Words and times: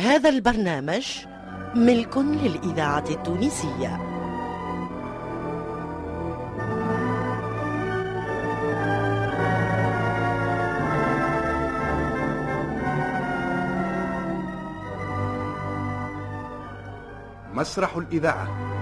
هذا 0.00 0.28
البرنامج 0.28 1.06
ملك 1.74 2.18
للإذاعة 2.18 3.04
التونسية. 3.10 4.00
مسرح 17.54 17.96
الإذاعة. 17.96 18.73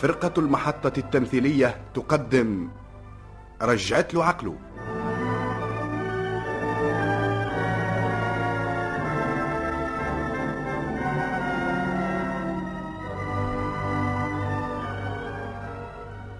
فرقة 0.00 0.32
المحطة 0.38 0.92
التمثيلية 0.98 1.80
تقدم 1.94 2.68
رجعت 3.62 4.14
له 4.14 4.24
عقله. 4.24 4.56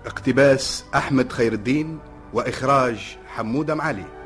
اقتباس 0.07 0.85
أحمد 0.95 1.33
خير 1.33 1.53
الدين 1.53 1.99
وإخراج 2.33 3.19
حمودة 3.27 3.75
معالي. 3.75 4.20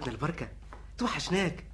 زهرتنا 0.00 0.12
البركة. 0.14 0.48
توحشناك. 0.98 1.64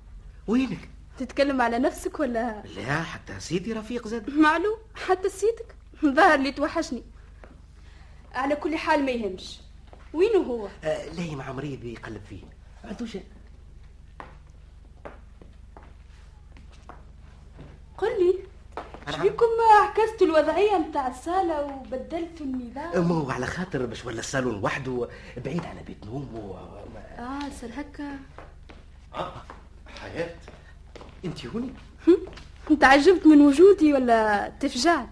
وينك؟ 0.46 0.88
تتكلم 1.18 1.60
على 1.60 1.78
نفسك 1.78 2.20
ولا؟ 2.20 2.62
لا 2.76 3.02
حتى 3.02 3.40
سيدي 3.40 3.72
رفيق 3.72 4.08
زاد. 4.08 4.30
معلوم 4.30 4.78
حتى 4.94 5.28
سيتك 5.28 5.74
ظهر 6.04 6.38
لي 6.38 6.52
توحشني. 6.52 7.02
على 8.34 8.56
كل 8.56 8.76
حال 8.76 9.04
ما 9.04 9.10
يهمش. 9.10 9.60
وينه 10.12 10.38
هو؟ 10.38 10.68
آه 10.84 11.06
لاهي 11.12 11.36
مع 11.36 11.52
مريض 11.52 11.84
يقلب 11.84 12.22
فيه. 12.28 12.42
عندوش 12.84 13.10
شيء. 13.12 13.24
قل 17.98 18.08
لي 18.24 18.38
أنا- 19.06 19.18
عكستوا 19.98 20.26
الوضعية 20.26 20.78
متاع 20.78 21.08
الصالة 21.08 21.62
وبدلتوا 21.64 22.46
النظام. 22.46 23.08
ما 23.08 23.14
هو 23.14 23.30
على 23.30 23.46
خاطر 23.46 23.86
باش 23.86 24.04
ولا 24.04 24.18
الصالون 24.18 24.64
وحده 24.64 25.08
بعيد 25.44 25.64
على 25.64 25.82
بيت 25.86 26.04
نوم 26.06 26.34
و... 26.34 26.56
آه 27.18 27.48
صار 27.60 27.70
هكا. 27.76 28.18
آه 29.14 29.32
حياة. 30.00 30.34
أنت 31.24 31.46
هوني؟ 31.46 31.72
أنت 32.70 32.84
عجبت 32.84 33.26
من 33.26 33.40
وجودي 33.40 33.92
ولا 33.94 34.48
تفجعت؟ 34.60 35.08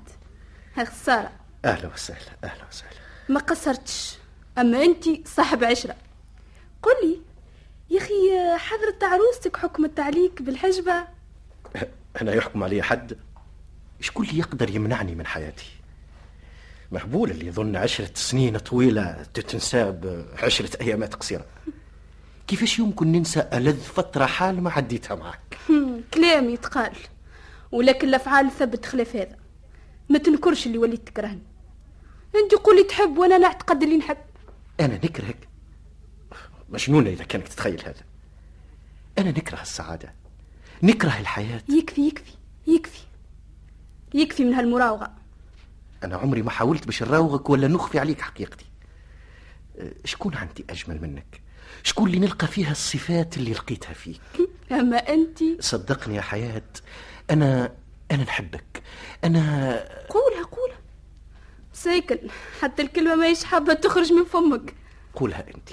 ها 0.76 0.84
خسارة 0.84 1.30
أهلا 1.64 1.92
وسهلا 1.94 2.30
أهلا 2.44 2.64
وسهلا. 2.70 2.98
ما 3.28 3.40
قصرتش. 3.40 4.18
أما 4.58 4.82
أنت 4.82 5.28
صاحب 5.28 5.64
عشرة. 5.64 5.96
قل 6.82 6.92
لي 7.02 7.20
يا 7.90 7.98
أخي 7.98 8.58
حضرت 8.58 9.04
عروستك 9.04 9.56
حكمت 9.56 10.00
عليك 10.00 10.42
بالحجبة؟ 10.42 11.04
أنا 12.22 12.32
يحكم 12.34 12.64
علي 12.64 12.82
حد. 12.82 13.18
شكون 14.00 14.26
اللي 14.26 14.38
يقدر 14.38 14.70
يمنعني 14.70 15.14
من 15.14 15.26
حياتي؟ 15.26 15.70
مهبول 16.92 17.30
اللي 17.30 17.46
يظن 17.46 17.76
عشرة 17.76 18.10
سنين 18.14 18.58
طويلة 18.58 19.26
تتنساب 19.34 20.26
عشرة 20.42 20.80
أيامات 20.80 21.14
قصيرة. 21.14 21.46
كيفاش 22.46 22.78
يمكن 22.78 23.12
ننسى 23.12 23.48
ألذ 23.52 23.80
فترة 23.80 24.26
حال 24.26 24.62
ما 24.62 24.70
عديتها 24.70 25.14
معك؟ 25.14 25.58
كلام 26.14 26.50
يتقال 26.50 26.92
ولكن 27.72 28.08
الأفعال 28.08 28.50
ثبت 28.50 28.86
خلاف 28.86 29.16
هذا. 29.16 29.36
ما 30.08 30.18
تنكرش 30.18 30.66
اللي 30.66 30.78
وليت 30.78 31.08
تكرهني. 31.08 31.42
أنت 32.34 32.54
قولي 32.54 32.82
تحب 32.82 33.18
وأنا 33.18 33.38
نعتقد 33.38 33.82
اللي 33.82 33.96
نحب. 33.96 34.16
أنا 34.80 34.94
نكرهك؟ 34.94 35.48
مجنونة 36.68 37.10
إذا 37.10 37.24
كانك 37.24 37.48
تتخيل 37.48 37.80
هذا. 37.84 38.02
أنا 39.18 39.30
نكره 39.30 39.62
السعادة. 39.62 40.14
نكره 40.82 41.18
الحياة. 41.20 41.62
يكفي 41.68 42.08
يكفي 42.08 42.32
يكفي. 42.66 43.00
يكفي 44.14 44.44
من 44.44 44.54
هالمراوغة. 44.54 45.10
أنا 46.04 46.16
عمري 46.16 46.42
ما 46.42 46.50
حاولت 46.50 46.86
باش 46.86 47.02
نراوغك 47.02 47.50
ولا 47.50 47.68
نخفي 47.68 47.98
عليك 47.98 48.20
حقيقتي. 48.20 48.64
أه، 49.78 49.92
شكون 50.04 50.34
عندي 50.34 50.64
أجمل 50.70 51.02
منك؟ 51.02 51.40
شكون 51.82 52.06
اللي 52.06 52.18
نلقى 52.18 52.46
فيها 52.46 52.70
الصفات 52.70 53.36
اللي 53.36 53.52
لقيتها 53.52 53.92
فيك؟ 53.92 54.20
أما 54.80 54.96
أنت؟ 54.96 55.38
صدقني 55.60 56.14
يا 56.14 56.20
حياة 56.20 56.62
أنا 57.30 57.72
أنا 58.10 58.22
نحبك. 58.22 58.82
أنا 59.24 59.70
قولها 60.08 60.42
قولها. 60.44 60.78
ساكن 61.72 62.18
حتى 62.60 62.82
الكلمة 62.82 63.14
ما 63.14 63.26
يش 63.26 63.44
حابة 63.44 63.74
تخرج 63.74 64.12
من 64.12 64.24
فمك. 64.24 64.74
قولها 65.14 65.44
أنت. 65.54 65.68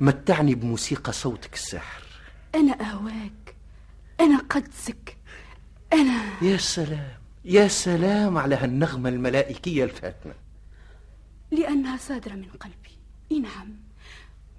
متعني 0.00 0.54
بموسيقى 0.54 1.12
صوتك 1.12 1.54
الساحر. 1.54 2.02
أنا 2.54 2.80
أهواك 2.80 3.54
أنا 4.20 4.38
قدسك 4.38 5.16
أنا 5.92 6.22
يا 6.42 6.56
سلام. 6.56 7.21
يا 7.44 7.68
سلام 7.68 8.38
على 8.38 8.54
هالنغمة 8.54 9.08
الملائكية 9.08 9.84
الفاتنة. 9.84 10.34
لأنها 11.50 11.96
صادرة 11.96 12.34
من 12.34 12.48
قلبي. 12.48 12.98
إي 13.32 13.40
نعم 13.40 13.74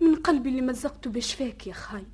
من 0.01 0.15
قلبي 0.15 0.49
اللي 0.49 0.61
مزقته 0.61 1.09
بشفاك 1.09 1.67
يا 1.67 1.73
خاي. 1.73 2.05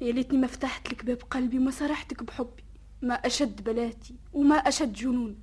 يا 0.00 0.12
ليتني 0.12 0.38
ما 0.38 0.46
فتحت 0.46 0.92
لك 0.92 1.04
باب 1.04 1.18
قلبي 1.30 1.58
وما 1.58 1.70
صرحتك 1.70 2.22
بحبي. 2.22 2.64
ما 3.02 3.14
أشد 3.14 3.64
بلاتي 3.64 4.14
وما 4.32 4.54
أشد 4.54 4.92
جنوني. 4.92 5.36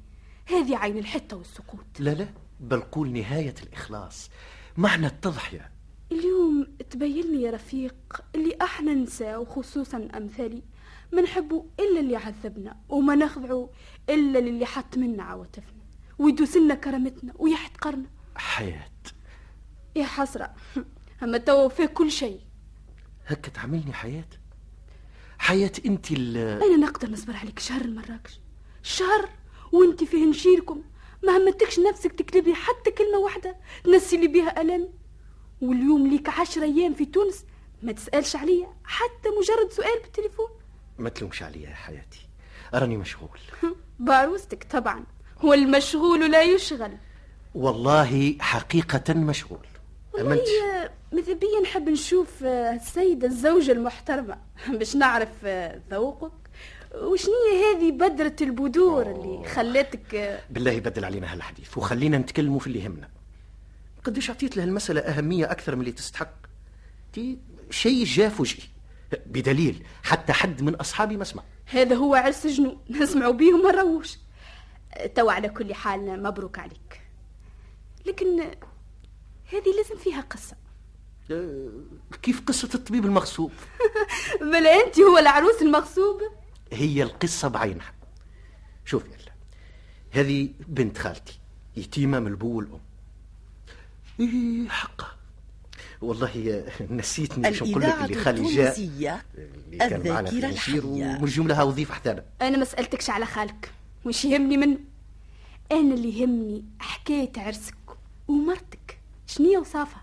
هذه 0.46 0.78
عين 0.78 0.98
الحتة 0.98 1.38
والسكوت 1.38 2.00
لا 2.00 2.10
لا 2.14 2.28
بل 2.60 2.80
قول 2.82 3.10
نهاية 3.10 3.56
الإخلاص. 3.64 4.30
معنى 4.78 5.08
التضحية. 5.08 5.72
اليوم 6.12 6.68
تبين 6.90 7.32
لي 7.32 7.42
يا 7.42 7.52
رفيق 7.52 7.96
اللي 8.36 8.58
إحنا 8.62 8.94
نساء 8.94 9.42
وخصوصا 9.42 10.10
أمثالي 10.18 10.62
ما 11.12 11.22
نحبوا 11.22 11.64
إلا 11.80 12.00
اللي 12.00 12.16
عذبنا 12.16 12.78
وما 12.90 13.16
نخضعوا 13.16 13.68
إلا 14.10 14.40
للي 14.40 14.66
حط 14.66 14.98
منا 14.98 15.24
عواطفنا. 15.24 15.84
ويدوس 16.20 16.58
لنا 16.58 16.76
كرامتنا 16.76 17.34
ويحتقرنا. 17.38 18.10
حياة. 18.36 18.92
يا 19.96 20.06
حسرة 20.06 20.56
أما 21.24 21.38
توا 21.38 21.70
فيه 21.70 21.86
كل 21.86 22.12
شيء. 22.12 22.42
هكا 23.28 23.52
تعملني 23.52 23.94
حياة؟ 23.94 24.28
حياة 25.40 25.72
أنت 25.86 26.12
ال 26.12 26.38
أنا 26.38 26.78
نقدر 26.78 27.10
نصبر 27.10 27.36
عليك 27.36 27.60
شهر 27.60 27.82
المراكش. 27.82 28.40
شهر 28.84 29.30
وأنت 29.72 30.04
فيه 30.04 30.26
نشيركم 30.26 30.84
ما 31.24 31.38
همتكش 31.38 31.80
نفسك 31.80 32.12
تكتبي 32.12 32.54
حتى 32.54 32.92
كلمة 32.92 33.18
واحدة 33.18 33.58
تنسي 33.84 34.18
لي 34.18 34.28
بيها 34.28 34.62
ألم. 34.62 34.90
واليوم 35.62 36.08
ليك 36.08 36.30
عشر 36.30 36.64
أيام 36.64 36.94
في 36.94 37.06
تونس 37.06 37.46
ما 37.82 37.92
تسألش 37.92 38.36
عليا 38.36 38.74
حتى 38.84 39.30
مجرد 39.40 39.72
سؤال 39.72 40.02
بالتليفون. 40.04 40.50
ما 41.00 41.10
تلومش 41.10 41.44
عليا 41.44 41.70
يا 41.70 41.76
حياتي. 41.76 42.28
أراني 42.74 42.98
مشغول. 42.98 43.40
بعروستك 44.00 44.64
طبعا. 44.64 45.04
هو 45.42 45.54
المشغول 45.54 46.32
لا 46.32 46.42
يشغل. 46.44 46.98
والله 47.56 48.38
حقيقة 48.40 49.14
مشغول. 49.14 49.66
والله 50.14 50.42
ماذا 51.14 51.34
بيا 51.34 51.62
نحب 51.64 51.90
نشوف 51.90 52.44
آه، 52.44 52.74
السيدة 52.74 53.28
الزوجة 53.28 53.72
المحترمة. 53.72 54.38
باش 54.80 54.96
نعرف 54.96 55.30
آه، 55.46 55.82
ذوقك. 55.92 56.32
وشنية 56.96 57.76
هذه 57.76 57.92
بدرة 57.92 58.36
البدور 58.42 59.12
اللي 59.12 59.48
خلتك 59.48 60.16
آه، 60.16 60.40
بالله 60.50 60.80
بدل 60.80 61.06
علينا 61.06 61.34
هالحديث. 61.34 61.78
وخلينا 61.78 62.18
نتكلموا 62.18 62.60
في 62.60 62.68
اللي 62.68 62.80
يهمنا. 62.80 63.10
قديش 64.04 64.30
أعطيت 64.30 64.58
لها 64.58 64.66
المسألة 64.66 65.02
أهمية 65.02 65.52
أكثر 65.52 65.76
من 65.76 65.82
اللي 65.82 65.92
تستحق. 65.92 66.34
دي 67.14 67.38
شيء 67.70 68.04
جاء 68.06 68.30
فجئي 68.30 68.64
بدليل 69.26 69.86
حتى 70.04 70.34
حد 70.34 70.62
من 70.62 70.76
أصحابي 70.76 71.18
ما 71.18 71.24
سمع. 71.24 71.44
هذا 71.66 71.96
هو 71.96 72.16
عرس 72.16 72.48
جنون 72.48 72.78
نسمعوا 72.90 73.34
بيه 73.34 73.54
وما 73.54 73.72
نروش. 73.72 74.18
تو 75.16 75.30
على 75.30 75.50
كل 75.50 75.74
حال 75.74 76.24
مبروك 76.24 76.60
عليك. 76.60 77.02
لكن 78.06 78.40
آه، 78.40 78.58
هذه 79.54 79.76
لازم 79.78 79.98
فيها 79.98 80.22
قصة. 80.22 80.56
أه، 81.32 81.70
كيف 82.22 82.42
قصة 82.42 82.70
الطبيب 82.76 83.06
المغصوب؟ 83.06 83.52
بلا 84.52 84.86
أنت 84.86 85.00
هو 85.00 85.18
العروس 85.18 85.62
المغصوب؟ 85.62 86.22
هي 86.72 87.04
القصة 87.04 87.48
بعينها. 87.48 87.94
شوف 88.86 89.04
يلا. 89.06 89.32
هذه 90.12 90.50
بنت 90.68 90.98
خالتي 90.98 91.40
يتيمة 91.78 92.20
من 92.20 92.28
البو 92.28 92.58
والأم 92.58 92.80
إيه 94.20 94.70
حقا 94.70 95.17
والله 96.02 96.64
نسيتني 96.90 97.44
باش 97.50 97.64
نقول 97.64 97.82
لك 97.82 97.96
اللي 98.04 98.16
خالي 98.16 98.56
جاء. 98.56 98.80
اللي 98.80 99.78
كان 99.78 100.10
معنا 100.10 100.30
في 100.30 100.36
الذاكرة 100.36 100.50
البشير 100.50 100.50
الحية 100.50 100.82
ومن 101.20 101.26
جملها 101.26 101.64
وظيفة 101.64 101.94
حتى 101.94 102.22
أنا 102.42 102.58
ما 102.58 102.66
سألتكش 102.66 103.10
على 103.10 103.26
خالك. 103.26 103.72
وش 104.06 104.26
يهمني 104.26 104.58
منه؟ 104.58 104.78
أنا 105.72 105.94
اللي 105.94 106.20
يهمني 106.20 106.66
حكاية 106.80 107.32
عرسك 107.38 107.76
ومرتك. 108.28 109.00
شنية 109.28 109.58
وصافة؟ 109.58 109.98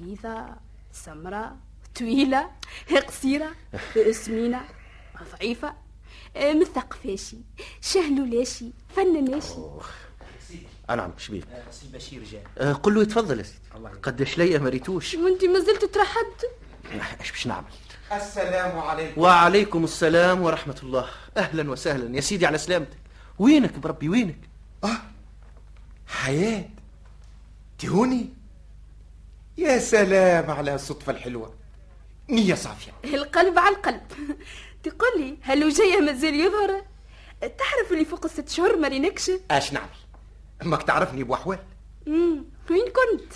بيضة 0.00 0.46
سمراء 0.92 1.56
طويلة 1.98 2.50
قصيرة 3.08 3.50
سمينة 4.10 4.60
ضعيفة 5.38 5.74
مثقفاشي 6.36 7.36
شهلولاشي 7.80 8.70
فناناشي 8.96 9.54
آه 10.90 10.94
نعم 10.94 11.12
شبيك 11.18 11.44
سي 11.70 11.86
بشير 11.94 12.24
جاء. 12.24 12.42
آه 12.58 12.72
قل 12.72 12.94
له 12.94 13.02
يتفضل 13.02 13.38
يا 13.38 13.42
سيدي. 13.42 13.58
قداش 14.02 14.38
ليا 14.38 14.58
ما 14.58 14.68
ريتوش. 14.68 15.14
وأنت 15.14 15.44
ما 15.44 15.60
زلت 15.60 15.84
ترحد 15.84 16.26
إيش 17.20 17.30
باش 17.30 17.46
نعمل؟ 17.46 17.66
السلام 18.12 18.78
عليكم. 18.78 19.20
وعليكم 19.20 19.84
السلام 19.84 20.42
ورحمة 20.42 20.80
الله. 20.82 21.08
أهلا 21.36 21.70
وسهلا. 21.70 22.16
يا 22.16 22.20
سيدي 22.20 22.46
على 22.46 22.58
سلامتك. 22.58 22.98
وينك 23.38 23.78
بربي 23.78 24.08
وينك؟ 24.08 24.38
آه 24.84 24.98
حياة. 26.06 26.64
تهوني؟ 27.78 28.34
يا 29.58 29.78
سلام 29.78 30.50
على 30.50 30.74
الصدفة 30.74 31.12
الحلوة. 31.12 31.54
نية 32.30 32.54
صافية. 32.54 32.92
القلب 33.04 33.58
على 33.58 33.76
القلب. 33.76 34.02
تقول 34.82 35.10
لي 35.18 35.36
هل 35.42 35.70
جاية 35.70 36.00
مازال 36.00 36.34
يظهر؟ 36.34 36.84
تعرف 37.40 37.92
اللي 37.92 38.04
فوق 38.04 38.24
الست 38.24 38.48
شهور 38.48 38.76
ما 38.76 38.88
رينكش؟ 38.88 39.30
اش 39.50 39.72
نعمل؟ 39.72 39.88
أمك 40.62 40.82
تعرفني 40.82 41.24
بوحوال 41.24 41.58
مم، 42.06 42.44
وين 42.70 42.84
كنت؟ 42.84 43.32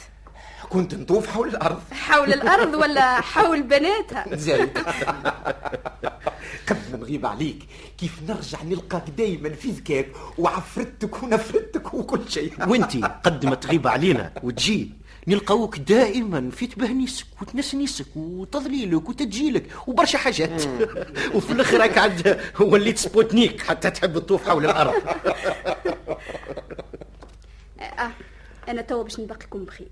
كنت 0.71 0.95
نطوف 0.95 1.27
حول 1.27 1.49
الأرض. 1.49 1.81
حول 1.93 2.33
الأرض 2.33 2.75
ولا 2.75 3.21
حول 3.21 3.63
بناتها؟ 3.63 4.37
زايد 4.37 4.79
قبل 6.69 6.81
ما 6.93 6.97
نغيب 6.97 7.27
عليك 7.27 7.59
كيف 7.99 8.23
نرجع 8.29 8.63
نلقاك 8.63 9.11
دايما 9.11 9.51
في 9.51 9.71
ذكاك 9.71 10.09
وعفرتك 10.39 11.23
ونفرتك 11.23 11.95
وكل 11.95 12.21
شيء؟ 12.29 12.53
وإنتي 12.69 13.01
قد 13.25 13.47
ما 13.47 13.55
تغيب 13.55 13.87
علينا 13.87 14.33
وتجي 14.43 14.91
نلقاوك 15.29 15.79
دائما 15.79 16.51
في 16.51 16.67
تبهنيسك 16.67 17.27
وتنسنيسك 17.43 18.07
وتضليلك 18.17 19.09
وتجيلك 19.09 19.67
وبرشا 19.87 20.19
حاجات. 20.19 20.63
وفي 21.35 21.53
الآخر 21.53 21.81
راك 21.81 21.99
عاد 21.99 22.41
وليت 22.61 22.99
سبوتنيك 22.99 23.63
حتى 23.63 23.91
تحب 23.91 24.19
تطوف 24.19 24.49
حول 24.49 24.65
الأرض. 24.65 24.95
آه 27.81 28.11
أنا 28.69 28.83
توا 28.83 29.03
باش 29.03 29.21
نبقيكم 29.21 29.65
بخير. 29.65 29.89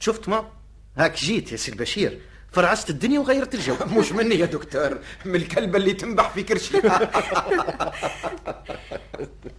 شفت 0.00 0.28
ما؟ 0.28 0.48
هاك 0.96 1.16
جيت 1.16 1.52
يا 1.52 1.56
سي 1.56 1.72
البشير 1.72 2.20
فرعست 2.52 2.90
الدنيا 2.90 3.20
وغيرت 3.20 3.54
الجو. 3.54 3.74
مش 4.00 4.12
مني 4.12 4.34
يا 4.34 4.46
دكتور. 4.46 4.98
من 5.24 5.34
الكلبة 5.34 5.78
اللي 5.78 5.92
تنبح 5.92 6.30
في 6.30 6.42
كرشي. 6.42 6.78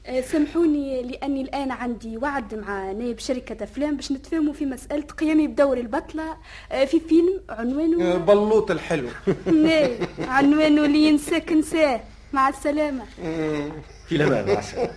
آه، 0.06 0.22
سامحوني 0.22 1.02
لأني 1.04 1.42
الآن 1.42 1.72
عندي 1.72 2.18
وعد 2.18 2.56
مع 2.56 2.92
نائب 2.92 3.20
شركة 3.20 3.64
أفلام 3.64 3.96
باش 3.96 4.12
نتفاهموا 4.12 4.54
في 4.54 4.66
مسألة 4.66 5.02
قيامي 5.04 5.48
بدور 5.48 5.78
البطلة 5.78 6.38
آه، 6.72 6.86
في 6.86 7.00
فيلم 7.00 7.42
عنوانه 7.50 8.18
بلوط 8.18 8.72
الحلو. 8.72 9.10
نعم 9.66 9.92
عنوانه 10.20 10.86
اللي 10.86 11.04
ينساك 11.04 11.52
نساه. 11.52 12.02
مع 12.34 12.50
السلامة. 12.50 13.06
في 14.08 14.12
الامان 14.12 14.54
مع 14.54 14.60
السلامة. 14.60 14.92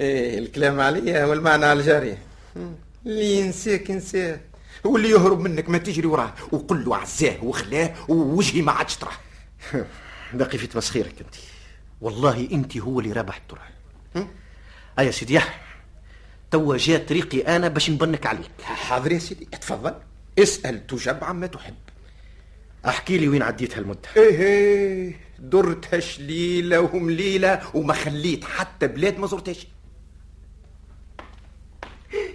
إيه 0.00 0.38
الكلام 0.38 0.80
عليا 0.80 1.24
والمعنى 1.24 1.64
على 1.66 1.80
الجارية 1.80 2.18
اللي 3.06 3.40
ينساك 3.40 3.90
ينساه 3.90 4.40
واللي 4.84 5.10
يهرب 5.10 5.40
منك 5.40 5.68
ما 5.68 5.78
تجري 5.78 6.06
وراه. 6.06 6.34
وقل 6.52 6.84
له 6.84 6.96
عزاه 6.96 7.44
وخلاه 7.44 7.94
ووجهي 8.08 8.62
ما 8.62 8.72
عادش 8.72 8.96
تراه. 8.96 9.12
باقي 10.34 10.58
في 10.58 10.66
تمسخيرك 10.66 11.14
انت 11.20 11.34
والله 12.00 12.48
انت 12.52 12.76
هو 12.76 13.00
اللي 13.00 13.12
رابح 13.12 13.36
الطرح 13.36 13.70
ايا 14.98 15.10
سيدي 15.10 15.40
توا 16.50 16.76
جاء 16.76 17.06
طريقي 17.06 17.40
أنا 17.56 17.68
باش 17.68 17.90
نبنك 17.90 18.26
عليك. 18.26 18.50
حاضر 18.62 19.12
يا 19.12 19.18
سيدي 19.18 19.48
اتفضل. 19.54 19.94
اسأل 20.38 20.86
تجب 20.86 21.24
عما 21.24 21.46
تحب. 21.46 21.74
أحكي 22.86 23.18
لي 23.18 23.28
وين 23.28 23.42
عديت 23.42 23.76
هالمده 23.78 23.98
إيه 24.16 24.40
إيه 24.40 25.16
درتها 25.38 26.00
شليلة 26.00 26.80
ومليلة 26.80 27.60
وما 27.74 27.94
خليت 27.94 28.44
حتى 28.44 28.86
بلاد 28.86 29.18
ما 29.18 29.26
زرتهاش 29.26 29.66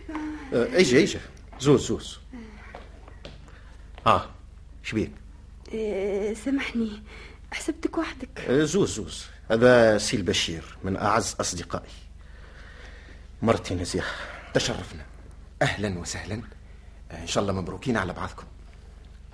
آه، 0.09 0.13
أجي 0.53 1.03
أجي. 1.03 1.19
زوز 1.59 1.87
زوز. 1.87 2.19
آه 4.07 4.29
شبيك 4.83 5.11
آه، 5.75 6.33
سامحني 6.33 7.03
حسبتك 7.51 7.97
وحدك. 7.97 8.39
آه، 8.39 8.63
زوز 8.63 8.93
زوز. 8.93 9.25
هذا 9.51 9.97
سي 9.97 10.17
البشير 10.17 10.77
من 10.83 10.97
أعز 10.97 11.35
أصدقائي. 11.39 11.91
مرتي 13.41 13.75
نزيهه 13.75 14.05
تشرفنا. 14.53 15.05
أهلا 15.61 15.99
وسهلا. 15.99 16.41
آه، 17.11 17.21
إن 17.21 17.27
شاء 17.27 17.41
الله 17.41 17.53
مبروكين 17.53 17.97
على 17.97 18.13
بعضكم. 18.13 18.45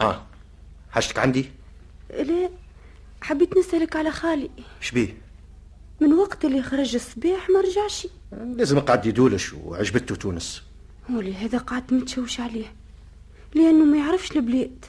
آه 0.01 0.25
حاجتك 0.91 1.19
عندي؟ 1.19 1.51
لا 2.09 2.49
حبيت 3.21 3.57
نسألك 3.57 3.95
على 3.95 4.11
خالي. 4.11 4.49
شبيه 4.81 5.17
من 6.01 6.13
وقت 6.13 6.45
اللي 6.45 6.61
خرج 6.61 6.95
الصباح 6.95 7.49
ما 7.49 7.61
رجعش. 7.61 8.07
لازم 8.31 8.79
قعد 8.79 9.05
يدولش 9.05 9.53
وعجبته 9.53 10.15
تونس. 10.15 10.63
ولهذا 11.09 11.57
قعدت 11.57 11.93
متشوش 11.93 12.39
عليه. 12.39 12.73
لأنه 13.55 13.85
ما 13.85 13.97
يعرفش 13.97 14.31
البلاد. 14.31 14.85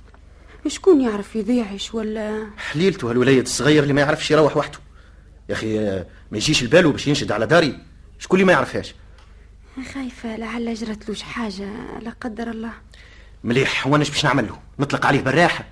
شكون 0.67 1.01
يعرف 1.01 1.37
يضيعش 1.37 1.95
ولا؟ 1.95 2.47
حليلته 2.57 3.11
هالوليد 3.11 3.43
الصغير 3.43 3.83
اللي 3.83 3.95
ما 3.95 4.01
يعرفش 4.01 4.31
يروح 4.31 4.57
وحده. 4.57 4.79
يا 5.49 5.55
أخي 5.55 5.79
آه، 5.81 6.07
ما 6.31 6.37
يجيش 6.39 6.63
البالو 6.63 6.93
باش 6.93 7.07
ينشد 7.09 7.33
على 7.33 7.47
داري. 7.47 7.79
شكون 8.19 8.41
اللي 8.41 8.47
ما 8.47 8.53
يعرفهاش؟ 8.53 8.95
خايفة 9.95 10.37
لعل 10.37 10.75
جرت 10.75 11.09
لوش 11.09 11.23
حاجة 11.23 11.99
لا 12.03 12.11
قدر 12.21 12.51
الله. 12.51 12.73
مليح 13.45 13.87
وأنا 13.87 14.05
باش 14.05 14.25
نعمل 14.25 14.47
له؟ 14.47 14.59
نطلق 14.79 15.07
عليه 15.07 15.21
بالراحه 15.21 15.65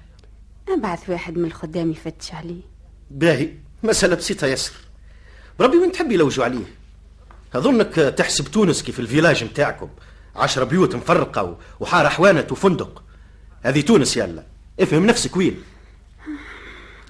أبعث 0.69 1.11
واحد 1.11 1.39
من 1.39 1.45
الخدام 1.45 1.91
يفتش 1.91 2.33
عليه. 2.35 2.61
باهي 3.11 3.51
مسألة 3.83 4.15
بسيطة 4.15 4.47
ياسر 4.47 4.73
بربي 5.59 5.77
وين 5.77 5.93
تحبي 5.93 6.15
يلوجوا 6.15 6.45
عليه؟ 6.45 6.65
أظنك 7.55 7.95
تحسب 7.95 8.45
تونس 8.45 8.83
كيف 8.83 9.01
ال 9.01 9.06
village 9.06 9.45
متاعكم 9.45 9.89
عشرة 10.37 10.65
بيوت 10.65 10.95
مفرقة 10.95 11.59
وحارة 11.81 12.09
حوانت 12.09 12.53
وفندق. 12.53 13.03
هذه 13.63 13.81
تونس 13.81 14.17
يلا 14.17 14.47
افهم 14.81 15.07
نفسك 15.07 15.37
وين. 15.37 15.63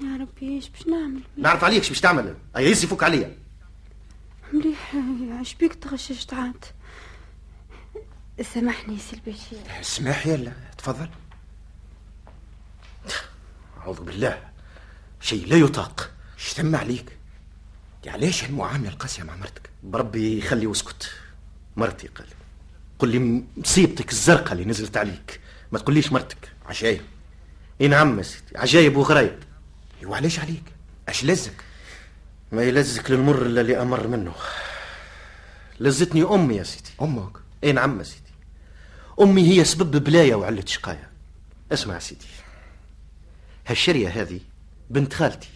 يا 0.02 0.17
ربي 0.21 0.49
إيش 0.55 0.69
باش 0.69 0.87
نعمل؟ 0.87 1.21
نعرف 1.37 1.64
عليك 1.64 1.88
باش 1.88 2.00
تعمل. 2.00 2.35
هيا 2.57 2.69
يصفوك 2.69 3.02
عليا. 3.02 3.37
مليح. 4.52 4.95
عش 5.41 5.55
بيك 5.55 5.75
تغششت 5.75 6.35
عاد؟ 6.35 6.64
سامحني 8.55 8.99
سي 8.99 9.17
البشير. 9.17 9.81
اسمح 9.81 10.26
يلا 10.26 10.52
تفضل. 10.79 11.09
أعوذ 13.81 14.00
بالله. 14.00 14.49
شيء 15.21 15.47
لا 15.47 15.57
يطاق. 15.57 16.11
اشتم 16.38 16.76
عليك؟ 16.76 17.19
علاش 18.07 18.45
هالمعاملة 18.45 18.88
القاسية 18.88 19.23
مع 19.23 19.37
مرتك؟ 19.37 19.71
بربي 19.83 20.38
يخلي 20.38 20.67
واسكت. 20.67 21.11
مرتي 21.76 22.09
قال. 22.09 22.26
قل 23.02 23.09
لي 23.09 23.44
مصيبتك 23.56 24.11
الزرقاء 24.11 24.52
اللي 24.52 24.64
نزلت 24.64 24.97
عليك. 24.97 25.40
ما 25.73 25.78
تقوليش 25.78 26.12
مرتك 26.12 26.52
عجايب. 26.66 27.00
اي 27.80 27.88
نعم 27.88 28.18
يا 28.18 28.23
سيدي 28.23 28.59
عجايب 28.59 28.97
وغرايب. 28.97 29.38
وعلاش 30.04 30.38
عليك؟ 30.38 30.62
أش 31.09 31.25
لزك؟ 31.25 31.64
ما 32.52 32.62
يلزك 32.62 33.11
للمر 33.11 33.47
إلا 33.47 33.61
اللي 33.61 33.82
أمر 33.82 34.06
منه. 34.06 34.35
لزتني 35.80 36.23
أمي 36.23 36.56
يا 36.56 36.62
سيدي. 36.62 36.90
أمك؟ 37.02 37.32
اي 37.64 37.73
نعم 37.73 37.99
يا 37.99 38.04
سيدي. 38.04 38.32
أمي 39.21 39.49
هي 39.49 39.64
سبب 39.64 40.04
بلايا 40.04 40.37
وعلة 40.37 40.64
شقايا. 40.66 41.09
اسمع 41.73 41.94
يا 41.94 41.99
سيدي. 41.99 42.26
هالشرية 43.66 44.09
هذه 44.09 44.40
بنت 44.90 45.14
خالتي. 45.14 45.50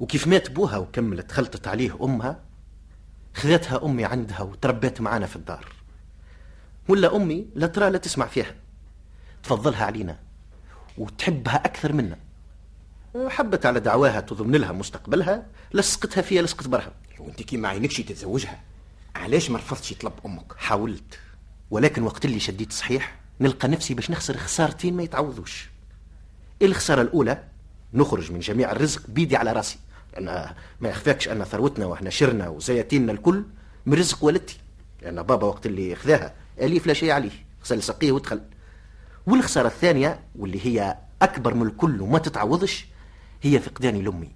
وكيف 0.00 0.26
مات 0.26 0.50
بوها 0.50 0.76
وكملت 0.76 1.32
خلطت 1.32 1.68
عليه 1.68 1.98
أمها 2.02 2.40
خذتها 3.34 3.84
أمي 3.84 4.04
عندها 4.04 4.40
وتربيت 4.40 5.00
معانا 5.00 5.26
في 5.26 5.36
الدار. 5.36 5.75
ولا 6.88 7.16
أمي 7.16 7.46
لا 7.54 7.66
ترى 7.66 7.90
لا 7.90 7.98
تسمع 7.98 8.26
فيها. 8.26 8.54
تفضلها 9.42 9.84
علينا 9.84 10.18
وتحبها 10.98 11.56
أكثر 11.56 11.92
منا. 11.92 12.18
حبت 13.28 13.66
على 13.66 13.80
دعواها 13.80 14.20
تضمن 14.20 14.56
لها 14.56 14.72
مستقبلها 14.72 15.46
لصقتها 15.74 16.22
فيها 16.22 16.42
لصقت 16.42 16.68
برها. 16.68 16.92
وانت 17.18 17.42
كي 17.42 17.56
ما 17.56 17.68
عينكش 17.68 17.96
تتزوجها 17.96 18.60
علاش 19.16 19.50
ما 19.50 19.58
رفضتش 19.58 19.92
طلب 19.92 20.12
أمك؟ 20.26 20.52
حاولت 20.56 21.18
ولكن 21.70 22.02
وقت 22.02 22.24
اللي 22.24 22.40
شديت 22.40 22.72
صحيح 22.72 23.18
نلقى 23.40 23.68
نفسي 23.68 23.94
باش 23.94 24.10
نخسر 24.10 24.36
خسارتين 24.36 24.96
ما 24.96 25.02
يتعوضوش. 25.02 25.68
الخسارة 26.62 27.02
الأولى 27.02 27.44
نخرج 27.94 28.32
من 28.32 28.40
جميع 28.40 28.72
الرزق 28.72 29.02
بيدي 29.08 29.36
على 29.36 29.52
راسي. 29.52 29.78
لأن 30.12 30.54
ما 30.80 30.88
يخفاكش 30.88 31.28
أن 31.28 31.44
ثروتنا 31.44 31.86
وإحنا 31.86 32.10
شرنا 32.10 32.48
وزياتيننا 32.48 33.12
الكل 33.12 33.44
من 33.86 33.94
رزق 33.94 34.24
والدتي. 34.24 34.58
لأن 35.02 35.22
بابا 35.22 35.46
وقت 35.46 35.66
اللي 35.66 35.94
خذاها 35.94 36.34
أليف 36.60 36.86
لا 36.86 36.94
شيء 36.94 37.10
عليه. 37.10 37.46
غسل 37.64 37.82
سقيه 37.82 38.12
ودخل. 38.12 38.40
والخسارة 39.26 39.66
الثانية 39.66 40.20
واللي 40.36 40.66
هي 40.66 40.98
أكبر 41.22 41.54
من 41.54 41.66
الكل 41.66 42.00
وما 42.00 42.18
تتعوضش 42.18 42.86
هي 43.42 43.60
فقداني 43.60 44.02
لأمي. 44.02 44.32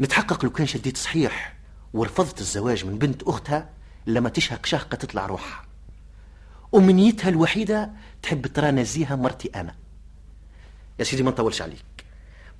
نتحقق 0.00 0.44
لو 0.44 0.50
كان 0.50 0.66
شديت 0.66 0.96
صحيح 0.96 1.56
ورفضت 1.92 2.40
الزواج 2.40 2.84
من 2.84 2.98
بنت 2.98 3.22
أختها 3.22 3.70
لما 4.06 4.28
تشهق 4.28 4.66
شهقة 4.66 4.94
تطلع 4.94 5.26
روحها. 5.26 5.64
أمنيتها 6.74 7.28
الوحيدة 7.28 7.90
تحب 8.22 8.46
ترى 8.46 8.70
نزيها 8.70 9.16
مرتي 9.16 9.48
أنا. 9.48 9.74
يا 10.98 11.04
سيدي 11.04 11.22
ما 11.22 11.30
نطولش 11.30 11.62
عليك. 11.62 11.84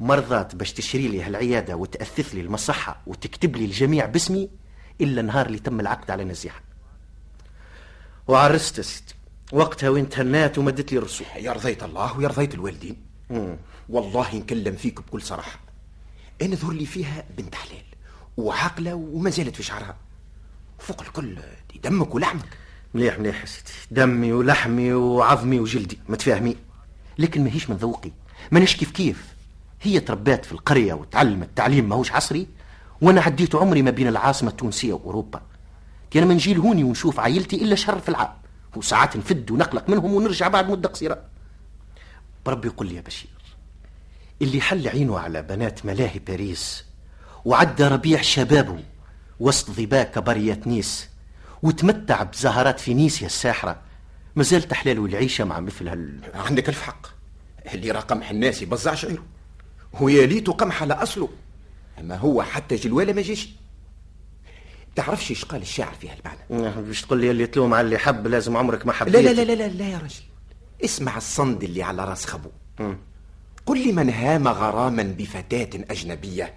مرضات 0.01 0.55
باش 0.55 0.73
تشري 0.73 1.09
لي 1.09 1.23
هالعيادة 1.23 1.77
وتأثث 1.77 2.35
لي 2.35 2.41
المصحة 2.41 3.03
وتكتب 3.07 3.57
لي 3.57 3.65
الجميع 3.65 4.07
باسمي 4.07 4.51
إلا 5.01 5.21
النهار 5.21 5.47
اللي 5.47 5.59
تم 5.59 5.81
العقد 5.81 6.11
على 6.11 6.25
نزيها 6.25 6.61
وعرست 8.29 8.81
سيدي 8.81 9.15
وقتها 9.53 9.89
وين 9.89 10.09
تهنات 10.09 10.59
ومدت 10.59 10.93
لي 10.93 10.99
الرسول. 10.99 11.27
يا 11.37 11.53
رضيت 11.53 11.83
الله 11.83 12.19
ويا 12.19 12.29
رضيت 12.29 12.55
الوالدين. 12.55 12.97
والله 13.89 14.37
نكلم 14.37 14.77
فيك 14.77 15.01
بكل 15.01 15.23
صراحة. 15.23 15.61
أنا 16.43 16.57
ظهر 16.57 16.73
لي 16.73 16.87
فيها 16.87 17.25
بنت 17.37 17.55
حلال 17.55 17.83
وعاقلة 18.37 18.95
وما 18.95 19.31
زالت 19.31 19.57
في 19.57 19.63
شعرها. 19.63 19.97
فوق 20.79 21.03
الكل 21.03 21.39
دي 21.73 21.81
دمك 21.85 22.15
ولحمك. 22.15 22.59
مليح 22.95 23.19
مليح 23.19 23.41
يا 23.41 23.47
سيدي 23.47 23.71
دمي 23.91 24.33
ولحمي 24.33 24.93
وعظمي 24.93 25.61
وجلدي. 25.61 25.99
متفاهمين 26.09 26.57
لكن 27.19 27.45
ماهيش 27.45 27.71
من 27.71 27.77
ذوقي. 27.77 28.11
مانيش 28.51 28.77
كيف 28.77 28.91
كيف. 28.91 29.35
هي 29.83 30.01
تربات 30.01 30.45
في 30.45 30.53
القرية 30.53 30.95
وتعلمت 30.95 31.49
تعليم 31.57 31.89
ماهوش 31.89 32.13
عصري 32.13 32.47
وأنا 33.01 33.21
عديت 33.21 33.55
عمري 33.55 33.83
ما 33.83 33.91
بين 33.91 34.09
العاصمة 34.09 34.51
التونسية 34.51 34.93
كان 36.11 36.29
ما 36.29 36.35
نجي 36.35 36.55
لهوني 36.55 36.85
ونشوف 36.85 37.21
عائلتي 37.21 37.57
إلا 37.57 37.75
شهر 37.75 37.99
في 37.99 38.09
العام 38.09 38.33
وساعات 38.77 39.17
نفد 39.17 39.51
ونقلق 39.51 39.89
منهم 39.91 40.15
ونرجع 40.15 40.49
بعد 40.49 40.71
مدة 40.71 40.89
قصيرة. 40.89 41.23
بربي 42.47 42.69
يقول 42.69 42.87
لي 42.87 42.95
يا 42.95 43.01
بشير 43.01 43.31
اللي 44.43 44.61
حل 44.61 44.89
عينه 44.89 45.19
على 45.19 45.43
بنات 45.43 45.87
ملاهي 45.87 46.19
باريس 46.19 46.85
وعدى 47.45 47.85
ربيع 47.85 48.21
شبابه 48.21 48.83
وسط 49.41 49.71
ظباء 49.71 50.11
كباريات 50.11 50.67
نيس 50.67 51.09
وتمتع 51.63 52.23
بزهرات 52.23 52.81
فينيسيا 52.81 53.27
الساحرة 53.27 53.81
مازال 54.37 54.63
تحلاله 54.63 55.05
العيشة 55.05 55.45
مع 55.45 55.61
مثل 55.61 55.89
هال. 55.89 56.21
عندك 56.35 56.69
الف 56.69 56.83
حق. 56.83 57.07
اللي 57.75 57.91
راه 57.91 58.01
قمح 58.01 58.31
الناس 58.31 58.63
يبزع 58.63 58.95
شعيره. 58.95 59.25
ويا 60.01 60.27
ليته 60.27 60.53
قمح 60.53 60.83
على 60.83 60.95
أصله. 60.95 61.29
أما 61.99 62.17
هو 62.17 62.43
حتى 62.43 62.77
جلوالة 62.77 63.13
ما 63.13 63.23
جيش. 63.23 63.49
تعرفش 64.99 65.31
إيش 65.31 65.45
قال 65.45 65.63
الشاعر 65.63 65.95
في 65.95 66.09
هالمعنى 66.09 66.83
باش 66.83 67.03
تقول 67.03 67.21
لي 67.21 67.31
اللي 67.31 67.47
تلوم 67.47 67.75
على 67.75 67.85
اللي 67.85 67.99
حب 67.99 68.27
لازم 68.27 68.57
عمرك 68.57 68.87
ما 68.87 68.93
حبيت. 68.93 69.15
لا 69.15 69.21
لا 69.21 69.31
لا 69.31 69.43
لا 69.43 69.53
لا, 69.55 69.69
لا 69.69 69.89
يا 69.89 69.99
رجل. 69.99 70.23
اسمع 70.85 71.17
الصند 71.17 71.65
اللي 71.65 71.83
على 71.83 72.05
راس 72.05 72.27
خبو. 72.27 72.51
قل 73.67 73.89
لمن 73.89 74.11
هام 74.11 74.49
غراما 74.49 75.03
بفتاة 75.03 75.71
أجنبية 75.91 76.55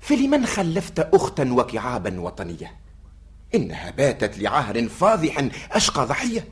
فلمن 0.00 0.46
خلفت 0.46 0.98
أختا 0.98 1.52
وكعابا 1.52 2.20
وطنية؟ 2.20 2.76
إنها 3.54 3.90
باتت 3.90 4.38
لعهر 4.38 4.88
فاضح 4.88 5.48
أشقى 5.72 6.06
ضحية. 6.06 6.48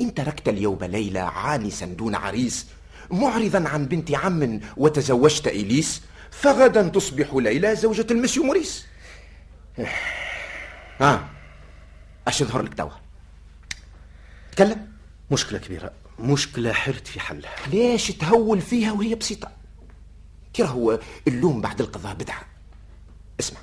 إن 0.00 0.14
تركت 0.14 0.48
اليوم 0.48 0.78
ليلى 0.82 1.18
عانسا 1.18 1.86
دون 1.86 2.14
عريس 2.14 2.66
معرضا 3.10 3.68
عن 3.68 3.86
بنت 3.86 4.14
عم 4.14 4.60
وتزوجت 4.76 5.48
إليس 5.48 6.02
فغدا 6.30 6.88
تصبح 6.88 7.34
ليلى 7.34 7.76
زوجة 7.76 8.06
المسيو 8.10 8.42
موريس. 8.42 8.86
ها 11.00 11.28
اش 12.28 12.40
يظهر 12.40 12.62
لك 12.62 12.74
توا 12.74 12.90
تكلم. 14.52 14.88
مشكلة 15.30 15.58
كبيرة. 15.58 15.92
مشكلة 16.18 16.72
حرت 16.72 17.06
في 17.06 17.20
حلها. 17.20 17.54
ليش 17.66 18.08
تهول 18.08 18.60
فيها 18.60 18.92
وهي 18.92 19.14
بسيطة؟ 19.14 19.50
كرة 20.56 20.66
هو 20.66 21.00
اللوم 21.28 21.60
بعد 21.60 21.80
القضاء 21.80 22.14
بدعة 22.14 22.44
اسمع 23.40 23.60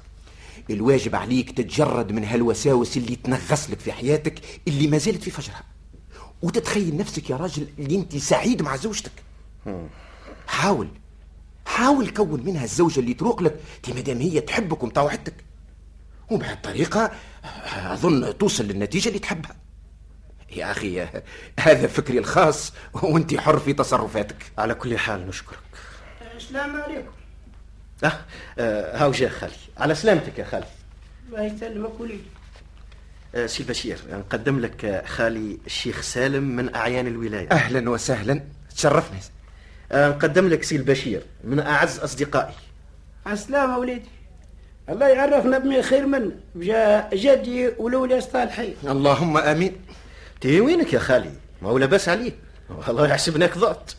الواجب 0.69 1.15
عليك 1.15 1.51
تتجرد 1.51 2.11
من 2.11 2.23
هالوساوس 2.23 2.97
اللي 2.97 3.15
تنغص 3.15 3.69
لك 3.69 3.79
في 3.79 3.91
حياتك 3.91 4.39
اللي 4.67 4.87
ما 4.87 4.97
زالت 4.97 5.23
في 5.23 5.31
فجرها. 5.31 5.63
وتتخيل 6.41 6.97
نفسك 6.97 7.29
يا 7.29 7.35
راجل 7.35 7.67
اللي 7.79 7.95
أنت 7.95 8.17
سعيد 8.17 8.61
مع 8.61 8.75
زوجتك. 8.75 9.11
حاول 10.47 10.87
حاول 11.65 12.09
كون 12.09 12.43
منها 12.43 12.63
الزوجة 12.63 12.99
اللي 12.99 13.13
تروق 13.13 13.41
لك 13.43 13.59
دي 13.85 13.93
مادام 13.93 14.17
هي 14.17 14.41
تحبك 14.41 14.83
ومطاوعتك. 14.83 15.33
وبهالطريقة 16.31 17.11
أظن 17.73 18.37
توصل 18.37 18.63
للنتيجة 18.63 19.07
اللي 19.07 19.19
تحبها. 19.19 19.55
يا 20.55 20.71
أخي 20.71 21.07
هذا 21.59 21.87
فكري 21.87 22.17
الخاص 22.19 22.73
وأنت 22.93 23.35
حر 23.39 23.59
في 23.59 23.73
تصرفاتك. 23.73 24.51
على 24.57 24.73
كل 24.73 24.97
حال 24.97 25.27
نشكرك. 25.27 25.59
السلام 26.35 26.81
عليكم. 26.81 27.11
أه, 28.03 28.11
آه 28.59 28.97
هاو 29.03 29.11
جا 29.11 29.29
خالي؟ 29.29 29.53
على 29.77 29.95
سلامتك 29.95 30.39
يا 30.39 30.43
خالي. 30.43 30.65
الله 31.29 31.43
يسلمك 31.43 31.99
وليدي. 31.99 32.23
آه 33.35 33.45
سي 33.45 33.63
بشير 33.63 33.97
نقدم 34.11 34.59
لك 34.59 35.03
خالي 35.07 35.57
الشيخ 35.65 36.01
سالم 36.01 36.43
من 36.43 36.75
أعيان 36.75 37.07
الولاية. 37.07 37.51
أهلا 37.51 37.89
وسهلا. 37.89 38.43
تشرفنا. 38.75 39.19
آه 39.91 40.09
نقدم 40.09 40.47
لك 40.47 40.63
سي 40.63 40.75
البشير 40.75 41.25
من 41.43 41.59
أعز 41.59 41.99
أصدقائي. 41.99 42.53
السلام 43.27 43.77
وليدي. 43.77 44.09
الله 44.89 45.07
يعرفنا 45.07 45.57
بما 45.57 45.81
خير 45.81 46.05
منه 46.05 46.31
جاء 46.55 47.09
جدي 47.13 47.71
ولولي 47.77 48.17
الصالحين 48.17 48.75
اللهم 48.83 49.37
آمين. 49.37 49.75
تي 50.41 50.61
وينك 50.61 50.93
يا 50.93 50.99
خالي؟ 50.99 51.31
ما 51.61 51.69
هو 51.69 51.77
لاباس 51.77 52.09
عليه. 52.09 52.31
والله 52.87 53.07
يحسبناك 53.07 53.57
ضعت 53.57 53.91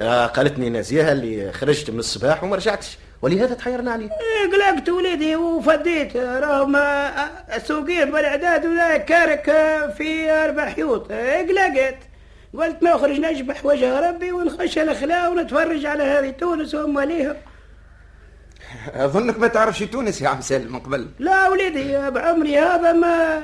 آه 0.00 0.26
قالتني 0.26 0.70
نازيها 0.70 1.12
اللي 1.12 1.52
خرجت 1.52 1.90
من 1.90 1.98
الصباح 1.98 2.44
وما 2.44 2.56
رجعتش. 2.56 2.98
ولهذا 3.22 3.54
تحيرنا 3.54 3.90
عليه 3.92 4.04
إيه، 4.10 4.52
قلقت 4.52 4.88
وليدي 4.88 5.36
وفديت. 5.36 6.16
راهم 6.16 6.76
سوقين 7.64 8.10
بالاعداد 8.10 8.66
ولا 8.66 8.96
كارك 8.96 9.44
في 9.96 10.30
أربع 10.30 10.68
حيوط. 10.68 11.12
قلقت. 11.12 11.96
قلت 12.54 12.82
نخرج 12.82 13.20
نشبح 13.20 13.66
وجه 13.66 14.00
ربي 14.10 14.32
ونخش 14.32 14.78
الاخلاء 14.78 15.32
ونتفرج 15.32 15.86
على 15.86 16.02
هذه 16.02 16.30
تونس 16.30 16.74
وامواليها 16.74 17.36
أظنك 18.94 19.38
ما 19.38 19.46
تعرفش 19.46 19.78
تونس 19.78 20.22
يا 20.22 20.28
عم 20.28 20.40
سالم 20.40 20.72
من 20.72 20.78
قبل. 20.78 21.08
لا 21.18 21.48
وليدي 21.48 22.10
بعمري 22.10 22.58
هذا 22.58 22.92
ما 22.92 23.42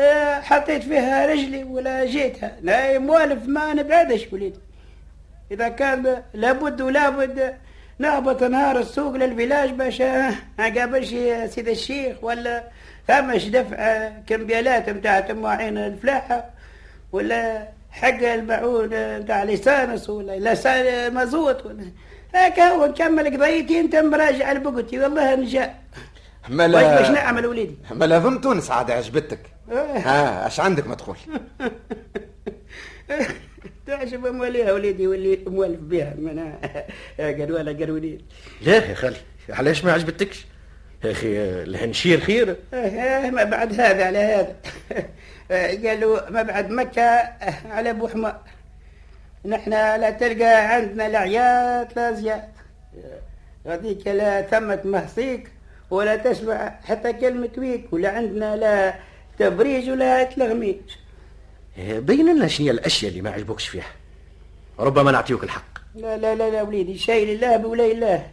آه، 0.00 0.40
حطيت 0.40 0.82
فيها 0.82 1.26
رجلي 1.26 1.64
ولا 1.64 2.04
جيتها. 2.04 2.56
لا 2.62 2.98
موالف 2.98 3.48
ما 3.48 3.74
نبعدش 3.74 4.26
وليدي. 4.32 4.60
إذا 5.52 5.68
كان 5.68 6.22
لابد 6.34 6.80
ولابد 6.80 7.54
نهبط 7.98 8.42
نهار 8.42 8.78
السوق 8.78 9.16
للفلاج 9.16 9.70
باش 9.70 10.02
قابلش 10.58 11.08
سيد 11.54 11.68
الشيخ 11.68 12.16
ولا 12.24 12.64
فماش 13.08 13.44
دفع 13.44 14.08
كمبيالات 14.26 14.88
نتاع 14.88 15.20
تماعين 15.20 15.78
الفلاحة 15.78 16.50
ولا 17.12 17.68
حق 17.90 18.22
المعون 18.22 19.18
نتاع 19.18 19.44
لسانس 19.44 20.10
ولا 20.10 20.52
لسان 20.52 21.14
مازوت 21.14 21.66
ولا 21.66 21.92
هكا 22.34 22.68
هو 22.68 22.86
نكمل 22.86 23.36
قضيتي 23.36 23.80
انت 23.80 23.96
مراجع 23.96 24.52
البقتي 24.52 24.98
والله 24.98 25.34
نجا. 25.34 25.74
ملا 26.48 26.98
باش 26.98 27.10
نعمل 27.10 27.46
وليدي؟ 27.46 27.76
ملا 27.90 28.16
اظن 28.16 28.40
تونس 28.40 28.70
عاد 28.70 28.90
عجبتك 28.90 29.38
إيه. 29.70 29.76
ها 29.98 30.46
اش 30.46 30.60
عندك 30.60 30.86
ما 30.86 30.94
تقول 30.94 31.16
تعجب 33.86 34.26
امواليها 34.26 34.72
وليدي 34.72 35.06
واللي 35.06 35.38
موالف 35.46 35.80
بها 35.80 36.14
من 36.18 36.52
قالوا 37.18 37.58
لها 37.58 37.72
قالوا 37.72 38.18
لا 38.62 38.74
يا 38.90 38.94
خالي 38.94 39.16
علاش 39.50 39.84
ما 39.84 39.92
عجبتكش؟ 39.92 40.46
يا 41.04 41.10
أخي 41.10 41.38
الهنشير 41.62 42.20
خير 42.20 42.56
إيه، 42.74 43.30
ما 43.30 43.44
بعد 43.44 43.80
هذا 43.80 44.04
على 44.04 44.18
هذا. 44.18 44.56
قالوا 45.88 46.30
ما 46.30 46.42
بعد 46.42 46.70
مكة 46.70 47.02
على 47.70 47.90
أبو 47.90 48.08
حمار. 48.08 48.40
نحن 49.44 49.70
لا 49.70 50.10
تلقى 50.10 50.74
عندنا 50.74 51.08
لا 51.08 51.18
عيات 51.18 51.96
لا 51.96 52.12
زيات 52.12 52.48
غاديك 53.66 54.06
لا 54.06 54.42
ثمة 54.42 54.80
مهصيك 54.84 55.50
ولا 55.90 56.16
تسمع 56.16 56.78
حتى 56.84 57.12
كلمة 57.12 57.50
ويك 57.58 57.92
ولا 57.92 58.10
عندنا 58.10 58.56
لا 58.56 58.94
تبريج 59.38 59.90
ولا 59.90 60.24
تلغميج. 60.24 60.80
بين 61.78 62.36
لنا 62.36 62.48
شنو 62.48 62.66
هي 62.66 62.70
الأشياء 62.72 63.10
اللي 63.10 63.22
ما 63.22 63.30
عجبوكش 63.30 63.68
فيها. 63.68 63.90
ربما 64.78 65.10
نعطيوك 65.12 65.44
الحق. 65.44 65.78
لا 65.94 66.16
لا 66.16 66.34
لا 66.34 66.50
لا 66.50 66.62
وليدي 66.62 66.98
شيء 66.98 67.26
لله 67.26 67.56
بولاي 67.56 67.92
الله. 67.92 68.26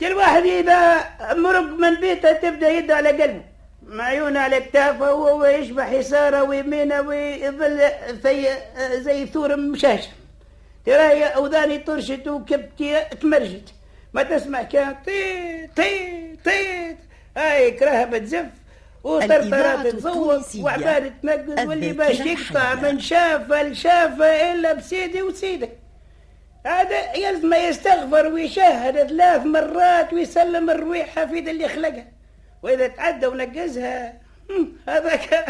كل 0.00 0.12
واحد 0.12 0.42
إذا 0.42 1.04
مرق 1.34 1.60
من 1.60 2.00
بيته 2.00 2.32
تبدأ 2.32 2.68
يد 2.68 2.90
على 2.90 3.08
قلبه. 3.08 3.42
معيونه 3.90 4.40
على 4.40 4.60
كتافه 4.60 5.14
وهو 5.14 5.44
يشبح 5.46 5.90
يساره 5.90 6.42
ويمينه 6.42 7.00
ويظل 7.00 7.80
زي 8.24 8.48
زي 8.90 9.26
ثور 9.26 9.56
مشاش. 9.56 10.08
ترى 10.86 11.24
أوذاني 11.24 11.78
طرشت 11.78 12.28
وكبتي 12.28 13.00
تمرجت. 13.20 13.74
ما 14.14 14.22
تسمع 14.22 14.62
كان 14.62 14.94
طي 15.06 15.66
طي 15.76 16.36
طي. 16.44 16.96
هاي 17.36 17.70
كراها 17.70 18.04
بتزف. 18.04 18.46
وطرطرات 19.04 19.86
تزوق. 19.86 20.40
وعباد 20.58 21.12
تنقز 21.22 21.66
واللي 21.66 21.92
باش 21.92 22.20
يقطع. 22.20 22.74
من 22.74 23.00
شافه 23.00 23.62
لشافه 23.62 24.52
إلا 24.52 24.72
بسيدي 24.72 25.22
وسيدك 25.22 25.70
هذا 26.66 27.16
يلزم 27.16 27.54
يستغفر 27.54 28.26
ويشهد 28.26 29.08
ثلاث 29.08 29.46
مرات 29.46 30.12
ويسلم 30.12 30.70
الرويح 30.70 31.18
حفيد 31.18 31.48
اللي 31.48 31.68
خلقها. 31.68 32.19
وإذا 32.62 32.86
تعدى 32.88 33.26
ونقزها 33.26 34.20
هذاك 34.88 35.44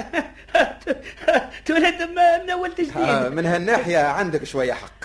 تولد 1.66 2.02
ما 2.02 2.42
من 2.42 2.50
آه، 2.50 2.68
تجديد. 2.68 3.32
من 3.32 3.46
هالناحية 3.46 3.98
عندك 3.98 4.44
شوية 4.44 4.72
حق. 4.72 5.04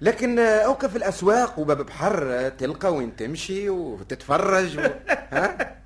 لكن 0.00 0.38
آه، 0.38 0.58
أوقف 0.60 0.96
الأسواق 0.96 1.58
وباب 1.58 1.86
بحر 1.86 2.32
آه، 2.32 2.48
تلقى 2.48 2.94
وين 2.94 3.16
تمشي 3.16 3.68
وتتفرج 3.70 4.78
و... 4.78 4.80
ها؟ 5.32 5.76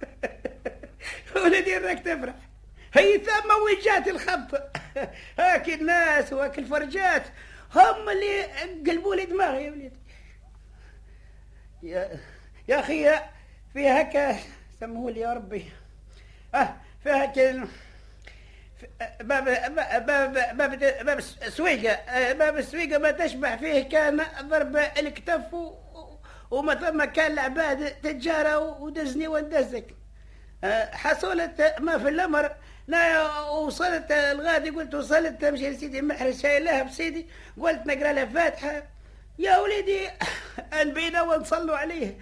ولدي 1.37 1.76
راك 1.79 1.99
تفرح. 1.99 2.35
هي 2.95 3.19
ثم 3.19 3.49
وين 3.64 3.79
جات 3.85 4.09
الخبطة 4.09 4.69
هاك 5.38 5.69
الناس 5.69 6.33
وهاك 6.33 6.59
الفرجات. 6.59 7.23
هم 7.75 8.09
اللي 8.09 8.43
قلبوا 8.91 9.14
لي 9.14 9.25
دماغي 9.25 9.64
يا 9.64 9.71
وليدي. 9.71 9.97
يا 11.83 12.09
يا 12.69 12.81
أخي 12.81 13.11
في 13.73 13.88
هكا 13.88 14.37
سموه 14.81 15.11
لي 15.11 15.21
يا 15.21 15.33
ربي. 15.33 15.73
أه 16.54 16.75
في 17.02 17.11
هكا 17.11 17.69
باب 19.21 19.45
باب 19.45 20.07
باب 20.07 20.57
باب 20.57 20.83
آه، 20.83 22.33
باب 22.33 22.59
السويقة 22.59 22.99
ما 22.99 23.11
تشبع 23.11 23.57
فيه 23.57 23.88
كان 23.88 24.21
ضرب 24.43 24.76
الكتف 24.76 25.54
وما 26.50 26.75
ثم 26.75 27.04
كان 27.04 27.33
العباد 27.33 27.90
تجارة 27.90 28.59
ودزني 28.59 29.28
وندزك. 29.28 29.95
آه، 30.64 30.95
حصلت 30.95 31.75
ما 31.81 31.99
في 31.99 32.09
الأمر. 32.09 32.57
لا 32.87 33.40
وصلت 33.40 34.12
الغادي 34.12 34.71
قلت 34.71 34.95
وصلت 34.95 35.45
مشي 35.45 35.71
لسيدي 35.71 36.02
محرز 36.02 36.43
شايلها 36.43 36.83
بسيدي. 36.83 37.26
قلت 37.61 37.87
نقرأ 37.87 38.12
لها 38.12 38.25
فاتحة. 38.25 38.83
يا 39.38 39.59
وليدي 39.59 40.09
نبينا 40.75 41.23
ونصلوا 41.23 41.76
عليه. 41.76 42.19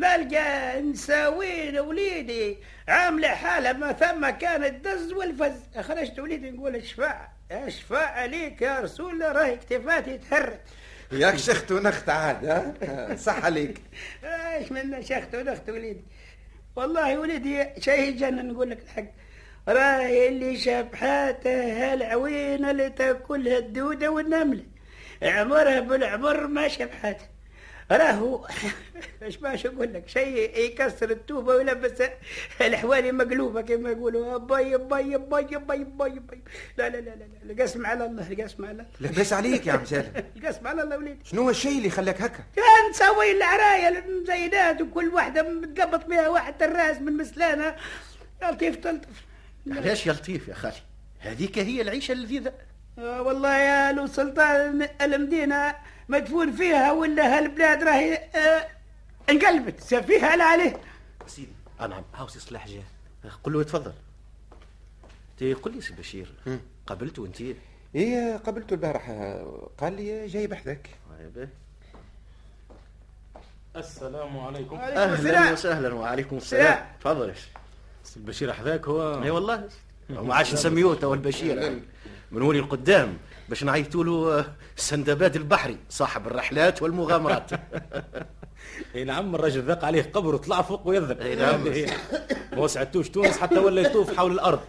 نلقى 0.00 0.80
نساوين 0.82 1.78
وليدي 1.78 2.58
عاملة 2.88 3.28
حالة 3.28 3.72
ما 3.72 3.92
ثم 3.92 4.30
كانت 4.30 4.86
دز 4.86 5.12
والفز. 5.12 5.60
خرجت 5.80 6.18
وليدي 6.18 6.50
نقول 6.50 6.76
اشفع 6.76 7.28
اشفع 7.50 8.06
عليك 8.06 8.62
يا 8.62 8.80
رسول 8.80 9.12
الله 9.12 9.32
راهي 9.32 9.56
كتفاتي 9.56 10.18
تهرت. 10.18 10.60
ياك 11.12 11.36
شخت 11.36 11.72
ونخت 11.72 12.08
عاد 12.08 12.46
ها؟ 12.46 13.16
صح 13.16 13.44
عليك. 13.44 13.80
إيش 14.24 14.72
من 14.72 15.02
شخت 15.02 15.34
ونخت 15.34 15.68
وليدي 15.68 16.04
والله 16.76 17.18
وليدي 17.18 17.66
شيء 17.78 18.00
يجنن 18.00 18.48
نقول 18.48 18.70
لك 18.70 18.78
الحق. 18.82 19.04
راهي 19.68 20.28
اللي 20.28 20.56
شبحاته 20.56 21.92
هالعوينة 21.92 22.70
اللي 22.70 22.90
تأكلها 22.90 23.58
الدودة 23.58 24.10
والنملة. 24.10 24.62
عمرها 25.22 25.80
بالعمر 25.80 26.46
ما 26.46 26.68
شبحاته 26.68 27.24
راهو. 27.96 28.46
إيش 29.22 29.36
باش 29.36 29.66
أقول 29.66 29.94
لك؟ 29.94 30.08
شيء 30.08 30.58
يكسر 30.58 31.10
التوبة 31.10 31.54
ويلبس 31.54 32.02
الحوالي 32.60 33.12
مقلوبه 33.12 33.60
كما 33.60 33.90
يقولوا. 33.90 34.38
باي 34.38 34.78
باي 34.78 35.18
باي 35.18 35.44
باي 35.44 35.84
باي 35.84 36.18
باي. 36.18 36.42
لا 36.78 36.88
لا 36.88 36.96
لا 36.96 37.10
لا 37.10 37.24
لا. 37.24 37.52
القسم 37.52 37.86
على 37.86 38.06
الله 38.06 38.32
القسم 38.32 38.64
على 38.64 38.72
الله. 38.72 38.86
لباس 39.00 39.32
عليك 39.32 39.66
يا 39.66 39.72
عم 39.72 39.84
سالم. 39.84 40.12
القسم 40.36 40.66
على 40.66 40.82
الله 40.82 40.96
وليدي. 40.96 41.18
شنو 41.24 41.42
هو 41.42 41.50
الشيء 41.50 41.78
اللي 41.78 41.90
خلاك 41.90 42.22
هكا؟ 42.22 42.44
كان 42.56 42.90
نسوي 42.90 43.32
العراية 43.32 43.88
المزينات 43.88 44.80
وكل 44.80 45.08
واحدة 45.08 45.42
متقبط 45.42 46.06
بها 46.06 46.28
واحد 46.28 46.62
الراس 46.62 46.96
من 46.96 47.16
مسلانة. 47.16 47.76
يا 48.42 48.50
لطيف 48.50 48.76
تلطف؟ 48.76 49.24
علاش 49.70 50.06
يا 50.06 50.12
لطيف 50.12 50.48
يا 50.48 50.54
خالي؟ 50.54 50.74
هذيك 51.20 51.58
هي 51.58 51.82
العيشة 51.82 52.12
اللذيذة. 52.12 52.52
آه 52.98 53.22
والله 53.22 53.58
يا 53.58 53.92
لو 53.92 54.06
سلطان 54.06 54.88
المدينة 55.00 55.74
مدفون 56.10 56.52
فيها 56.52 56.92
ولا 56.92 57.38
هالبلاد 57.38 57.82
راهي 57.82 58.14
آه 58.14 58.66
انقلبت. 59.30 59.80
سفيها 59.80 60.36
لا 60.36 60.44
عليه. 60.44 60.80
سيدي 61.26 61.52
آه 61.80 61.86
نعم 61.86 62.02
هاوسي 62.14 62.40
صلاح 62.40 62.68
جاه 62.68 62.82
قل 63.44 63.52
له 63.52 63.60
يتفضل 63.60 63.92
تي 65.38 65.54
قل 65.54 65.72
لي 65.74 65.80
سي 65.80 65.94
بشير. 65.94 66.32
قابلته 66.86 67.26
أنت؟ 67.26 67.40
إيه 67.94 68.36
قابلته 68.36 68.74
البارحة 68.74 69.42
قال 69.78 69.92
لي 69.96 70.26
جاي 70.26 70.46
بحذاك 70.46 70.90
السلام 73.76 74.38
عليكم. 74.38 74.76
أهلا 74.76 75.14
السلام. 75.14 75.52
وسهلا. 75.52 75.94
وعليكم 75.94 76.36
السلام 76.36 76.62
السلام. 76.66 76.86
تفضل. 77.00 77.34
سي 78.04 78.16
البشير 78.16 78.52
حذاك 78.52 78.88
هو؟ 78.88 79.22
اي 79.22 79.30
والله. 79.30 79.68
وما 80.10 80.34
عادش 80.34 80.52
نسميوه 80.54 80.94
تو 80.94 81.14
البشير. 81.14 81.80
من 82.32 82.42
ولي 82.42 82.58
القدام. 82.58 83.18
باش 83.50 83.64
نعيطوا 83.64 84.04
له 84.04 84.38
آه، 84.38 84.44
السندباد 84.76 85.36
البحري 85.36 85.76
صاحب 85.88 86.26
الرحلات 86.26 86.82
والمغامرات. 86.82 87.50
اي 88.94 89.04
نعم 89.04 89.34
الراجل 89.34 89.62
ضاق 89.62 89.84
عليه 89.84 90.02
قبر 90.02 90.34
وطلع 90.34 90.62
فوق 90.62 90.88
ويذب 90.88 91.20
أي 91.20 91.34
نعم. 91.34 91.64
ما 92.52 92.58
وسعتوش 92.58 93.08
تونس 93.08 93.38
حتى 93.38 93.58
ولا 93.58 93.82
يطوف 93.82 94.16
حول 94.16 94.32
الأرض. 94.32 94.60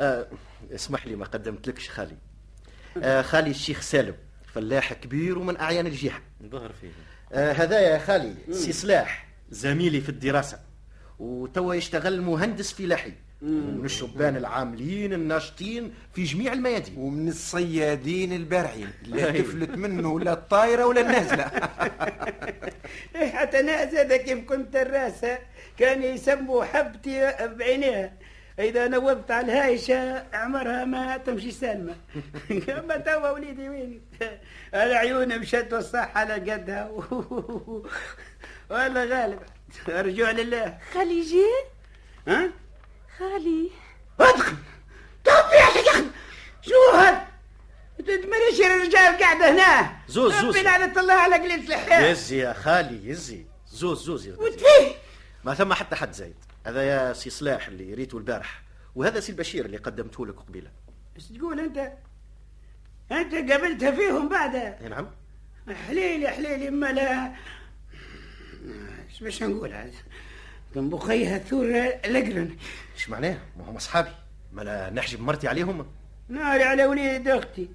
آه 0.00 0.26
اسمح 0.74 1.06
لي 1.06 1.16
ما 1.16 1.24
قدمت 1.24 1.68
لكش 1.68 1.90
خالي. 1.90 2.16
آه 3.02 3.22
خالي 3.22 3.50
الشيخ 3.50 3.80
سالم 3.80 4.14
فلاح 4.54 4.92
كبير 4.92 5.38
ومن 5.38 5.56
أعيان 5.56 5.86
الجيحه 5.86 6.22
ظهر 6.50 6.72
فيه. 6.80 6.90
آه 7.32 7.52
هذا 7.52 7.80
يا 7.80 7.98
خالي 7.98 8.34
سي 8.50 8.72
صلاح 8.72 9.28
زميلي 9.50 10.00
في 10.00 10.08
الدراسة. 10.08 10.58
وتوا 11.18 11.74
يشتغل 11.74 12.20
مهندس 12.20 12.72
فلاحي. 12.72 13.12
من 13.42 13.84
الشبان 13.84 14.36
العاملين 14.36 15.12
الناشطين 15.12 15.94
في 16.14 16.24
جميع 16.24 16.52
الميادين. 16.52 16.94
ومن 16.98 17.28
الصيادين 17.28 18.32
البارعين 18.32 18.90
لا 19.02 19.30
أيوة. 19.30 19.32
تفلت 19.32 19.70
منه 19.70 20.20
لا 20.20 20.32
الطايرة 20.32 20.86
ولا 20.86 21.00
النازلة. 21.00 21.44
إيه 23.16 23.28
حتى 23.30 23.62
ناس 23.62 23.94
هذا 23.94 24.16
كيف 24.16 24.44
كنت 24.48 24.76
الراسة 24.76 25.38
كان 25.78 26.02
يسموا 26.02 26.64
حبتي 26.64 27.32
بعينيها. 27.46 28.12
إذا 28.58 28.88
نوضت 28.88 29.30
على 29.30 29.46
الهايشة 29.46 30.24
عمرها 30.34 30.84
ما 30.84 31.16
تمشي 31.16 31.50
سالمة. 31.50 31.96
أما 32.78 32.96
توا 32.96 33.30
وليدي 33.30 33.68
وين؟ 33.68 34.00
العيون 34.74 35.38
مشت 35.38 35.68
والصحة 35.72 36.18
على 36.20 36.34
قدها. 36.34 36.90
والله 38.70 39.04
غالب. 39.04 39.38
رجوع 39.88 40.30
لله. 40.30 40.78
خالي 40.94 41.20
جي 41.20 41.44
ها؟ 42.28 42.50
خالي 43.20 43.70
ادخل! 44.20 44.56
طب 45.24 45.32
يا 45.52 45.62
أخي 45.64 46.04
شو 46.62 46.96
هذا؟ 46.96 47.26
تدمرش 47.98 48.60
الرجال 48.60 49.18
قاعدة 49.20 49.50
هنا؟ 49.50 49.92
زوز- 50.08 50.32
زوز. 50.32 50.44
ربي 50.56 50.62
لعنة 50.62 51.00
الله 51.00 51.14
على 51.14 51.34
قليل 51.36 51.72
الحياة. 51.72 52.10
يزي 52.10 52.38
يا 52.38 52.52
خالي 52.52 53.08
يزي. 53.08 53.46
زوز 53.68 54.02
زوز 54.04 54.26
يا. 54.26 54.36
وتفيه 54.36 54.94
ما 55.44 55.54
ثم 55.54 55.72
حتى 55.72 55.96
حد 55.96 56.12
زايد. 56.12 56.34
هذا 56.66 56.82
يا 56.82 57.12
سي 57.12 57.30
صلاح 57.30 57.66
اللي 57.68 57.94
ريته 57.94 58.18
البارح. 58.18 58.62
وهذا 58.94 59.20
سي 59.20 59.32
البشير 59.32 59.64
اللي 59.66 59.76
قدمته 59.76 60.26
لك 60.26 60.34
قبيلة. 60.34 60.70
إيش 61.16 61.24
تقول 61.24 61.60
أنت؟ 61.60 61.92
أنت 63.12 63.34
قابلتها 63.52 63.90
فيهم 63.90 64.28
بعدها 64.28 64.78
أي 64.82 64.88
نعم. 64.88 65.10
حليلي 65.88 66.28
حليلي 66.28 66.70
ما 66.70 66.92
لا. 66.92 67.32
إيش 69.10 69.22
باش 69.22 69.42
نقول 69.42 69.72
هذا؟ 69.72 69.90
كان 70.74 70.90
بخيها 70.90 71.38
ثور 71.38 71.66
لقرن. 72.08 72.56
إيش 73.00 73.08
معناه 73.08 73.38
ما 73.58 73.70
هم 73.70 73.76
اصحابي 73.76 74.10
ما 74.52 74.62
لا 74.62 74.90
نحجب 74.90 75.20
مرتي 75.20 75.48
عليهم 75.48 75.86
ناري 76.28 76.64
على 76.64 76.86
وليد 76.86 77.28
أختي 77.28 77.68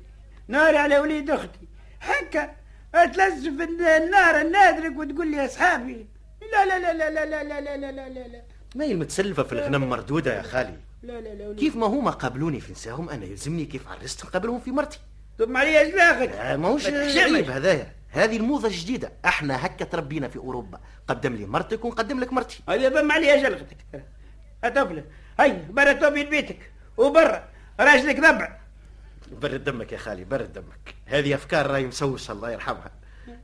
ناري 0.48 0.78
على 0.78 1.00
وليد 1.00 1.30
أختي 1.30 1.68
حكا 2.00 2.56
تلزف 2.94 3.62
النار 3.62 4.42
النادرك 4.42 4.98
وتقول 4.98 5.32
لي 5.32 5.46
اصحابي 5.46 6.08
لا 6.52 6.66
لا 6.66 6.80
لا 6.80 6.94
لا 6.94 7.10
لا 7.10 7.26
لا 7.26 7.44
لا 7.44 7.78
لا 7.78 7.92
لا 7.92 8.10
لا 8.10 8.28
لا 8.28 8.42
ما 8.76 8.86
هي 8.86 8.92
المتسلفه 8.92 9.44
في 9.44 9.54
الغنم 9.54 9.90
مردوده 9.90 10.38
يا 10.38 10.42
خالي 10.42 10.78
لا 11.04 11.22
لا 11.22 11.30
لا 11.30 11.56
كيف 11.56 11.76
ما 11.76 11.88
هما 11.88 12.12
قابلوني 12.12 12.60
في 12.60 12.72
نساهم 12.72 13.10
أنا 13.10 13.26
يلزمني 13.26 13.66
كيف 13.66 13.88
عرست 13.88 14.26
نقابلهم 14.26 14.60
في 14.60 14.72
مرتي 14.72 15.00
ثم 15.38 15.58
علي 15.58 15.82
اجلاخك 15.82 16.30
آه، 16.30 16.56
ماهوش 16.56 16.88
عيب 16.88 17.50
هذايا 17.50 17.92
هذه 18.10 18.38
الموضة 18.38 18.68
الجديدة 18.68 19.12
إحنا 19.26 19.66
هكا 19.66 19.86
تربينا 19.86 20.28
في 20.28 20.38
اوروبا 20.38 20.80
قدم 21.08 21.36
لي 21.36 21.46
مرتك 21.46 21.86
ونقدم 21.86 22.20
لك 22.20 22.34
مرتي 22.34 22.60
هذا 22.70 22.90
ضم 22.90 23.12
علي 23.12 23.42
جلغتك 23.42 23.78
هتفلة 24.64 25.04
هيا 25.40 25.68
برا 25.70 25.94
توبي 25.94 26.24
بيتك. 26.24 26.72
وبرا 26.98 27.50
راجلك 27.80 28.20
ضبع 28.20 28.58
برد 29.32 29.64
دمك 29.64 29.92
يا 29.92 29.98
خالي 29.98 30.24
برد 30.24 30.54
دمك. 30.54 30.96
هذه 31.06 31.36
أفكار 31.36 31.68
راهي 31.68 31.86
مسوسة 31.86 32.34
الله 32.34 32.52
يرحمها. 32.52 32.92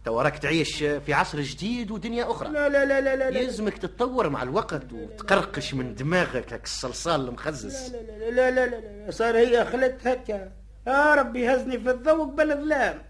تو 0.06 0.22
راك 0.22 0.38
تعيش 0.38 0.78
في 0.84 1.14
عصر 1.14 1.42
جديد 1.42 1.92
ودنيا 1.92 2.32
أخرى. 2.32 2.50
لا 2.50 2.70
لا 2.70 2.86
لا 2.86 3.02
لا 3.02 3.16
لا 3.16 3.30
لا. 3.30 3.40
يلزمك 3.40 3.78
تتطور 3.78 4.30
مع 4.30 4.44
الوقت 4.44 4.94
وتقرقش 4.94 5.74
من 5.74 5.96
دماغك 5.96 6.54
هاك 6.54 6.64
الصلصال 6.64 7.28
المخزز. 7.28 7.96
لا 7.96 8.30
لا 8.30 8.52
لا 8.52 8.66
لا 8.68 9.06
لا 9.06 9.12
صار 9.12 9.38
هي 9.38 9.66
خلت 9.66 10.08
هكا. 10.08 10.52
يا 10.88 11.16
ربي 11.16 11.56
هزني 11.56 11.80
في 11.80 11.92
الضوء 11.92 12.26
بالظلام. 12.36 13.02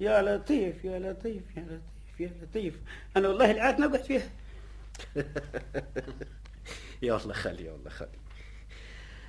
يا 0.00 0.22
لطيف 0.22 0.84
يا 0.84 0.98
لطيف 0.98 1.42
يا 1.56 1.62
لطيف 1.62 2.20
يا 2.20 2.30
لطيف. 2.42 2.74
أنا 3.16 3.28
والله 3.28 3.50
العاد 3.50 3.80
نقعد 3.80 4.02
فيها. 4.02 4.22
يا 7.02 7.16
الله 7.16 7.34
خالي 7.34 7.64
يا 7.64 7.74
الله 7.74 7.90
خالي 7.90 8.18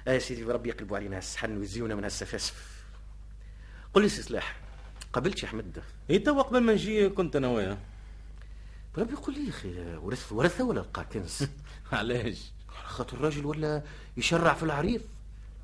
آه 0.07 0.13
يا 0.13 0.19
سيدي 0.19 0.43
ربي 0.43 0.69
يقلبوا 0.69 0.97
علينا 0.97 1.17
السحن 1.17 1.57
ويزيونا 1.57 1.95
من 1.95 2.03
هالسفاسف 2.03 2.83
قل 3.93 4.01
لي 4.01 4.09
سي 4.09 4.21
سلاح 4.21 4.55
قبلت 5.13 5.43
يا 5.43 5.47
أحمد؟ 5.47 5.83
اي 6.09 6.19
توا 6.19 6.41
قبل 6.41 6.59
ما 6.59 6.73
نجي 6.73 7.09
كنت 7.09 7.35
أنا 7.35 7.47
وياه. 7.47 7.77
ربي 8.97 9.15
قول 9.15 9.35
لي 9.35 9.43
يا 9.45 9.49
أخي 9.49 9.95
ورث 9.95 10.31
ورثه 10.31 10.63
ولا 10.63 10.79
لقى 10.79 11.05
كنز؟ 11.13 11.47
علاش؟ 11.91 12.51
على 12.69 12.87
خاطر 12.87 13.17
الراجل 13.17 13.45
ولا 13.45 13.83
يشرع 14.17 14.53
في 14.53 14.63
العريض 14.63 15.01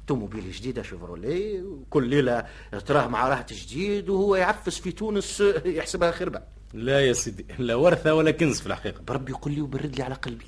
توموبيل 0.07 0.51
جديدة 0.51 0.83
شيفروليه 0.83 1.61
وكل 1.61 2.07
ليلة 2.09 2.45
تراه 2.85 3.07
مع 3.07 3.29
راحة 3.29 3.45
جديد 3.51 4.09
وهو 4.09 4.35
يعفس 4.35 4.79
في 4.79 4.91
تونس 4.91 5.43
يحسبها 5.65 6.11
خربة. 6.11 6.41
لا 6.73 7.01
يا 7.07 7.13
سيدي 7.13 7.45
لا 7.59 7.75
ورثة 7.75 8.13
ولا 8.13 8.31
كنز 8.31 8.59
في 8.59 8.67
الحقيقة. 8.67 9.01
بربي 9.01 9.33
قل 9.33 9.51
لي 9.51 9.61
وبرد 9.61 9.95
لي 9.95 10.03
على 10.03 10.15
قلبي. 10.15 10.45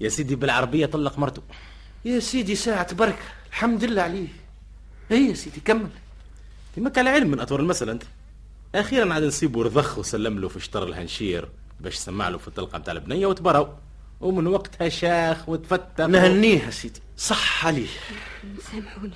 يا 0.00 0.08
سيدي 0.08 0.36
بالعربية 0.36 0.86
طلق 0.86 1.18
مرته. 1.18 1.42
يا 2.04 2.20
سيدي 2.20 2.54
ساعة 2.54 2.94
بركة. 2.94 3.24
الحمد 3.50 3.84
لله 3.84 4.02
عليه 4.02 4.28
اي 5.10 5.28
يا 5.28 5.34
سيدي 5.34 5.60
كمل. 5.60 5.90
يمك 6.76 6.98
على 6.98 7.10
علم 7.10 7.30
من 7.30 7.40
اطور 7.40 7.60
المسألة 7.60 7.92
أنت. 7.92 8.02
أخيرا 8.74 9.14
عاد 9.14 9.22
نسيبه 9.22 9.62
رضخ 9.62 9.98
وسلم 9.98 10.38
له 10.38 10.48
في 10.48 10.60
شطر 10.60 10.82
الهنشير 10.82 11.48
باش 11.80 11.94
سمع 11.94 12.28
له 12.28 12.38
في 12.38 12.48
الطلقة 12.48 12.78
نتاع 12.78 12.92
البنية 12.92 13.26
وتبروا 13.26 13.66
ومن 14.20 14.46
وقتها 14.46 14.88
شاخ 14.88 15.48
وتفتح 15.48 16.06
نهنيه 16.06 16.64
يا 16.64 16.70
سيدي. 16.70 17.00
صح 17.16 17.66
عليه 17.66 17.88
سامحوني. 18.72 19.14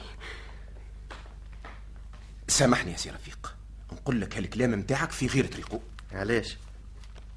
سامحني 2.48 2.92
يا 2.92 2.96
سي 2.96 3.10
رفيق. 3.10 3.54
نقول 3.92 4.20
لك 4.20 4.36
هالكلام 4.36 4.78
متاعك 4.78 5.10
في 5.10 5.26
غير 5.26 5.46
طريقه 5.46 5.80
علاش؟ 6.12 6.56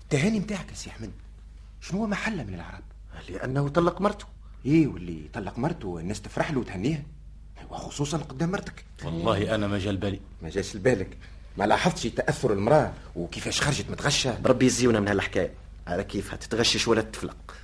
التهاني 0.04 0.40
متاعك 0.40 0.70
يا 0.70 0.76
سي 0.76 0.90
أحمد. 0.90 1.12
شنو 1.82 2.00
هو 2.00 2.08
محله 2.08 2.44
من 2.44 2.54
العرب؟ 2.54 2.84
لأنه 3.30 3.70
طلق 3.70 4.02
مرته. 4.02 4.26
إيه 4.66 4.88
واللي 4.88 5.30
طلق 5.34 5.58
مرته 5.60 6.00
الناس 6.00 6.22
تفرح 6.22 6.52
له 6.52 6.60
وتهنيها. 6.60 7.04
وخصوصا 7.70 8.18
قدام 8.18 8.52
مرتك. 8.52 8.86
والله 9.04 9.56
أنا 9.56 9.68
ما 9.68 9.80
جا 9.80 9.92
بالي. 9.92 10.20
ما 10.42 10.50
جاش 10.50 10.76
لبالك. 10.76 11.18
ما 11.58 11.64
لاحظتش 11.64 12.04
تأثر 12.04 12.54
المرأة 12.54 12.94
وكيفاش 13.16 13.62
خرجت 13.62 13.90
متغششة 13.90 14.40
بربي 14.40 14.66
يزيونا 14.66 15.00
من 15.00 15.08
هالحكاية. 15.08 15.52
على 15.88 16.04
كيفها 16.04 16.36
تتغشش 16.36 16.88
ولا 16.88 17.02
تفلق. 17.02 17.56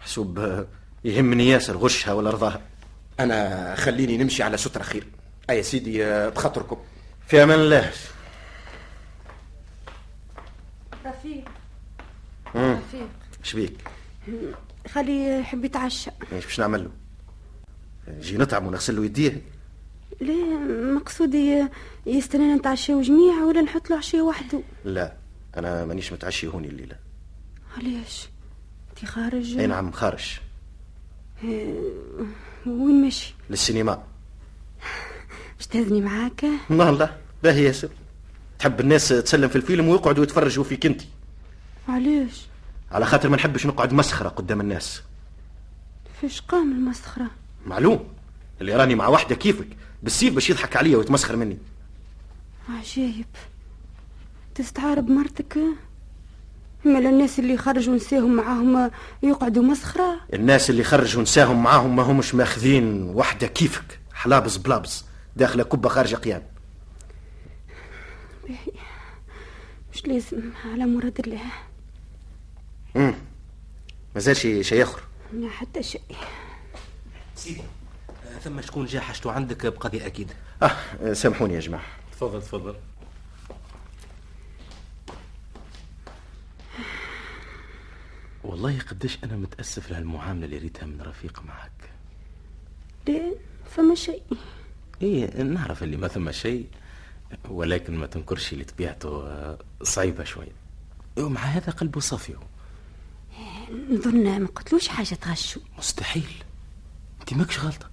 حسوب 0.00 0.38
آه، 0.38 0.66
يهمني 1.04 1.48
ياسر 1.48 1.76
غشها 1.76 2.12
ولا 2.12 2.30
رضاها. 2.30 2.60
أنا 3.20 3.74
خليني 3.74 4.16
نمشي 4.16 4.42
على 4.42 4.56
ستر 4.56 4.82
خير 4.82 5.06
أي 5.50 5.56
يا 5.56 5.62
سيدي 5.62 6.04
آه، 6.04 6.28
بخاطركم. 6.28 6.76
في 7.26 7.42
أمان 7.42 7.58
الله. 7.58 7.92
رفيق. 11.06 11.44
رفيق. 12.56 13.08
شبيك 13.42 13.88
خلي 14.88 15.40
يحب 15.40 15.64
يتعشى. 15.64 16.10
إيش 16.32 16.44
باش 16.44 16.60
نعمل 16.60 16.84
له؟ 16.84 16.90
نجي 18.08 18.36
نطعم 18.36 18.66
ونغسل 18.66 18.96
له 18.96 19.04
يديه. 19.04 19.42
ليه 20.20 20.44
مقصودي 20.94 21.66
يستنى 22.06 22.54
نتعشاو 22.54 23.00
جميع 23.00 23.44
ولا 23.44 23.60
نحط 23.60 23.90
له 23.90 23.96
عشاء 23.96 24.20
وحده؟ 24.20 24.60
لا 24.84 25.12
أنا 25.56 25.84
مانيش 25.84 26.12
متعشي 26.12 26.46
هوني 26.46 26.68
الليلة. 26.68 26.96
علاش؟ 27.76 28.28
انت 28.90 29.08
خارج؟ 29.08 29.58
أي 29.58 29.66
نعم 29.66 29.92
خارج. 29.92 30.38
وين 32.66 33.02
ماشي؟ 33.02 33.34
للسينما. 33.50 34.02
باش 35.56 35.66
تهزني 35.66 36.00
معاك؟ 36.00 36.44
لا 36.70 36.90
لا 36.90 37.10
باهي 37.42 37.64
ياسر 37.64 37.88
تحب 38.58 38.80
الناس 38.80 39.08
تسلم 39.08 39.48
في 39.48 39.56
الفيلم 39.56 39.88
ويقعدوا 39.88 40.24
يتفرجوا 40.24 40.64
فيك 40.64 40.86
انت. 40.86 41.02
علاش؟ 41.88 42.46
على 42.96 43.06
خاطر 43.06 43.28
ما 43.28 43.36
نحبش 43.36 43.66
نقعد 43.66 43.92
مسخرة 43.92 44.28
قدام 44.28 44.60
الناس. 44.60 45.02
فاش 46.22 46.40
قام 46.40 46.72
المسخرة؟ 46.72 47.26
معلوم. 47.66 48.08
اللي 48.60 48.76
راني 48.76 48.94
مع 48.94 49.08
واحدة 49.08 49.34
كيفك 49.34 49.66
بالسيف 50.02 50.34
باش 50.34 50.50
يضحك 50.50 50.76
عليا 50.76 50.96
ويتمسخر 50.96 51.36
مني. 51.36 51.58
عجايب 52.68 53.26
تستعارب 54.54 55.10
مرتك؟ 55.10 55.58
مالا 56.84 57.10
الناس 57.10 57.38
اللي 57.38 57.56
خرجوا 57.56 57.94
نساهم 57.94 58.36
معاهم 58.36 58.90
يقعدوا 59.22 59.62
مسخرة؟ 59.62 60.20
الناس 60.34 60.70
اللي 60.70 60.84
خرجوا 60.84 61.22
نساهم 61.22 61.62
معاهم 61.62 61.96
ما 61.96 62.02
همش 62.02 62.34
ماخذين 62.34 63.02
واحدة 63.02 63.46
كيفك. 63.46 64.00
حلابس 64.14 64.56
بلابس 64.56 65.04
داخلة 65.36 65.62
كبه 65.62 65.88
خارجة 65.88 66.16
قيام. 66.16 66.42
مش 69.92 70.06
لازم 70.06 70.50
على 70.64 70.86
مراد 70.86 71.20
الله. 71.26 71.40
امم 72.96 73.14
مازال 74.14 74.36
شي 74.36 74.62
شي 74.62 74.82
آخر. 74.82 75.00
لا 75.32 75.48
حتى 75.48 75.82
شيء. 75.82 76.02
سيدي 77.34 77.62
آه، 78.26 78.38
ثم 78.38 78.60
شكون 78.60 78.86
جا 78.86 79.00
حاجته 79.00 79.32
عندك 79.32 79.66
بقضية 79.66 80.06
أكيد؟ 80.06 80.32
آه 80.62 81.12
سامحوني 81.12 81.54
يا 81.54 81.60
جماعة. 81.60 81.84
تفضل 82.12 82.42
تفضل. 82.42 82.74
والله 88.44 88.78
قديش 88.90 89.18
أنا 89.24 89.36
متأسف 89.36 89.90
لهالمعاملة 89.90 90.44
اللي 90.44 90.58
ريتها 90.58 90.86
من 90.86 91.02
رفيق 91.02 91.42
معك. 91.44 91.90
لا 93.08 93.34
فما 93.76 93.94
شيء. 93.94 94.22
إيه 95.02 95.42
نعرف 95.42 95.82
اللي 95.82 95.96
ما 95.96 96.08
ثم 96.08 96.30
شيء 96.32 96.66
ولكن 97.48 97.94
ما 97.96 98.06
تنكرش 98.06 98.52
اللي 98.52 98.64
طبيعته 98.64 99.26
آه، 99.26 99.58
صعيبة 99.82 100.24
شوية 100.24 100.52
ومع 101.18 101.40
هذا 101.40 101.72
قلبه 101.72 102.00
صافي. 102.00 102.34
هو. 102.34 102.40
نظن 103.90 104.40
ما 104.40 104.46
قلتلوش 104.46 104.88
حاجة 104.88 105.14
تغشو. 105.14 105.60
مستحيل. 105.78 106.44
أنت 107.20 107.34
ماكش 107.34 107.60
غلطة. 107.60 107.90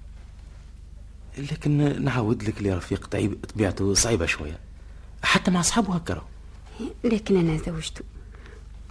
لكن 1.37 2.03
نعاود 2.03 2.43
لك 2.43 2.57
اللي 2.57 2.73
رفيق 2.73 3.07
طيب 3.07 3.45
طبيعته 3.53 3.93
صعيبة 3.93 4.25
شوية. 4.25 4.59
حتى 5.23 5.51
مع 5.51 5.59
أصحابه 5.59 5.95
هكا. 5.95 6.21
لكن 7.03 7.37
أنا 7.37 7.57
زوجته. 7.57 8.01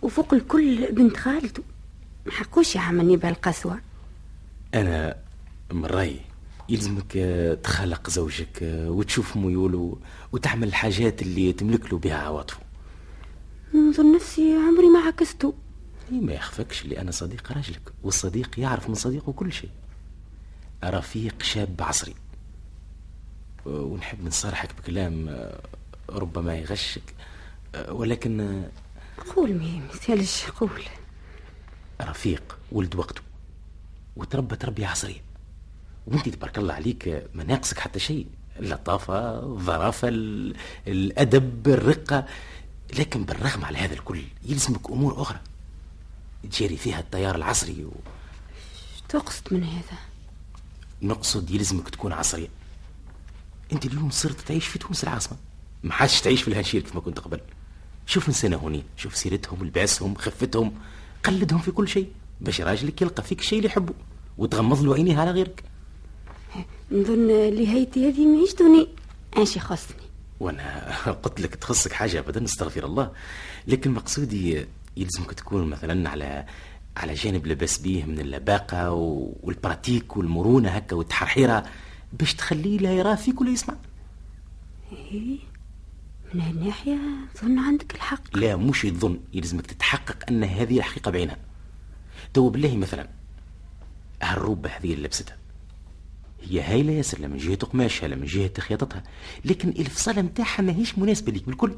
وفوق 0.03 0.35
الكل 0.35 0.93
بنت 0.93 1.17
خالته. 1.17 1.63
ما 2.27 2.33
حقوش 2.33 2.75
يعملني 2.75 3.17
بهالقسوة 3.17 3.81
أنا 4.75 5.17
من 5.73 5.87
رأيي 5.87 6.21
يلزمك 6.69 7.13
تخلق 7.63 8.11
زوجك 8.11 8.59
وتشوف 8.63 9.37
ميوله 9.37 9.97
وتعمل 10.33 10.69
الحاجات 10.69 11.23
اللي 11.23 11.53
تملك 11.53 11.93
له 11.93 11.99
بها 11.99 12.15
عواطفه. 12.15 12.61
نظن 13.75 14.15
نفسي 14.15 14.55
عمري 14.55 14.89
ما 14.89 14.99
عكسته 14.99 15.55
ما 16.21 16.33
يخفكش 16.33 16.83
اللي 16.83 17.01
أنا 17.01 17.11
صديق 17.11 17.53
راجلك 17.53 17.93
والصديق 18.03 18.59
يعرف 18.61 18.89
من 18.89 18.95
صديقه 18.95 19.33
كل 19.33 19.53
شيء. 19.53 19.71
رفيق 20.85 21.43
شاب 21.43 21.75
عصري. 21.81 22.15
ونحب 23.67 24.25
نصارحك 24.25 24.75
بكلام 24.79 25.49
ربما 26.11 26.55
يغشك 26.57 27.15
ولكن 27.89 28.63
قول 29.37 29.55
ما 29.55 29.81
مثالش 29.95 30.45
قول. 30.45 30.83
رفيق 32.01 32.59
ولد 32.73 32.95
وقته. 32.95 33.23
وتربى 34.17 34.57
تربية 34.57 34.87
عصرية. 34.87 35.21
وانت 36.07 36.29
تبارك 36.29 36.59
الله 36.59 36.75
عليك 36.75 37.27
ما 37.35 37.45
ناقصك 37.45 37.79
حتى 37.79 37.99
شيء. 37.99 38.27
اللطافة 38.61 39.39
الظرافة 39.43 40.09
ال- 40.09 40.57
الأدب 40.87 41.69
الرقة. 41.69 42.27
لكن 42.99 43.25
بالرغم 43.25 43.65
على 43.65 43.79
هذا 43.79 43.95
الكل 43.95 44.23
يلزمك 44.45 44.91
أمور 44.91 45.23
أخرى. 45.23 45.41
تجاري 46.51 46.77
فيها 46.77 47.01
التيار 47.01 47.35
العصري 47.35 47.85
و... 47.85 47.93
تقصد 49.09 49.43
من 49.55 49.65
هذا؟ 49.65 49.99
نقصد 51.03 51.51
يلزمك 51.51 51.89
تكون 51.89 52.13
عصرية 52.13 52.49
أنت 53.73 53.87
اليوم 53.87 54.11
صرت 54.11 54.41
تعيش 54.41 54.67
في 54.67 54.79
تونس 54.79 55.05
العاصمة. 55.05 55.39
ما 55.83 55.95
عادش 55.95 56.21
تعيش 56.21 56.43
في 56.43 56.49
الهنشير 56.49 56.83
كما 56.83 57.01
كنت 57.01 57.19
قبل. 57.19 57.41
شوف 58.07 58.29
نسانا 58.29 58.57
هوني 58.57 58.85
شوف 58.97 59.17
سيرتهم 59.17 59.65
لباسهم 59.65 60.15
خفتهم 60.15 60.73
قلدهم 61.25 61.59
في 61.59 61.71
كل 61.71 61.89
شيء. 61.89 62.13
باش 62.41 62.61
راجلك 62.61 63.03
يلقى 63.03 63.23
فيك 63.23 63.41
الشيء 63.41 63.59
اللي 63.59 63.71
يحبه 63.71 63.95
وتغمض 64.39 64.83
له 64.83 64.95
عينيه 64.95 65.19
على 65.19 65.31
غيرك. 65.31 65.65
نظن 66.93 67.31
اللي 67.31 67.69
هيتي 67.69 68.09
هذه 68.09 68.27
ما 68.27 68.43
يشتوني 68.43 68.89
إيش 69.37 69.57
يخصني 69.57 69.97
وأنا 70.41 70.91
قلت 71.23 71.41
لك 71.41 71.55
تخصك 71.55 71.93
حاجة 71.93 72.19
ابدا 72.19 72.45
استغفر 72.45 72.85
الله. 72.85 73.13
لكن 73.67 73.91
مقصودي 73.91 74.67
يلزمك 74.97 75.33
تكون 75.33 75.67
مثلا 75.71 76.11
على 76.11 76.47
على 76.97 77.15
جانب 77.15 77.47
لباس 77.47 77.79
بيه 77.79 78.05
من 78.05 78.19
اللباقة 78.21 78.93
و- 78.93 79.33
والبراتيك 79.43 80.17
والمرونة 80.17 80.69
هكا 80.69 80.97
والتحرحيرة 80.97 81.65
باش 82.13 82.35
تخليه 82.35 82.79
لا 82.79 82.93
يراه 82.93 83.15
فيك 83.15 83.41
ولا 83.41 83.51
يسمع. 83.51 83.75
إيه 84.93 85.39
من 86.35 86.41
هالناحية 86.41 86.99
ظن 87.43 87.59
عندك 87.59 87.95
الحق. 87.95 88.37
لا 88.37 88.57
مش 88.57 88.85
يظن 88.85 89.21
يلزمك 89.35 89.67
تتحقق 89.67 90.17
أن 90.31 90.45
هذه 90.45 90.79
الحقيقة 90.79 91.11
بعينها. 91.11 91.37
تو 92.35 92.49
بالله 92.49 92.77
مثلا 92.77 93.09
هالروبه 94.23 94.71
هذه 94.71 94.93
اللي 94.95 95.05
لبستها 95.07 95.37
هي 96.43 96.61
هايلة 96.63 96.93
ياسر 96.93 97.19
لا 97.21 97.29
من 97.29 97.37
جهة 97.37 97.57
قماشها 97.57 98.09
لا 98.09 98.17
من 98.17 98.25
جهة 98.27 98.51
خياطتها 98.61 99.03
لكن 99.45 99.69
الفصالة 99.69 100.23
نتاعها 100.23 100.63
ماهيش 100.63 100.99
مناسبة 100.99 101.33
ليك 101.33 101.47
بالكل. 101.47 101.77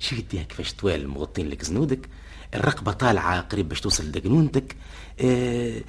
شفت 0.00 0.24
بها 0.32 0.42
كيفاش 0.42 0.74
طوال 0.74 1.08
مغطين 1.08 1.48
لك 1.48 1.64
زنودك؟ 1.64 2.08
الرقبة 2.54 2.92
طالعة 2.92 3.40
قريب 3.40 3.68
باش 3.68 3.80
توصل 3.80 4.04
لدقنونتك. 4.04 4.76
آه 5.20 5.82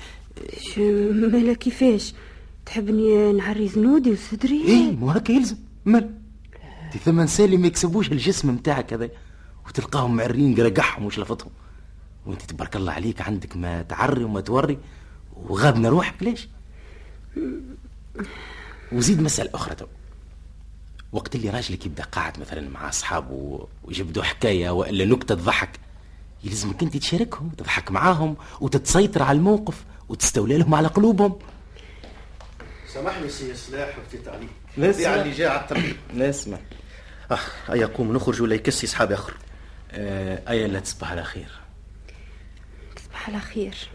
مالا 0.78 1.54
كيفاش؟ 1.54 2.14
تحبني 2.66 3.34
نعري 3.34 3.68
زنودي 3.68 4.12
وصدري؟ 4.12 4.64
إيه 4.64 4.92
مو 4.92 5.12
هكا 5.12 5.32
يلزم. 5.32 5.58
مال؟ 5.86 6.14
دي 6.92 7.00
ثمان 7.00 7.28
سالي 7.28 7.58
ما 7.58 7.68
يكسبوش 7.68 8.12
الجسم 8.12 8.50
متاعك 8.50 8.94
هذا. 8.94 9.10
وتلقاهم 9.68 10.16
معرين 10.16 10.56
قرقحهم 10.56 11.06
وش 11.06 11.20
لفتهم 11.20 11.52
وانت 12.26 12.42
تبارك 12.42 12.76
الله 12.76 12.92
عليك 12.92 13.22
عندك 13.22 13.58
ما 13.58 13.82
تعري 13.82 14.24
وما 14.24 14.42
توري. 14.42 14.78
وغابنا 15.36 15.90
روحك 15.90 16.24
ليش؟ 16.24 16.48
وزيد 18.92 19.22
مسألة 19.22 19.50
أخرى 19.54 19.76
تو. 19.76 19.86
وقت 21.12 21.36
اللي 21.36 21.50
راجلك 21.50 21.86
يبدأ 21.86 22.04
قاعد 22.04 22.40
مثلا 22.40 22.70
مع 22.70 22.90
أصحابه 22.90 23.68
ويجبدوا 23.84 24.24
حكاية 24.24 24.70
وإلا 24.70 25.06
نكتة 25.06 25.36
تضحك 25.36 25.80
يلزمك 26.44 26.84
أنت 26.84 26.98
تشاركهم 26.98 27.48
وتضحك 27.48 27.92
معاهم 27.92 28.38
وتتسيطر 28.62 29.24
على 29.24 29.38
الموقف 29.38 29.86
وتستولي 30.10 30.58
لهم 30.58 30.76
على 30.76 30.88
قلوبهم. 30.88 31.40
سامحني 32.94 33.30
سي 33.30 33.56
سلاح 33.56 33.98
عليك 34.28 34.50
لا 34.78 34.92
بيع 34.92 35.12
اسمع. 35.12 35.22
اللي 35.22 35.34
جاء 35.34 35.52
على 35.52 35.62
الطريق. 35.62 35.98
لا 36.14 36.30
اسمع 36.30 36.58
آه 37.32 37.40
هيا 37.68 37.86
قوم 37.86 38.14
نخرج 38.14 38.42
ولا 38.42 38.56
يكسي 38.56 38.88
أصحابي 38.88 39.14
آخر؟ 39.14 39.34
آه 39.92 40.50
أيا 40.50 40.68
لا 40.68 40.80
تصبح 40.80 41.12
على 41.12 41.24
خير. 41.24 41.52
تصبح 42.96 43.30
على 43.30 43.40
خير. 43.40 43.90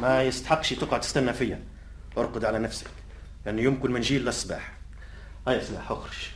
ما 0.00 0.22
يستحقش 0.22 0.72
تقعد 0.72 1.00
تستنى 1.00 1.32
فيا. 1.32 1.62
أرقد 2.18 2.44
على 2.44 2.58
نفسك 2.58 2.86
لأنه 3.46 3.62
يعني 3.62 3.74
يمكن 3.74 3.90
ما 3.90 3.98
نجي 3.98 4.18
هيا 5.48 5.64
سلاح 5.64 5.90
أخرج. 5.90 6.30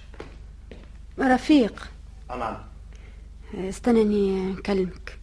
رفيق. 1.18 1.90
نعم 2.30 2.56
استناني 3.54 4.52
نكلمك 4.52 5.18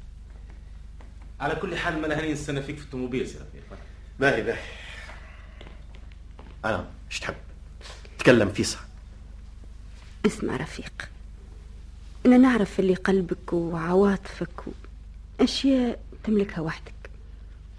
على 1.40 1.56
كل 1.56 1.78
حال 1.78 2.02
ما 2.02 2.20
هاني 2.20 2.34
نستنى 2.34 2.62
فيك 2.62 2.78
في 2.78 2.84
الطوموبيل 2.84 3.28
سي 3.28 3.36
رفيق. 3.36 3.78
باهي 4.20 4.42
باهي. 4.42 4.64
أنا 6.66 6.88
إيش 7.08 7.20
تحب؟ 7.20 7.36
تكلم 8.20 8.50
فيسع 8.50 8.80
اسمع 10.26 10.56
رفيق. 10.56 11.10
أنا 12.26 12.38
نعرف 12.38 12.80
اللي 12.80 12.96
قلبك 12.96 13.54
وعواطفك 13.54 14.64
أشياء 15.40 16.00
تملكها 16.24 16.62
وحدك 16.62 16.94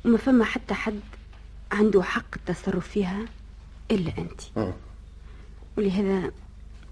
وما 0.04 0.18
فما 0.18 0.44
حتى 0.44 0.74
حد 0.74 1.00
عنده 1.72 2.02
حق 2.02 2.34
التصرف 2.36 2.88
فيها 2.88 3.26
إلا 3.90 4.18
أنت. 4.18 4.40
مم. 4.56 4.72
ولهذا 5.78 6.20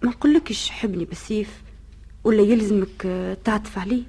ما 0.03 0.11
نقولكش 0.11 0.71
حبني 0.71 1.05
بالسيف 1.05 1.63
ولا 2.25 2.43
يلزمك 2.43 3.07
آه، 3.07 3.35
تعطف 3.45 3.79
علي 3.79 4.03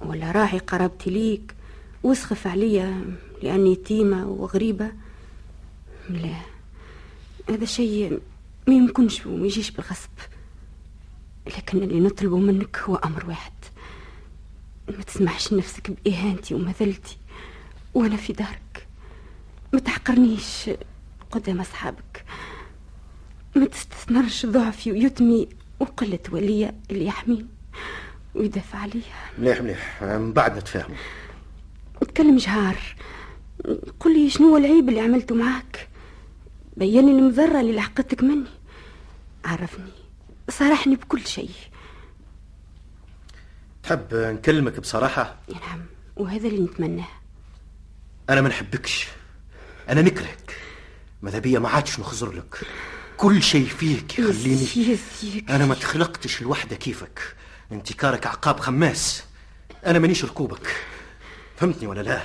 ولا 0.00 0.32
راعي 0.32 0.58
قرابتي 0.58 1.10
ليك 1.10 1.54
واسخف 2.02 2.46
عليا 2.46 3.16
لأني 3.42 3.72
يتيمة 3.72 4.26
وغريبة. 4.26 4.92
لا 6.10 6.40
هذا 7.50 7.64
شيء 7.64 8.20
ما 8.68 8.74
يمكنش 8.74 9.26
وما 9.26 9.46
يجيش 9.46 9.70
بالغصب. 9.70 10.10
لكن 11.46 11.78
اللي 11.82 12.00
نطلبه 12.00 12.38
منك 12.38 12.78
هو 12.78 12.94
أمر 12.96 13.26
واحد. 13.26 13.52
ما 14.88 15.02
تسمحش 15.02 15.52
نفسك 15.52 15.90
بإهانتي 15.90 16.54
ومذلتي 16.54 17.16
وأنا 17.94 18.16
في 18.16 18.32
دارك. 18.32 18.86
ما 19.72 19.80
تحقرنيش 19.80 20.70
قدام 21.30 21.60
أصحابك. 21.60 22.24
ما 23.56 23.66
تستثمرش 23.66 24.46
ضعفي 24.46 24.92
ويتمي 24.92 25.48
وقلة 25.80 26.18
ولية 26.30 26.74
اللي 26.90 27.06
يحميني 27.06 27.46
ويدافع 28.34 28.78
عليا 28.78 29.02
مليح 29.38 29.60
مليح. 29.60 30.02
من 30.02 30.32
بعد 30.32 30.58
نتفاهموا 30.58 30.96
تكلم 32.00 32.36
جهار. 32.36 32.78
قل 34.00 34.14
لي 34.14 34.30
شنو 34.30 34.48
هو 34.48 34.56
العيب 34.56 34.88
اللي 34.88 35.00
عملته 35.00 35.34
معاك؟ 35.34 35.88
بين 36.76 37.06
لي 37.06 37.18
المضرة 37.18 37.60
اللي 37.60 37.72
لحقتك 37.72 38.22
مني. 38.22 38.48
عرفني. 39.44 39.90
صارحني 40.50 40.96
بكل 40.96 41.26
شيء. 41.26 41.50
تحب 43.82 44.06
نكلمك 44.12 44.80
بصراحة؟ 44.80 45.36
نعم. 45.48 45.80
وهذا 46.16 46.48
اللي 46.48 46.60
نتمناه. 46.60 47.08
أنا 48.30 48.40
ما 48.40 48.48
نحبكش. 48.48 49.08
أنا 49.88 50.02
نكرهك. 50.02 50.56
ماذا 51.22 51.38
بيا؟ 51.38 51.58
ما 51.58 51.68
عادش 51.68 52.00
نخزر 52.00 52.32
لك. 52.32 52.60
كل 53.16 53.42
شيء 53.42 53.66
فيك 53.66 54.18
يخليني 54.18 54.62
يزيك 54.62 55.50
أنا 55.50 55.66
ما 55.66 55.74
تخلقتش 55.74 56.42
الوحدة 56.42 56.76
كيفك. 56.76 57.36
أنت 57.72 57.92
كارك 57.92 58.26
عقاب 58.26 58.60
خماس 58.60 59.24
أنا 59.86 59.98
مانيش 59.98 60.24
ركوبك. 60.24 60.76
فهمتني 61.56 61.86
ولا 61.86 62.00
لا؟ 62.00 62.22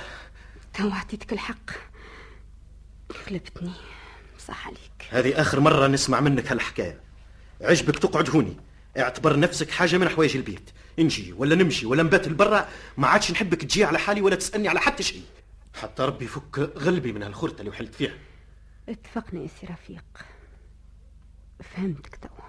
تو 0.74 0.90
عطيتك 0.90 1.32
الحق. 1.32 1.70
غلبتني. 3.28 3.72
صح 4.46 4.66
عليك. 4.66 4.80
هذه 5.10 5.40
آخر 5.40 5.60
مرة 5.60 5.86
نسمع 5.86 6.20
منك 6.20 6.52
هالحكاية. 6.52 7.00
عجبك 7.60 7.98
تقعد 7.98 8.30
هوني 8.30 8.56
اعتبر 8.98 9.38
نفسك 9.38 9.70
حاجة 9.70 9.96
من 9.96 10.08
حوايج 10.08 10.36
البيت. 10.36 10.70
نجي 10.98 11.32
ولا 11.32 11.54
نمشي 11.54 11.86
ولا 11.86 12.02
نبات 12.02 12.26
البرة. 12.26 12.68
ما 12.96 13.08
عادش 13.08 13.30
نحبك 13.30 13.60
تجي 13.62 13.84
على 13.84 13.98
حالي 13.98 14.20
ولا 14.20 14.36
تسألني 14.36 14.68
على 14.68 14.80
حتى 14.80 15.02
شيء. 15.02 15.22
حتى 15.82 16.02
ربي 16.02 16.24
يفك 16.24 16.58
غلبي 16.58 17.12
من 17.12 17.22
هالخرطة 17.22 17.60
اللي 17.60 17.70
وحلت 17.70 17.94
فيها. 17.94 18.14
اتفقنا 18.88 19.42
يا 19.42 19.48
سي 19.60 19.66
رفيق. 19.66 20.04
فهمتك 21.62 22.16
توا. 22.16 22.40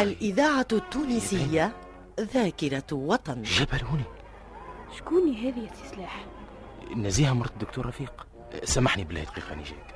الإذاعة 0.00 0.66
التونسية 0.72 1.72
ذاكرة 2.20 2.84
وطن. 2.92 3.42
جبل 3.42 3.84
هوني 3.84 4.02
شكوني 4.98 5.36
هذه 5.50 5.58
يا 5.60 5.70
سي 5.74 5.94
سلاح 5.96 6.24
نزيهة 6.96 7.32
مرت 7.32 7.52
الدكتور 7.52 7.86
رفيق. 7.86 8.26
سامحني 8.64 9.04
بالله 9.04 9.22
دقيقة 9.24 9.52
أنا 9.52 9.62
جايك. 9.62 9.94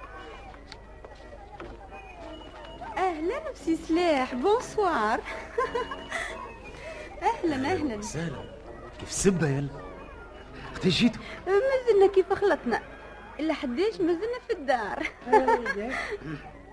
أهلا 2.97 3.51
بسي 3.53 3.77
سلاح 3.77 4.35
بونسوار. 4.35 5.21
أهلا 7.23 7.73
أهلا 7.73 8.03
سالم 8.03 8.45
كيف 9.01 9.13
سبة 9.13 9.49
يلا؟ 9.49 9.69
وقت 10.73 10.87
جيتوا 10.87 11.23
مازلنا 11.47 12.13
كيف 12.15 12.33
خلطنا؟ 12.33 12.83
إلا 13.41 13.55
حداش 13.55 14.01
مازلنا 14.01 14.39
في 14.49 14.53
الدار. 14.53 15.07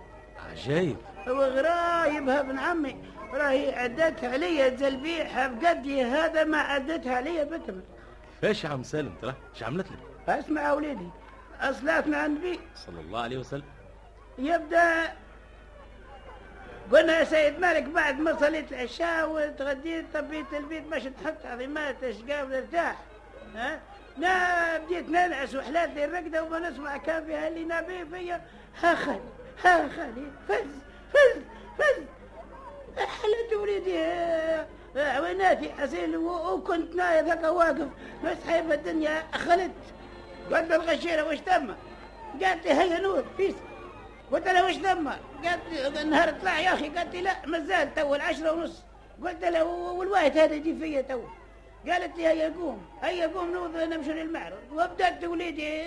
عجايب 0.52 0.98
هو 1.28 1.44
غرايبها 1.44 2.40
ابن 2.40 2.60
عمي 2.60 2.96
راهي 3.34 3.76
عدتها 3.76 4.30
عليا 4.34 4.70
تلبيحها 4.70 5.48
بقدي 5.48 6.04
هذا 6.04 6.44
ما 6.44 6.58
عدتها 6.58 7.16
عليا 7.16 7.44
بتم 7.44 7.82
إيش 8.44 8.64
يا 8.64 8.70
عم 8.70 8.84
سالم 8.84 9.16
ترى؟ 9.22 9.34
إيش 9.54 9.64
عملت 9.64 9.88
لك؟ 9.88 10.30
أسمع 10.30 10.62
يا 10.62 10.72
وليدي 10.72 11.10
اصلاتنا 11.62 12.18
عن 12.18 12.26
النبي 12.26 12.60
صلى 12.76 13.00
الله 13.02 13.22
عليه 13.22 13.38
وسلم. 13.38 13.64
يبدأ. 14.38 15.14
قلنا 16.92 17.20
يا 17.20 17.24
سيد 17.24 17.60
مالك 17.60 17.84
بعد 17.84 18.20
ما 18.20 18.40
صليت 18.40 18.72
العشاء 18.72 19.30
وتغديت 19.30 20.06
طبيت 20.14 20.54
البيت 20.54 20.84
باش 20.84 21.04
تحط 21.04 21.46
عظيمات 21.46 22.04
اشقاف 22.04 22.52
ارتاح 22.52 22.96
ها؟ 23.56 23.80
نا 24.18 24.78
بديت 24.78 25.10
ننعس 25.10 25.56
وحلات 25.56 25.90
لي 25.90 26.06
الرقدة 26.06 26.44
وما 26.44 26.60
نسمع 26.70 26.98
كان 26.98 27.26
فيها 27.26 27.48
اللي 27.48 27.64
نبي 27.64 28.06
فيا. 28.06 28.42
ها 28.84 28.96
خالي. 28.96 29.20
ها 29.66 29.90
خالي 29.90 30.28
فز 30.48 30.72
فز 31.14 31.42
فز. 31.78 32.04
حلت 32.98 33.54
وليدي 33.54 33.98
عويناتي 34.96 35.72
حسين 35.72 36.16
وكنت 36.16 36.96
نايم 36.96 37.30
هكا 37.30 37.50
واقف 37.50 37.88
مسحي 38.24 38.64
في 38.64 38.74
الدنيا 38.74 39.24
خلت 39.34 39.72
قلت 40.52 40.70
له 40.70 40.76
الغشيرة. 40.76 41.24
وش 41.24 41.40
تم 41.40 41.76
قالت 42.44 42.66
لي 42.66 42.74
هيا 42.74 43.00
نور 43.00 43.24
فيس. 43.38 43.56
قلت 44.32 44.48
لها 44.48 44.66
وش 44.66 44.76
ثم؟ 44.76 45.10
قالت 45.44 45.62
لي 45.72 46.02
النهار 46.02 46.32
طلع 46.32 46.60
يا 46.60 46.74
أخي. 46.74 46.90
قالت 46.90 47.16
لي 47.16 47.22
لا 47.22 47.36
مازال 47.46 47.94
تو 47.96 48.16
العشرة 48.16 48.52
ونص. 48.52 48.84
قلت 49.24 49.44
لها 49.44 49.64
والواحد 49.64 50.38
هذا 50.38 50.54
يجي 50.54 50.76
فيا 50.76 51.02
تو. 51.02 51.22
قالت 51.90 52.18
لي 52.18 52.28
هيا 52.28 52.54
قوم 52.60 52.82
هيا 53.04 53.28
قوم 53.28 53.52
نوض 53.52 53.78
نمشي 53.78 54.14
للمعرض. 54.14 54.58
وبدات 54.72 55.24
وليدي 55.24 55.82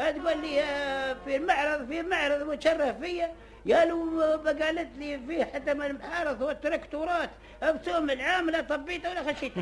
آه، 0.00 0.10
تقول 0.10 0.38
لي 0.42 0.62
آه، 0.62 1.16
في 1.24 1.36
المعرض 1.36 1.86
في 1.86 2.00
المعرض 2.00 2.48
وتشرف 2.48 2.98
فيا. 3.00 3.34
يا 3.66 3.84
لو 3.84 4.22
قالت 4.46 4.98
لي 4.98 5.20
فيه 5.28 5.44
حتى 5.44 5.74
من 5.74 5.86
المحارث 5.86 6.42
والتركتورات. 6.42 7.30
بسوم 7.62 8.10
العامله 8.10 8.60
طبيته 8.60 9.10
ولا 9.10 9.32
خشيت. 9.32 9.52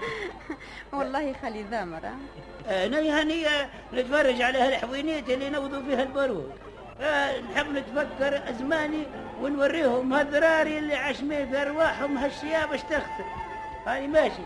والله 0.92 1.34
خالي 1.42 1.62
ذامر؟ 1.62 2.00
أنا 2.68 3.22
هني 3.22 3.46
نتفرج 3.94 4.42
على 4.42 4.58
هالحوينيت 4.58 5.30
اللي 5.30 5.50
نوضوا 5.50 5.82
فيها 5.82 6.02
البارود. 6.02 6.52
آه، 7.00 7.40
نحب 7.40 7.66
نتفكر 7.72 8.50
أزماني 8.50 9.06
ونوريهم 9.40 10.12
هالذراري 10.12 10.78
اللي 10.78 10.94
عشمي 10.94 11.46
في 11.46 11.62
أرواحهم 11.62 12.18
هالشياب 12.18 12.68
باش 12.68 12.82
تخسر 12.82 13.24
هاني 13.86 14.08
ماشي. 14.08 14.42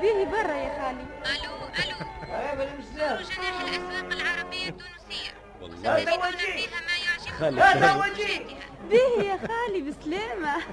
بيه 0.00 0.24
برا 0.24 0.54
يا 0.54 0.82
خالي. 0.82 1.06
ألو 1.26 1.54
ألو. 1.78 1.96
المسلم 2.62 3.36
جناح 3.36 3.60
الاسواق 3.60 4.12
العربية 4.12 4.68
التونسية. 4.68 5.30
وجيه. 5.60 6.04
فيها 6.56 6.80
ما 6.80 6.96
يعجبكم 7.06 7.38
خالي. 7.38 7.60
هذا 7.60 7.88
خالي. 7.88 8.00
وجيه. 8.10 8.40
بيه 8.90 9.22
يا 9.22 9.36
خالي 9.36 9.80
بسلامة. 9.82 10.56
ألو 10.56 10.64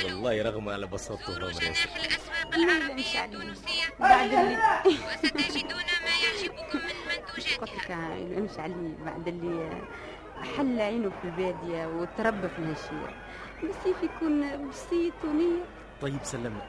ألو. 0.00 0.04
والله 0.04 0.42
رغم 0.42 0.68
على 0.68 0.86
بساطته 0.86 1.32
زوروا 1.32 1.50
جناح 1.50 1.96
الاسواق 1.96 2.54
العربية. 2.54 3.24
التونسية. 3.24 3.84
بعد 4.00 4.32
اللي. 4.32 4.58
وستجدون 4.86 5.84
ما 6.04 6.12
يعجبكم 6.24 6.78
من 6.78 6.90
قلت 7.36 7.58
منتوجاتها. 7.58 7.76
لك 7.76 7.90
يلمش 8.18 8.58
عليه 8.58 8.94
بعد 9.04 9.28
اللي 9.28 9.82
حل 10.56 10.80
عينه 10.80 11.10
في 11.10 11.24
البادية 11.24 11.86
وتربى 11.86 12.48
في 12.48 12.58
الهشير 12.58 13.14
بس 13.64 14.02
يكون 14.02 14.68
بسيط 14.68 15.14
ونية. 15.24 15.64
طيب 16.02 16.18
سلمنا. 16.22 16.66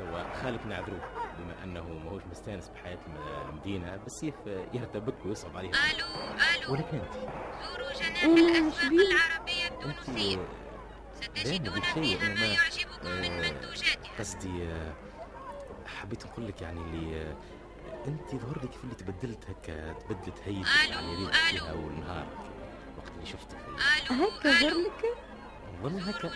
هو 0.00 0.24
خالك 0.42 0.66
نعذروه 0.66 1.00
بما 1.38 1.64
أنه 1.64 1.82
ماهوش 2.04 2.22
مستانس 2.30 2.68
بحياة 2.68 2.98
الم- 3.06 3.48
المدينة 3.50 3.96
بالسيف 3.96 4.34
يرتبك 4.74 5.14
ويصعب 5.26 5.56
عليه. 5.56 5.68
ألو 5.70 6.06
ألو. 6.64 6.72
ولكن 6.72 6.96
أنت؟ 6.98 7.14
زوروا 7.14 7.92
جناح 7.92 8.22
الأسواق؟ 8.24 8.92
العربية 8.92 9.68
التونسية. 9.68 10.38
ستجدون 11.14 11.80
فيها 11.80 12.28
ما 12.34 12.46
يعجبكم 12.46 13.06
من 13.10 13.24
آه، 13.44 13.50
منتوجاتها. 13.50 14.18
قصدي 14.18 14.64
آه، 14.64 14.92
حبيت 15.86 16.26
نقول 16.26 16.46
لك 16.48 16.62
يعني 16.62 16.80
اللي 16.80 17.22
آه، 17.22 17.36
أنت 18.06 18.30
ظهر 18.34 18.58
لك 18.64 18.72
في 18.72 18.84
اللي 18.84 18.94
تبدلت 18.94 19.44
هكا 19.50 19.92
تبدلت 19.92 20.38
هيئتك 20.44 20.90
يعني. 20.90 21.32
فيها 21.32 21.72
والنهار 21.72 22.26
وقت 22.98 23.10
اللي 23.14 23.26
شفتك 23.26 23.56
ألو 24.10 24.24
هكا 24.24 24.50
ألو. 24.50 24.68
زرلك 24.70 25.16
والله 25.82 26.10
هكا 26.10 26.28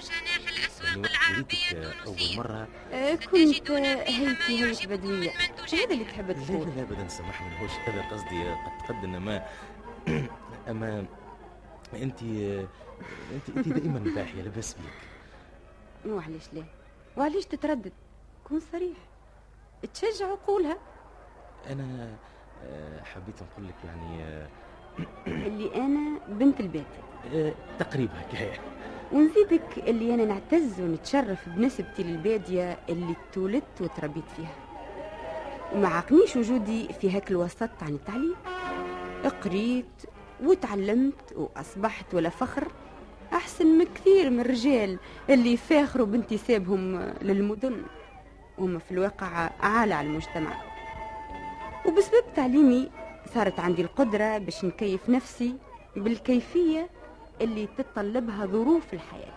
التونسيه 1.72 2.37
مرة. 2.38 2.68
آه، 2.92 3.14
كنت 3.14 3.70
ما 3.70 3.78
هيتي 4.02 4.28
هيت 4.28 4.50
يعجبكم 4.50 4.96
بدوية. 4.96 5.30
من 5.72 5.78
هذا 5.78 5.90
اللي 5.94 6.04
تحب 6.04 6.32
تقول؟ 6.32 6.68
لا 6.68 6.72
لا 6.74 6.82
ابدا 6.82 7.09
سامحني 7.09 7.48
ماهوش 7.48 7.70
هذا 7.70 8.02
قصدي. 8.11 8.44
قد 8.50 8.78
تقد 8.88 9.04
انما 9.04 9.46
أما 10.70 11.06
أنت 11.94 12.22
آه، 12.22 12.66
أنت 13.35 13.56
أنت 13.56 13.68
دائما 13.68 13.98
باحيه 14.14 14.42
لاباس 14.42 14.74
بيك. 14.74 16.12
وعلاش 16.12 16.42
لا. 16.52 16.64
وعلاش 17.16 17.44
تتردد؟ 17.46 17.92
كون 18.44 18.61
صريح. 18.72 18.96
تشجع 19.94 20.26
وقولها. 20.30 20.78
أنا 21.70 22.16
آه، 22.64 23.02
حبيت 23.02 23.35
نقول 23.42 23.68
لك 23.68 23.74
يعني 23.85 24.22
آه، 24.24 24.48
اللي 25.26 25.74
أنا 25.74 26.18
بنت 26.28 26.61
البيت. 26.61 26.87
تقريبا. 27.78 28.20
هكايا 28.20 28.59
ونزيدك 29.12 29.78
اللي 29.78 30.14
أنا 30.14 30.24
نعتز 30.24 30.80
ونتشرف 30.80 31.48
بنسبتي 31.48 32.02
للبادية 32.02 32.78
اللي 32.88 33.14
تولدت 33.32 33.80
وتربيت 33.80 34.24
فيها. 34.36 34.54
وما 35.74 35.88
عاقنيش 35.88 36.36
وجودي 36.36 36.88
في 37.00 37.10
هاك 37.10 37.30
الوسط 37.30 37.70
عن 37.82 37.94
التعليم. 37.94 38.34
قريت 39.44 40.02
وتعلمت 40.44 41.32
وأصبحت 41.36 42.14
ولا 42.14 42.28
فخر. 42.28 42.68
أحسن 43.32 43.66
من 43.66 43.84
كثير 43.84 44.30
من 44.30 44.40
الرجال 44.40 44.98
اللي 45.30 45.52
يفاخروا 45.52 46.06
بانتسابهم 46.06 47.12
للمدن 47.22 47.82
وهم 48.58 48.78
في 48.78 48.90
الواقع 48.90 49.50
عالة 49.60 49.94
على 49.94 50.08
المجتمع. 50.08 50.62
وبسبب 51.86 52.24
تعليمي 52.36 52.90
صارت 53.34 53.60
عندي 53.60 53.82
القدرة 53.82 54.38
باش 54.38 54.64
نكيف 54.64 55.08
نفسي 55.08 55.56
بالكيفية 55.96 56.88
اللي 57.40 57.68
تتطلبها 57.79 58.46
ظروف 58.46 58.94
الحياة. 58.94 59.33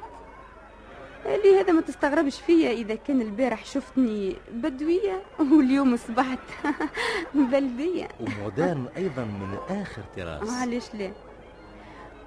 اللي 1.26 1.60
هذا 1.60 1.74
ما 1.74 1.82
تستغربش 1.82 2.42
فيا 2.42 2.72
إذا 2.72 2.96
كان 2.96 3.22
البارح 3.22 3.66
شفتني 3.66 4.36
بدوية 4.52 5.22
واليوم 5.40 5.94
أصبحت 5.94 6.40
بلدية. 7.52 8.08
ومودرن 8.20 8.88
أيضا 8.98 9.24
من 9.24 9.58
آخر 9.70 10.02
طراز. 10.18 10.50
معلش 10.52 10.86
لا. 10.94 11.12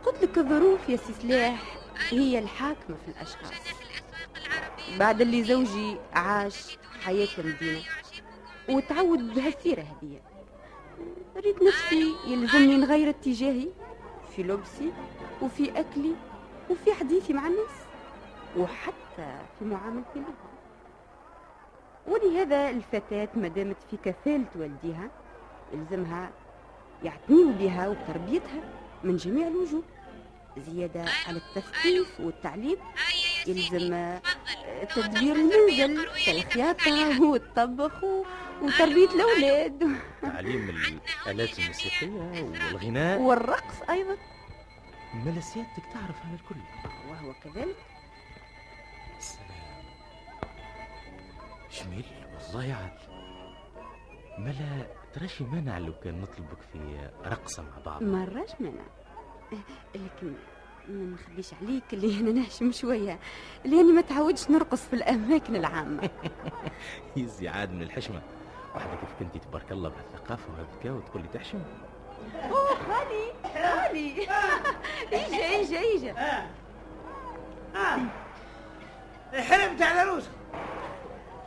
قلت 0.07 0.23
لك 0.23 0.39
الظروف 0.39 0.89
يا 0.89 0.97
سي 0.97 1.13
سلاح 1.23 1.63
هي 2.11 2.39
الحاكمة 2.39 2.97
في 3.07 3.11
الأشخاص. 3.11 3.51
بعد 4.99 5.21
اللي 5.21 5.45
زوجي 5.45 5.97
عاش 6.13 6.79
حياة 7.05 7.29
المدينة 7.39 7.81
وتعود 8.69 9.35
بهالسيرة 9.35 9.81
هذه. 9.81 10.21
ريت 11.37 11.63
نفسي 11.63 12.15
يلزمني 12.27 12.77
نغير 12.77 13.09
اتجاهي 13.11 13.69
في 14.37 14.43
لبسي 14.43 14.93
وفي 15.43 15.81
أكلي 15.81 16.15
وفي 16.71 16.95
حديثي 16.95 17.33
مع 17.33 17.47
الناس 17.47 17.77
وحتى 18.57 19.39
في 19.59 19.65
معاملتي 19.65 20.15
لهم 20.17 20.35
ولهذا 22.07 22.71
الفتاة 22.71 23.29
ما 23.35 23.49
دامت 23.49 23.77
في 23.91 23.97
كفالة 23.97 24.47
والديها 24.57 25.11
يلزمها 25.73 26.31
يعتنيوا 27.05 27.53
بها 27.53 27.89
وبتربيتها 27.89 28.61
من 29.05 29.17
جميع 29.17 29.47
الوجوه 29.49 29.83
زيادة 30.59 31.05
على 31.27 31.37
التثقيف 31.39 32.21
والتعليم 32.21 32.77
يلزم 33.47 34.19
تفضل 34.89 35.03
تدبير 35.03 35.35
المنزل 35.35 36.07
كالخياطة. 36.27 37.23
والطبخ 37.23 38.05
وتربية 38.63 39.09
الأولاد. 39.09 39.97
تعليم 40.23 40.71
الآلات 41.27 41.59
الموسيقية 41.59 42.43
والغناء. 42.73 43.21
والرقص 43.21 43.83
أيضا. 43.91 44.17
ملا 45.15 45.41
سيادتك 45.41 45.83
تعرف 45.93 46.25
هذا 46.27 46.35
الكل. 46.35 46.61
وهو 47.11 47.33
كذلك؟ 47.45 47.77
سلام 49.19 49.83
جميل 51.73 52.05
والله 52.35 52.75
عال 52.75 52.91
ملا 54.39 54.87
تراشي 55.13 55.45
مانع 55.45 55.79
لو 55.79 55.93
كان 56.05 56.21
نطلبك 56.21 56.63
في 56.73 57.09
رقصة 57.27 57.63
مع 57.63 57.79
بعض؟ 57.87 58.03
مراش 58.03 58.51
منع 58.61 58.83
لكن 59.95 60.35
ما 60.89 61.15
نخبيش 61.15 61.55
عليك 61.55 61.83
اللي 61.93 62.21
أنا 62.21 62.33
نهشم 62.33 62.73
شوية. 62.73 63.19
لاني 63.65 63.93
ما 63.93 64.01
تعودش 64.01 64.51
نرقص 64.51 64.83
في 64.83 64.93
الأماكن 64.97 65.57
العامة. 65.57 66.11
يزي 67.17 67.49
عاد 67.49 67.71
من 67.73 67.83
الحشمة. 67.83 68.23
واحدة 68.75 68.95
كيف 68.97 69.09
كنتي 69.19 69.39
تبارك 69.39 69.73
الله 69.73 69.89
بهالثقافة 69.89 70.53
وهالذكاء 70.53 70.93
وتقول 70.93 71.23
لي 71.23 71.29
تحشم. 71.29 71.63
خالي 73.93 74.29
اجا 75.13 75.61
اجا 75.61 75.81
اجا 75.95 76.15
آه 76.19 76.47
آه 77.77 79.41
حرمت 79.41 79.83
على 79.83 80.11
روسك. 80.11 80.31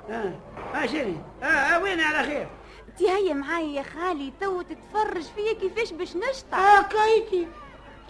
آه 0.10 0.34
آه 0.76 0.86
شنو؟ 0.86 1.14
آه, 1.44 1.46
آه 1.46 1.80
وين 1.80 2.00
على 2.02 2.24
خير؟ 2.28 2.48
انت 2.90 3.02
هيا 3.10 3.34
معايا 3.34 3.68
يا 3.78 3.84
خالي 3.84 4.34
تو 4.42 4.62
تتفرج 4.62 5.24
فيا 5.36 5.54
كيفاش 5.54 5.92
باش 5.94 6.16
نشطع 6.16 6.58
آه 6.58 6.82
كايتي 6.82 7.48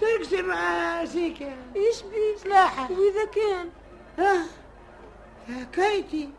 ترقصي 0.01 0.41
مع 0.41 1.05
سيكا 1.05 1.55
إيش 1.75 2.01
بي 2.01 2.37
سلاحة. 2.37 2.87
وإذا 2.91 3.25
كان؟ 3.25 3.69
آه 4.19 4.41
آه، 5.49 5.63
كايتي 5.73 6.29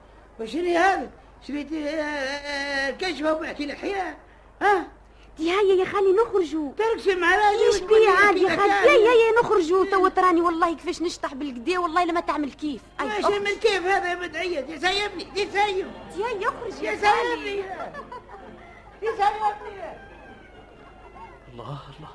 وشنو 0.40 0.78
هذا؟ 0.78 1.10
شريت 1.46 1.72
آه، 1.72 1.76
آه، 1.88 2.90
الكشفة 2.90 3.34
وبعتي 3.34 3.64
الأحياء 3.64 4.16
ها 4.62 4.86
انت 5.40 5.48
هيا 5.48 5.74
يا 5.74 5.84
خالي 5.84 6.12
نخرجوا 6.12 6.72
ترقصي 6.72 7.14
مع 7.14 7.36
راجل 7.36 7.62
إيش 7.62 7.80
بي 7.80 8.08
عاد 8.08 8.36
يا 8.36 8.56
خالي؟ 8.56 8.72
هيا 8.72 9.10
هيا 9.10 9.40
نخرجوا 9.42 9.84
تو 9.90 10.08
تراني 10.08 10.40
والله 10.40 10.74
كيفاش 10.74 11.02
نشطح 11.02 11.34
بالكدا 11.34 11.78
والله 11.78 12.04
لما 12.04 12.20
تعمل 12.20 12.52
كيف. 12.52 12.82
أي، 13.00 13.06
ماشي. 13.06 13.38
من 13.38 13.54
كيف 13.60 13.82
هذا 13.82 14.10
يا 14.10 14.14
بدعية؟ 14.14 14.60
يسيبني 14.60 15.26
يسيب. 15.36 15.86
انت 15.86 16.16
هيا 16.16 16.48
أخرج 16.48 16.82
يا 16.82 16.92
يسيبني 16.92 17.08
خالي. 17.08 17.64
يسيبني. 19.02 20.06
الله 21.52 21.80
الله. 21.96 22.10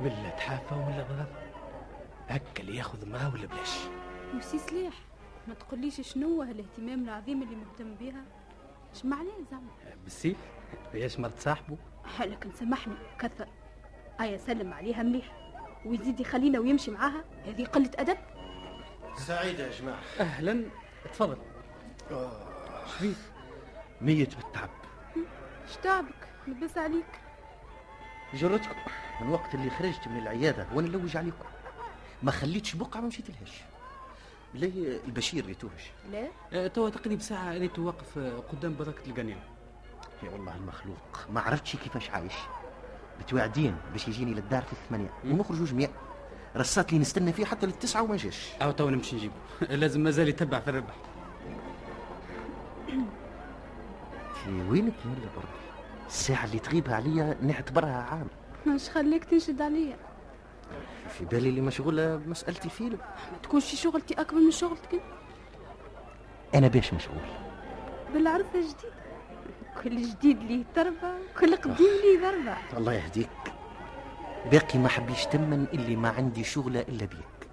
ملا 0.00 0.30
تحافى 0.30 0.74
وملا 0.74 1.06
ضرب 1.10 1.26
هكا 2.28 2.60
اللي 2.62 2.76
ياخذ 2.76 3.06
معاه 3.06 3.32
ولا 3.34 3.46
بلاش. 3.46 3.78
وسي 4.36 4.58
سلاح 4.58 4.94
ما 5.48 5.54
تقوليش 5.54 6.00
شنو 6.00 6.42
هالاهتمام 6.42 7.04
العظيم 7.04 7.42
اللي 7.42 7.56
مهتم 7.56 7.94
بيها؟ 7.94 8.24
اش 8.94 9.04
معناه 9.04 9.32
زعما 9.50 9.96
بالسيف 10.04 10.36
ياش 10.94 11.18
مرت 11.18 11.40
صاحبه 11.40 11.76
لكن 12.20 12.52
سامحني 12.52 12.94
كثر. 13.18 13.48
آية 14.20 14.36
سلم 14.36 14.72
عليها 14.72 15.02
مليح. 15.02 15.32
ويزيد 15.86 16.20
يخلينا 16.20 16.58
ويمشي 16.58 16.90
معاها. 16.90 17.24
هذه 17.46 17.64
قلة 17.64 17.90
أدب. 17.98 18.18
سعيدة 19.16 19.66
يا 19.66 19.72
جماعة. 19.80 20.00
أهلا. 20.20 20.64
تفضل 21.12 21.36
ميت 24.00 24.34
بالتعب. 24.34 24.70
اش 25.68 25.76
تعبك؟ 25.82 26.28
لبس 26.48 26.78
عليك. 26.78 27.20
جرتكم. 28.34 28.76
من 29.20 29.28
وقت 29.28 29.54
اللي 29.54 29.70
خرجت 29.70 30.08
من 30.08 30.18
العيادة 30.18 30.66
وأنا 30.74 30.88
نلوج 30.88 31.16
عليكم. 31.16 31.44
ما 32.22 32.30
خليتش 32.30 32.74
بقعة 32.76 33.00
ما 33.00 33.06
مشيت 33.06 33.30
لهاش 33.30 33.60
ليه 34.54 35.00
البشير 35.06 35.46
ريتوهش 35.46 35.90
لا 36.12 36.28
آه، 36.52 36.66
توا 36.66 36.90
تقريبا 36.90 37.22
ساعة 37.22 37.58
ريت 37.58 37.78
واقف 37.78 38.18
آه، 38.18 38.38
قدام 38.38 38.76
بركة 38.76 39.08
القنينة. 39.10 39.40
يا 40.22 40.30
والله 40.30 40.56
المخلوق. 40.56 41.18
ما 41.30 41.40
عرفتش 41.40 41.76
كيفاش 41.76 42.10
عايش. 42.10 42.34
متواعدين 43.20 43.76
باش 43.92 44.08
يجيني 44.08 44.34
للدار 44.34 44.62
في 44.62 44.72
الثمانية. 44.72 45.10
ونخرجوا 45.24 45.66
جميع 45.66 45.88
رصات 46.56 46.92
لي 46.92 46.98
نستنى 46.98 47.32
فيه 47.32 47.44
حتى 47.44 47.66
للتسعة 47.66 48.02
وما 48.02 48.16
جاش. 48.16 48.48
أو 48.62 48.70
توا 48.70 48.90
نمشي 48.90 49.16
نجيبه 49.16 49.34
لازم 49.80 50.00
مازال 50.00 50.28
يتبع 50.28 50.60
في 50.60 50.70
الربح. 50.70 50.94
في 54.44 54.50
وينك 54.70 54.94
يا 55.04 55.10
ولا 55.10 55.30
برك 55.36 55.48
الساعة 56.06 56.44
اللي 56.44 56.58
تغيبها 56.58 56.96
عليا 56.96 57.36
نعتبرها 57.42 58.06
عام. 58.10 58.26
مش 58.66 58.90
خليك 58.90 59.24
تنشد 59.24 59.62
عليا. 59.62 59.96
في 61.08 61.24
بالي 61.24 61.48
اللي 61.48 61.60
مشغولة 61.60 62.16
بمسألتي 62.16 62.68
فيلم 62.68 62.98
ما 63.32 63.38
تكونش 63.42 63.74
شغلتي 63.74 64.14
أكبر 64.14 64.38
من 64.40 64.50
شغلتك. 64.50 65.00
أنا 66.54 66.68
باش 66.68 66.94
مشغول. 66.94 67.16
بالعرفة 68.14 68.60
جديد 68.60 68.92
كل 69.84 70.02
جديد 70.02 70.42
ليه 70.42 70.64
ضربة 70.76 71.14
كل 71.40 71.56
قديم 71.56 71.76
ليه 72.04 72.20
ضربة. 72.30 72.56
الله 72.78 72.92
يهديك. 72.92 73.30
باقي 74.50 74.78
ما 74.78 74.88
حبيش 74.88 75.26
تمن 75.26 75.66
إللي 75.74 75.96
ما 75.96 76.08
عندي 76.08 76.44
شغلة 76.44 76.80
إلا 76.80 77.04
بيك. 77.06 77.48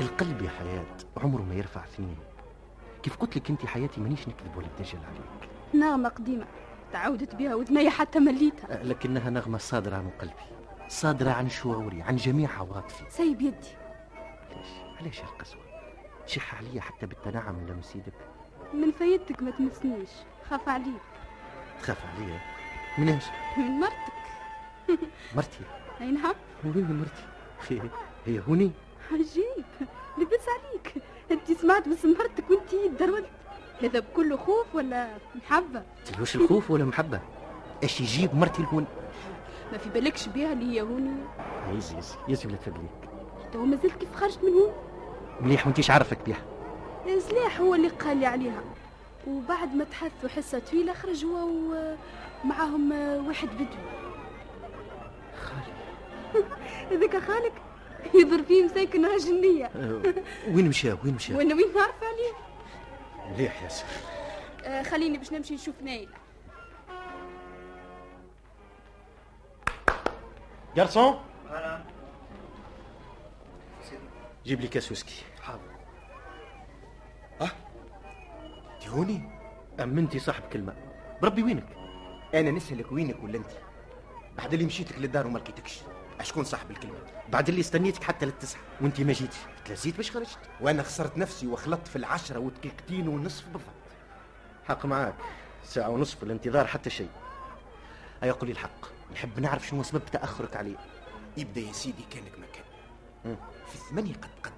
القلب 0.00 0.42
يا 0.42 0.50
حياة 0.50 0.96
عمره 1.16 1.42
ما 1.42 1.54
يرفع 1.54 1.84
ثنين. 1.84 2.16
كيف 3.02 3.16
قلت 3.16 3.36
لك 3.36 3.50
انت 3.50 3.66
حياتي 3.66 4.00
مانيش 4.00 4.28
نكذب 4.28 4.56
ولا 4.56 4.66
نتجل 4.66 4.98
عليك. 4.98 5.50
نغمة 5.74 6.08
قديمة 6.08 6.46
تعودت 6.92 7.34
بها 7.34 7.54
ودنيا 7.54 7.90
حتى 7.90 8.18
مليتها. 8.18 8.80
أه، 8.80 8.82
لكنها 8.82 9.30
نغمة 9.30 9.58
صادرة 9.58 9.96
عن 9.96 10.10
قلبي 10.20 10.34
صادرة 10.88 11.30
عن 11.30 11.48
شعوري 11.48 12.02
عن 12.02 12.16
جميع 12.16 12.50
عواطفي. 12.58 13.04
سيب 13.08 13.40
يدي. 13.40 13.68
علاش؟ 14.50 14.68
علاش 15.00 15.20
القسوة 15.20 15.60
شح 16.26 16.54
عليا 16.54 16.80
حتى 16.80 17.06
بالتنعم 17.06 17.66
لمس 17.66 17.96
يدك 17.96 18.14
من 18.74 18.90
فايدتك 18.92 19.42
ما 19.42 19.50
تمسنيش 19.50 20.10
خاف 20.50 20.68
عليك. 20.68 21.09
تخاف 21.82 21.98
عليا؟ 22.16 22.38
مناش 22.98 23.24
من 23.56 23.64
مرتك. 23.80 24.12
مرتي. 25.36 25.60
أي 26.00 26.10
نعم. 26.10 26.34
وين 26.64 26.98
مرتي. 27.00 27.90
هي, 28.26 28.40
هوني. 28.48 28.70
عجيب. 29.12 29.64
لبس 30.18 30.46
عليك. 30.58 31.02
أنت 31.30 31.52
سمعت 31.52 31.88
باسم 31.88 32.08
مرتك 32.18 32.50
وأنت 32.50 33.00
درولت 33.00 33.26
هذا 33.82 33.98
بكل 34.00 34.38
خوف 34.38 34.74
ولا 34.74 35.08
محبة؟ 35.34 35.82
تلوش 36.04 36.36
الخوف 36.36 36.70
ولا 36.70 36.84
محبة. 36.84 37.20
إيش 37.82 38.00
يجيب 38.00 38.34
مرتي 38.34 38.62
لهون 38.62 38.86
ما 39.72 39.78
في 39.78 39.90
بالكش 39.90 40.28
بها 40.28 40.52
اللي 40.52 40.72
هي 40.76 40.80
هوني. 40.80 41.16
يزي 41.72 41.98
يزي 41.98 42.14
يزي 42.28 42.48
ولا 42.48 42.56
تفقليك 42.56 42.90
تو 43.52 43.64
ما 43.64 43.76
زلت 43.76 43.92
كيف 43.92 44.14
خرجت 44.16 44.44
من 44.44 44.52
هون؟ 44.52 44.72
مليح 45.40 45.66
وأنتيش 45.66 45.90
عارفك 45.90 46.18
بها 46.26 46.38
سلاح 47.18 47.60
هو 47.60 47.74
اللي 47.74 47.88
قال 47.88 48.16
لي 48.16 48.26
عليها. 48.26 48.62
وبعد 49.26 49.74
ما 49.74 49.84
تحثوا 49.84 50.28
حصة 50.28 50.58
طويلة 50.58 50.92
خرج 50.92 51.24
هو 51.24 51.48
ومعاهم 52.44 52.92
واحد 53.26 53.48
بدوي 53.48 53.66
خالي. 55.42 55.72
هذاك 56.90 57.16
خالك 57.16 57.52
يضر 58.14 58.42
فيه 58.42 58.64
مساكن 58.64 59.06
راه 59.06 59.16
جنية. 59.18 59.64
أه، 59.66 60.02
وين 60.48 60.68
مشى؟ 60.68 60.92
وين 60.92 61.14
مشى؟ 61.14 61.34
وأنا 61.34 61.54
وين 61.54 61.74
نعرف 61.74 62.02
عليه؟ 62.02 62.50
مليح 63.34 63.62
ياسر 63.62 63.84
آه 64.64 64.82
خليني 64.82 65.18
باش 65.18 65.32
نمشي 65.32 65.54
نشوف 65.54 65.74
نايل 65.82 66.08
جارسون؟ 70.76 71.20
جيب 74.46 74.60
لي 74.60 74.68
كاس 74.68 74.90
ويسكي 74.90 75.22
حاضر 75.42 75.60
آه 77.40 77.50
تهوني 78.80 79.22
أمنتي 79.80 80.18
صاحب 80.18 80.42
كلمة؟ 80.42 80.74
بربي 81.22 81.42
وينك؟ 81.42 81.66
أنا 82.34 82.50
نسألك 82.50 82.92
وينك 82.92 83.22
ولا 83.22 83.38
انت؟ 83.38 83.50
بعد 84.36 84.52
اللي 84.52 84.66
مشيتك 84.66 84.98
للدار 84.98 85.26
وما 85.26 85.38
لقيتكش. 85.38 85.80
أشكون 86.20 86.44
صاحب 86.44 86.70
الكلمة؟ 86.70 86.98
بعد 87.28 87.48
اللي 87.48 87.60
استنيتك 87.60 88.04
حتى 88.04 88.26
للتسعة. 88.26 88.60
وانت 88.80 89.00
ما 89.00 89.12
جيتش. 89.12 89.36
تلزيت 89.64 89.96
باش 89.96 90.10
خرجت. 90.10 90.38
وأنا 90.60 90.82
خسرت 90.82 91.18
نفسي 91.18 91.46
وخلطت 91.46 91.88
في 91.88 91.96
العشرة 91.96 92.38
ودقيقتين 92.38 93.08
ونصف 93.08 93.44
بالضبط. 93.44 93.70
حق 94.68 94.86
معاك. 94.86 95.14
ساعة 95.64 95.88
ونصف 95.88 96.22
الانتظار 96.22 96.66
حتى 96.66 96.90
شيء. 96.90 97.10
أيا 98.22 98.32
قولي 98.32 98.52
الحق. 98.52 98.86
نحب 99.12 99.40
نعرف 99.40 99.66
شنو 99.66 99.82
سبب 99.82 100.04
تأخرك 100.12 100.56
عليه 100.56 100.76
يبدا 101.36 101.60
يا 101.60 101.72
سيدي 101.72 102.02
كأنك 102.10 102.38
ما 102.38 102.46
كان. 102.46 103.36
في 103.68 103.74
الثمانية 103.74 104.14
قد 104.14 104.30
قد 104.42 104.52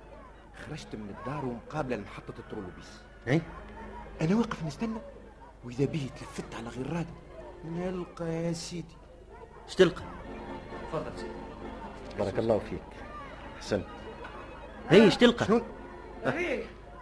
خرجت 0.67 0.97
من 0.97 1.15
الدار 1.19 1.45
ومقابلة 1.45 1.97
لمحطة 1.97 2.35
الترولوبيس. 2.39 3.01
أي؟ 3.29 3.43
أنا 4.23 4.37
واقف 4.37 4.65
نستنى. 4.67 4.99
وإذا 5.65 5.85
به 5.85 6.11
تلفت 6.21 6.55
على 6.55 6.69
غير 6.69 6.93
راد. 6.93 7.07
نلقى 7.65 8.25
يا 8.25 8.53
سيدي. 8.53 8.97
اش 9.69 9.75
تلقى؟ 9.75 10.03
تفضل 10.93 11.13
سيدي. 11.17 11.31
بارك 12.19 12.39
الله 12.39 12.59
فيك. 12.59 12.83
أحسنت. 13.59 13.87
هي 14.91 15.05
إيش 15.05 15.17
تلقى؟ 15.17 15.47
شنو 15.47 15.63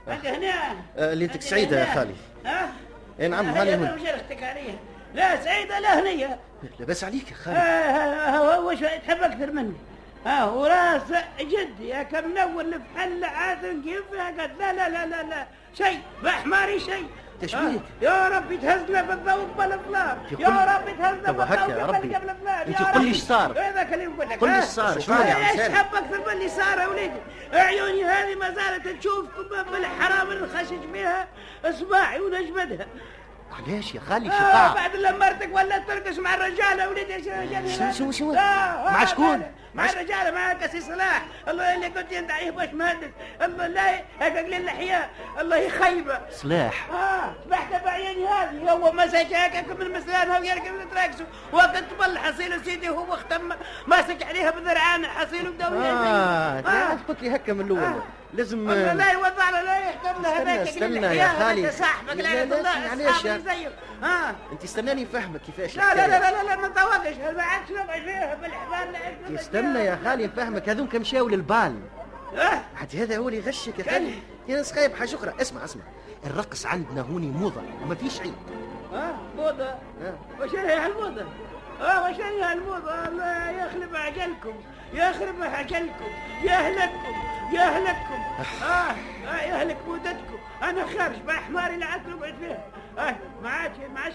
انت 0.08 0.26
هنا. 0.26 0.70
آه، 0.96 1.12
اللي 1.12 1.24
انتك 1.24 1.42
سعيدة 1.42 1.80
يا 1.80 1.94
خالي. 1.94 2.14
ها؟ 2.46 2.72
اي 3.20 3.28
نعم 3.28 3.46
رختك 3.48 4.42
عليها 4.42 4.78
لا 5.14 5.44
سعيدة 5.44 5.78
لا 5.78 6.00
هنية. 6.00 6.40
لاباس 6.78 7.04
عليك 7.04 7.30
يا 7.30 7.36
آه، 7.36 7.38
خالي 7.38 7.58
آه، 7.58 8.36
هو 8.36 8.70
وش 8.70 8.78
تحب 8.78 9.22
أكثر 9.22 9.52
مني. 9.52 9.74
ها 10.26 10.44
وراس 10.44 11.02
جدي 11.40 11.88
يا 11.88 12.02
كم 12.02 12.34
نول 12.38 12.72
في 12.72 13.00
حل 13.00 13.24
عادل 13.24 13.82
كيف 13.84 14.04
قد 14.40 14.50
لا 14.58 14.72
لا 14.72 14.88
لا 14.88 15.06
لا 15.06 15.22
لا 15.22 15.46
شيء 15.78 15.98
بحماري 16.22 16.80
شيء 16.80 17.06
تشبيك. 17.42 17.62
آه، 17.62 18.04
يا 18.04 18.28
ربي 18.28 18.56
تهزنا 18.56 19.02
في 19.02 19.12
الظلام 19.12 20.18
يقول- 20.32 20.44
يا 20.44 20.76
ربي 20.76 20.92
تهزنا 20.92 21.28
يا 21.28 21.32
قبل 22.16 22.30
الظلام 22.30 22.66
أنت 22.68 22.82
قل 22.82 23.02
لي. 23.02 23.08
إيش 23.08 23.16
صار؟ 23.22 23.50
هذاك 23.52 23.92
اللي 23.92 24.06
نقول 24.06 24.28
لك 24.30 24.40
قل 24.40 24.48
لي 24.48 24.52
ها؟ 24.54 24.56
إيش 24.60 24.64
صار؟ 24.64 24.96
إيش؟ 24.96 25.60
حب 25.60 25.94
أكثر 25.94 26.18
من 26.26 26.32
اللي 26.32 26.48
صار 26.48 26.78
يا 26.78 26.86
وليدي 26.86 27.20
عيوني 27.52 28.04
هذه 28.04 28.34
ما 28.34 28.50
زالت 28.54 28.88
تشوفكم 28.88 29.42
بالحرام 29.72 30.30
اللي 30.30 30.48
خشش 30.48 30.70
بها 30.92 31.28
اصباعي 31.64 32.20
ونجمدها 32.20 32.86
علاش 33.58 33.94
يا 33.94 34.00
خالي 34.00 34.28
آه 34.28 34.38
شقاع 34.38 34.74
بعد 34.74 34.96
لما 34.96 35.18
مرتك 35.26 35.50
ولا 35.54 35.78
ترقص 35.78 36.18
مع 36.18 36.34
الرجاله 36.34 36.88
وليدي 36.88 37.16
الرجال 37.16 37.70
شو- 37.94 37.98
شو- 37.98 38.10
شو؟ 38.10 38.32
آه 38.32 38.90
مع 38.90 39.02
آه، 39.02 39.04
شكون؟ 39.04 39.42
مع- 39.74 39.90
الرجاله 39.90 40.30
مع 40.30 40.52
كسي 40.52 40.80
صلاح. 40.80 41.22
الله 41.48 41.74
اللي 41.74 41.90
كنت 41.90 42.12
انت 42.12 42.30
عيب 42.30 42.54
باش 42.56 42.68
مهندس 42.68 43.08
الله 43.42 43.66
لا 43.66 43.96
هكاك 44.20 44.44
للاحياء 44.46 45.10
الله 45.40 45.56
يخيبه 45.56 46.20
سلاح 46.30 46.90
آه 46.90 47.32
سبحت 47.44 47.84
بعيني 47.84 48.26
هذه. 48.26 48.70
هو 48.70 48.92
مسك 48.92 49.14
هكاك 49.34 49.80
من 49.80 49.92
مسلانها 49.92 50.38
ويركب 50.38 50.90
تراكسو 50.94 51.24
وقت 51.52 51.76
طبل 51.76 52.18
حصيله 52.18 52.62
سيدي 52.62 52.88
هو 52.88 53.16
ختم 53.16 53.48
ماسك 53.86 54.22
عليها 54.22 54.50
بذرعان 54.50 55.06
حصيله 55.06 55.50
ودوي 55.50 55.86
آه 55.90 56.96
قلت 57.08 57.22
لي 57.22 57.36
هكا 57.36 57.52
من 57.52 57.60
الأول. 57.64 57.78
آه. 57.82 58.02
لازم 58.34 58.70
لا 58.70 59.12
يوضع 59.12 59.50
له 59.50 59.62
لا 59.62 59.78
يحكمنا 59.78 60.28
هذاك 60.28 60.68
استنى 60.68 61.06
يا 61.06 61.28
خالي. 61.28 61.72
صاحبك 61.72 62.16
لا، 62.16 62.22
لا 62.22 62.44
لا، 62.44 62.58
الله 62.58 62.86
اسمع 62.86 62.94
ليش 62.94 63.04
يا- 63.06 63.10
اصحابي 63.36 63.42
زيه 63.42 63.70
ها؟ 64.02 64.34
انت 64.52 64.64
استناني 64.64 65.02
نفهمك 65.04 65.40
كيفاش 65.40 65.76
لا 65.76 65.94
لا. 65.94 66.06
لا 66.06 66.18
لا 66.30 66.42
لا 66.44 66.56
ما 66.56 66.68
نطوقش 66.68 67.14
ما 67.36 67.42
عادش 67.42 67.70
نقعد 67.70 68.02
فيها 68.02 68.34
بالحبال 68.34 68.96
استنى 69.38 69.78
يا 69.78 69.98
خالي 70.04 70.26
نفهمك 70.26 70.68
هذوك 70.68 70.94
مشاو 70.96 71.28
للبال؟ 71.28 71.76
آه؟ 72.36 72.60
حتى 72.76 73.02
هذا 73.02 73.16
هو 73.18 73.28
اللي 73.28 73.38
يغشك 73.40 73.78
يا 73.78 73.84
خالي 73.92 74.14
يا 74.48 74.56
ناس 74.56 74.72
خايب 74.72 74.94
حاجة 74.96 75.14
أخرى. 75.14 75.32
اسمع 75.40 75.64
اسمع. 75.64 75.82
الرقص 76.26 76.66
عندنا 76.66 77.00
هوني 77.00 77.26
موضة 77.26 77.62
وما 77.82 77.94
فيش 77.94 78.20
عيب. 78.20 78.34
آه؟ 78.94 79.14
موضة. 79.36 79.64
آه. 79.68 80.14
وش 80.40 80.54
هي 80.54 80.76
هالموضة؟ 80.76 81.24
آه 81.80 82.10
وش 82.10 82.16
هي 82.16 82.42
هالموضة؟ 82.42 83.08
الله 83.08 83.50
يخرب 83.50 83.96
عجلكم 83.96 84.54
يخرب 84.92 85.42
عجلكم 85.42 86.10
يهلككم 86.42 87.14
يهلككم 87.52 88.22
آه 88.62 88.94
آه 89.28 89.42
يهلك 89.42 89.76
مودتكم. 89.86 90.38
أنا 90.62 90.86
خارج 90.86 91.16
بحماري 91.26 91.76
لا 91.76 91.86
عاد 91.86 92.08
نقعد 92.08 92.34
فيها. 92.40 92.64
آه 92.98 93.16
ما 93.42 93.50
عادش 93.50 93.76
ما 93.94 94.00
عادش 94.00 94.14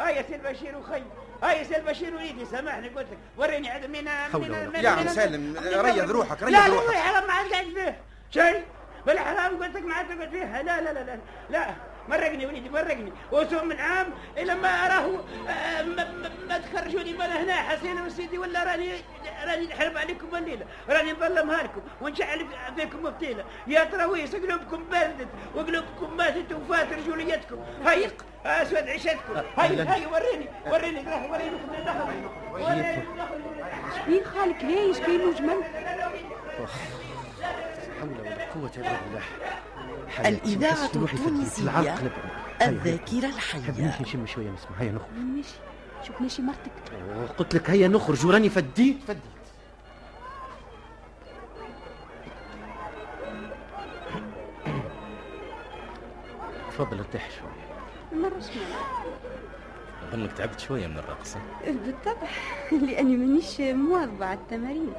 آه 0.00 0.08
يا 0.08 0.22
سيد 0.22 0.42
بشير 0.42 0.76
وخي. 0.78 1.02
آه 1.42 1.50
يا 1.52 1.62
سيد 1.64 1.84
بشير 1.84 2.14
وليدي 2.14 2.44
سامحني 2.44 2.88
قلت 2.88 3.06
لك. 3.10 3.18
وريني 3.36 3.70
عاد 3.70 3.86
من- 3.90 4.08
قوة. 4.32 4.76
يا 4.78 4.88
عم 4.90 5.08
سالم، 5.08 5.56
ريض 5.74 6.10
روحك، 6.10 6.42
ريض 6.42 6.52
لا 6.52 6.66
روحك. 6.66 6.88
لا 6.94 7.00
حرام 7.00 7.26
ما 7.26 7.32
عاد 7.32 7.52
قاعد 7.52 7.64
فيه 7.64 7.96
شيء 8.30 8.64
بالحرام 9.06 9.62
قلت 9.62 9.76
لك 9.76 9.84
ما 9.84 9.94
عاد 9.94 10.08
تقعد 10.16 10.30
فيها. 10.30 10.62
لا 10.62 10.80
لا 10.80 10.92
لا 10.92 11.00
لا 11.04 11.18
لا. 11.50 11.66
مرقني 12.08 12.46
وليدي 12.46 12.68
مرقني. 12.68 13.12
وسوء 13.32 13.64
من 13.64 13.80
عام 13.80 14.06
إلى 14.38 14.54
ما 14.54 14.68
أراه 14.68 15.20
آه، 15.48 15.82
ما, 15.82 16.04
ما, 16.12 16.30
ما 16.48 16.58
تخرجوني 16.58 17.12
من 17.12 17.20
هنا. 17.20 17.54
حسين 17.54 18.00
وسيدي 18.00 18.38
ولا 18.38 18.64
راني 18.64 18.92
راني 19.46 19.66
نحرب 19.66 19.96
عليكم 19.96 20.36
الليلة. 20.36 20.66
راني 20.88 21.12
نظلمها 21.12 21.62
لكم 21.62 21.80
ونشعل 22.00 22.46
فيكم 22.76 23.10
فتيله 23.10 23.44
يا 23.66 23.84
تراويس 23.84 24.36
قلوبكم 24.36 24.84
بردت 24.90 25.28
وقلوبكم 25.54 26.16
ماتت 26.16 26.52
وفات 26.52 26.92
رجوليتكم 26.92 27.58
هيا 27.86 28.10
أسود 28.46 28.88
عيشتكم 28.88 29.34
هيا 29.58 29.94
هيا 29.94 30.06
وريني 30.08 30.48
وريني 30.66 31.00
وريني 31.30 31.56
وريني 31.90 32.28
وريني 32.52 33.02
شبين 33.96 34.24
خالك 34.24 34.64
ليش 34.64 34.98
كاين 34.98 35.26
مجمل 35.28 35.64
حول 35.64 36.58
ولا 36.60 37.05
قوة 38.60 38.70
إلا 38.76 39.00
بالله 39.00 39.22
الإذاعة 40.28 40.84
التونسية 40.84 41.94
الذاكرة 42.62 43.30
حبيبي 43.38 43.86
الحية. 43.86 44.02
نشم 44.02 44.26
شوية 44.26 44.50
نسمع. 44.50 44.76
هيا 44.78 44.92
نخرج. 44.92 45.08
ماشي. 45.36 45.54
شوف 46.06 46.20
ماشي 46.20 46.42
مرتك. 46.42 46.72
قلت 47.38 47.54
لك 47.54 47.70
هيا 47.70 47.88
نخرج. 47.88 48.26
وراني 48.26 48.48
فديت 48.50 48.96
فديت. 49.08 49.20
تفضل 56.70 56.98
ارتاح 56.98 57.28
شوية 57.30 58.20
مرة 58.20 58.40
شمال 58.40 58.66
أظنك 60.08 60.32
تعبت 60.32 60.60
شوية 60.60 60.86
من 60.86 60.98
الرقص 60.98 61.36
بالطبع 61.66 62.28
لأني 62.86 63.16
مانيش 63.16 63.60
مواظبة 63.60 64.26
على 64.26 64.38
التمارين. 64.38 64.92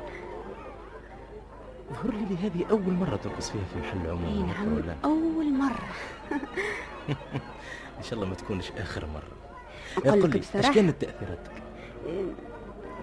ظهر 1.94 2.12
لي 2.12 2.26
لي 2.26 2.38
هذه 2.38 2.66
أول 2.72 2.94
مرة 2.94 3.16
ترقص 3.16 3.52
فيها 3.52 3.64
في 3.74 3.80
محل 3.80 4.10
عموم 4.10 4.48
نعم 4.48 4.74
ولا 4.74 4.96
أول 5.06 5.54
مرة. 5.54 5.90
إن 7.98 8.04
شاء 8.04 8.14
الله 8.14 8.26
ما 8.26 8.36
تكونش 8.36 8.72
آخر 8.72 9.06
مرة. 9.06 9.38
أقول 10.10 10.24
لك 10.24 10.30
لي 10.30 10.36
إيش 10.36 10.50
بصراحة. 10.50 10.74
كانت 10.74 11.02
تأثيراتك؟ 11.02 11.52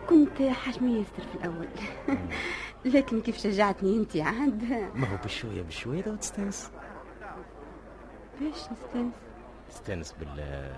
كنت 0.09 0.43
حاشمية 0.43 0.99
ياسر 0.99 1.28
في 1.32 1.35
الأول. 1.35 1.68
لكن 2.95 3.20
كيف 3.20 3.37
شجعتني 3.37 3.97
أنت 3.97 4.16
عاد؟ 4.16 4.64
ما 4.95 5.09
هو 5.12 5.16
بشوية 5.24 5.62
بشوية 5.62 6.03
تستانس. 6.03 6.70
باش 8.41 8.59
نستانس؟ 8.72 9.12
تستانس 9.70 10.14
بال 10.20 10.70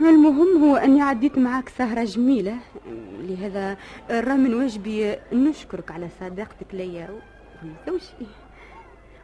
المهم 0.00 0.64
هو 0.64 0.76
أني 0.76 1.02
عديت 1.02 1.38
معاك 1.38 1.68
سهرة 1.68 2.04
جميلة. 2.04 2.56
لهذا 3.20 3.76
راه 4.10 4.34
من 4.34 4.54
واجبي 4.54 5.16
نشكرك 5.32 5.90
على 5.90 6.08
صداقتك 6.20 6.66
ليا 6.74 7.20
ولزوجي 7.62 8.26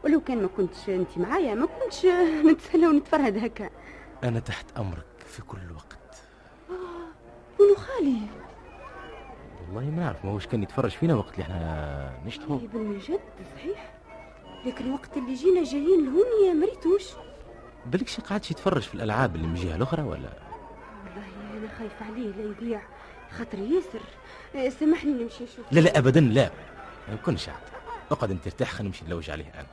ولو 0.04 0.20
كان 0.20 0.42
ما 0.42 0.48
كنتش 0.56 0.88
أنت 0.88 1.18
معايا 1.18 1.54
ما 1.54 1.66
كنتش 1.66 2.06
نتسلى 2.46 2.86
ونتفرهد 2.86 3.44
هكا. 3.44 3.70
أنا 4.24 4.40
تحت 4.40 4.66
أمرك 4.78 5.04
في 5.26 5.42
كل 5.42 5.58
وقت. 5.76 5.98
ولو 7.60 7.74
خالي. 7.74 8.16
والله 9.66 9.90
ما 9.90 10.02
نعرف 10.02 10.24
ما 10.24 10.30
هوش 10.30 10.46
كان 10.46 10.62
يتفرج 10.62 10.90
فينا 10.90 11.14
وقت 11.14 11.32
اللي 11.32 11.42
إحنا 11.42 12.12
نشتهو؟ 12.26 12.58
إيه 12.58 12.68
بالمجد 12.68 13.20
صحيح. 13.56 13.94
لكن 14.66 14.92
وقت 14.92 15.16
اللي 15.16 15.34
جينا 15.34 15.64
جايين 15.64 16.04
لهوني 16.04 16.60
ما 16.60 16.66
ريتوش 16.66 17.04
بالكش 17.86 18.20
قعدش 18.20 18.50
يتفرج 18.50 18.82
في 18.82 18.94
الألعاب 18.94 19.36
اللي 19.36 19.46
من 19.46 19.54
جهة 19.54 19.76
الأخرى 19.76 20.02
ولا؟ 20.02 20.43
أنا 21.64 21.78
خايفة 21.78 22.06
عليه 22.06 22.30
لا 22.30 22.42
يضيع 22.42 22.82
خاطر 23.30 23.58
ياسر. 23.58 24.00
إيه، 24.54 24.70
سامحني 24.70 25.12
نمشي 25.12 25.44
نشوف. 25.44 25.72
لا 25.72 25.80
لا 25.80 25.98
أبدا 25.98 26.20
لا. 26.20 26.50
ما 27.08 27.14
يكونش 27.14 27.48
عاد. 27.48 27.62
اقعد 28.10 28.30
أنت 28.30 28.46
ارتاح 28.46 28.70
خلينا 28.70 28.88
نمشي 28.88 29.04
نلوج 29.04 29.30
عليه 29.30 29.54
أنا. 29.54 29.66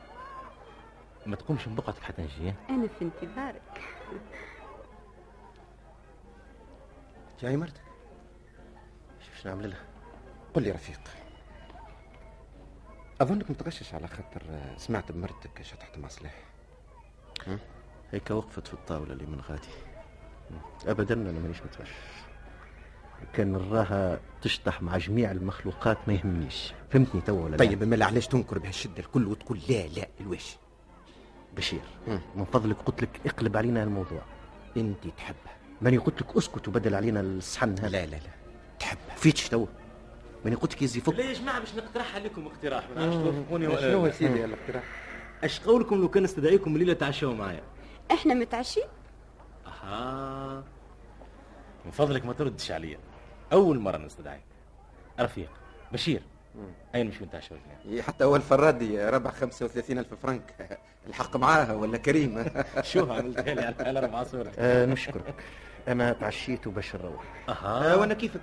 ما 1.25 1.35
تقومش 1.35 1.67
من 1.67 1.75
بقعتك 1.75 2.03
حتى 2.03 2.21
نجي؟ 2.21 2.53
أنا 2.69 2.87
في 2.99 3.05
انتظارك. 3.05 3.81
جاي 7.41 7.57
مرتك؟ 7.57 7.81
شوف 9.19 9.37
شنو 9.41 9.53
نعمل 9.55 9.69
لها 9.69 9.85
قل 10.53 10.63
لي 10.63 10.71
رفيق. 10.71 10.99
اظنك 13.21 13.51
متغشش 13.51 13.93
على 13.93 14.07
خاطر 14.07 14.41
سمعت 14.77 15.11
بمرتك 15.11 15.61
شطحت 15.61 15.97
مع 15.97 16.07
صلاح. 16.07 16.35
هيك 18.11 18.31
وقفت 18.31 18.67
في 18.67 18.73
الطاولة 18.73 19.13
اللي 19.13 19.25
من 19.25 19.41
غادي. 19.41 19.90
أبدا 20.87 21.13
أنا 21.13 21.39
مانيش 21.39 21.57
متغش 21.61 21.89
كان 23.33 23.51
نراها 23.51 24.19
تشطح 24.41 24.81
مع 24.81 24.97
جميع 24.97 25.31
المخلوقات 25.31 25.97
ما 26.07 26.13
يهمنيش. 26.13 26.73
فهمتني 26.89 27.21
توا 27.21 27.43
ولا 27.43 27.51
لا؟ 27.51 27.57
طيب 27.57 27.83
مالا 27.83 28.05
علاش 28.05 28.27
تنكر 28.27 28.59
بهالشدة 28.59 28.99
الكل 28.99 29.27
وتقول 29.27 29.59
لا 29.69 29.87
لا 29.87 30.07
الواش 30.21 30.55
بشير 31.57 31.81
مم. 32.07 32.21
من 32.35 32.45
فضلك 32.45 32.75
قلت 32.85 33.01
لك 33.01 33.09
اقلب 33.25 33.57
علينا 33.57 33.83
الموضوع. 33.83 34.21
انت 34.77 35.07
تحبها 35.17 35.57
ماني 35.81 35.97
قلت 35.97 36.21
لك 36.21 36.37
اسكت 36.37 36.67
وبدل 36.67 36.95
علينا 36.95 37.21
الصحن 37.21 37.69
هذا. 37.79 37.89
لا 37.89 38.05
لا 38.05 38.11
لا 38.15 38.19
تحبها 38.79 39.15
فيتش 39.15 39.49
توا 39.49 39.65
ماني 40.45 40.55
قلت 40.55 40.73
لك 40.73 40.81
يزي 40.81 40.99
فك 41.01 41.13
لا 41.13 41.23
يا 41.25 41.33
جماعة 41.33 41.59
باش 41.59 41.75
نقترح 41.75 42.15
عليكم 42.15 42.47
اقتراح؟ 42.47 42.89
ما 42.89 42.95
نعرفش 42.95 43.15
توافقوني 43.15 43.67
ولا 43.67 43.81
شنو 43.81 44.05
يا 44.05 44.11
سيدي 44.11 44.45
الاقتراح 44.45 44.83
اش 45.43 45.59
قولكم 45.59 46.01
لو 46.01 46.09
كان 46.09 46.23
نستدعيكم 46.23 46.73
الليلة 46.73 46.93
تعشوا 46.93 47.33
معايا. 47.33 47.63
إحنا 48.11 48.33
متعشين؟ 48.33 48.83
من 51.85 51.91
فضلك 51.91 52.25
ما 52.25 52.33
تردش 52.33 52.71
عليا. 52.71 52.97
أول 53.53 53.79
مرة 53.79 53.97
نستدعيك. 53.97 54.43
رفيق 55.19 55.49
بشير. 55.91 56.21
أين 56.95 57.07
مش 57.07 57.21
نتعشوا 57.21 57.57
الاثنين 57.57 57.95
إيه، 57.95 58.01
حتى 58.01 58.23
أول 58.23 58.41
فرادي 58.41 59.05
ربح 59.09 59.31
35 59.31 59.97
ألف 59.97 60.13
فرنك. 60.13 60.79
الحق 61.07 61.37
معاها 61.37 61.73
ولا 61.73 61.97
كريم 61.97 62.45
شوف 62.81 63.11
عملتها 63.11 63.53
لي 63.53 63.75
على 63.79 63.99
ربع 63.99 64.23
صورتك 64.23 64.53
آه 64.59 64.85
نشكرك. 64.85 65.43
أنا 65.87 66.13
تعشيت 66.13 66.67
وباش 66.67 66.95
نروح 66.95 67.23
أها. 67.49 67.93
آه 67.93 67.97
وأنا 67.97 68.13
كيفك؟ 68.13 68.41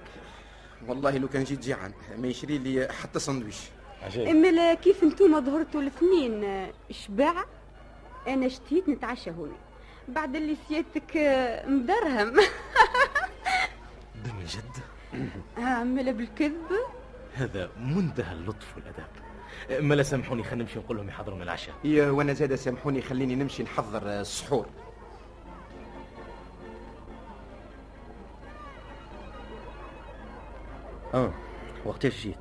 والله 0.89 1.19
لو 1.19 1.29
كان 1.29 1.45
جيت 1.45 1.59
جيعان. 1.61 1.93
ما 2.19 2.27
يشري 2.29 2.59
لي 2.59 2.89
حتى 2.93 3.19
سندويش 3.19 3.61
عجيب. 4.03 4.29
إما 4.29 4.75
كيف 4.75 5.03
انتوما 5.03 5.41
ظهرتوا 5.41 5.81
الاثنين 5.81 6.45
آه، 6.45 6.73
شباع؟ 6.91 7.45
أنا 8.29 8.49
شتيت 8.49 8.89
نتعشى 8.89 9.31
هنا 9.31 9.57
بعد 10.09 10.37
اللي 10.37 10.57
سيادتك 10.69 11.17
آه، 11.17 11.67
مدرهم. 11.67 12.33
من 14.39 14.45
جد. 14.47 14.83
عامله 15.57 16.13
بالكذب. 16.13 16.67
هذا 17.35 17.71
منتهى 17.81 18.33
اللطف 18.33 18.77
والأدب. 18.77 19.07
ما 19.85 19.95
لا 19.95 20.03
سامحوني 20.03 20.43
خلينا 20.43 20.63
نمشي 20.65 20.79
نقول 20.79 20.97
لهم 20.97 21.09
يحضروا 21.09 21.37
من 21.37 21.43
العشاء. 21.43 21.75
يا 21.85 22.11
وأنا 22.11 22.33
زاد 22.33 22.55
سامحوني 22.55 23.03
خليني 23.03 23.35
نمشي 23.35 23.63
نحضر 23.63 24.03
آه، 24.09 24.21
السحور. 24.21 24.67
آه 31.15 31.33
وقتاش 31.85 32.23
جيت؟ 32.23 32.37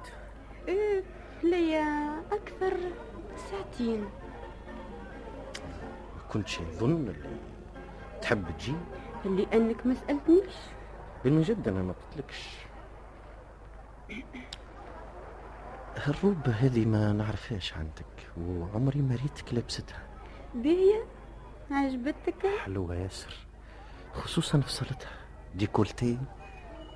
إيه، 0.67 1.03
ليا 1.43 2.21
أكثر 2.31 2.77
ساعتين. 3.51 3.99
ما 6.15 6.21
كنتش 6.33 6.59
نظن 6.61 6.91
اللي 6.91 7.37
تحب 8.21 8.45
تجي؟ 8.57 8.75
انك 9.53 9.85
ما 9.85 9.93
سألتنيش. 9.93 10.53
من 11.25 11.41
جد 11.41 11.67
أنا 11.67 11.81
ما 11.81 11.93
قلتلكش. 11.93 12.49
الروبة 16.07 16.51
هذه 16.51 16.85
ما 16.85 17.13
نعرفهاش 17.13 17.73
عندك 17.73 18.29
وعمري 18.37 19.01
ما 19.01 19.15
ريتك 19.15 19.53
لابستها. 19.53 20.03
باهية 20.55 21.05
عجبتك؟ 21.71 22.47
حلوة 22.65 22.95
ياسر 22.95 23.35
خصوصا 24.13 24.59
في 24.61 24.71
صلتها 24.71 25.11
ديكولتي 25.55 26.17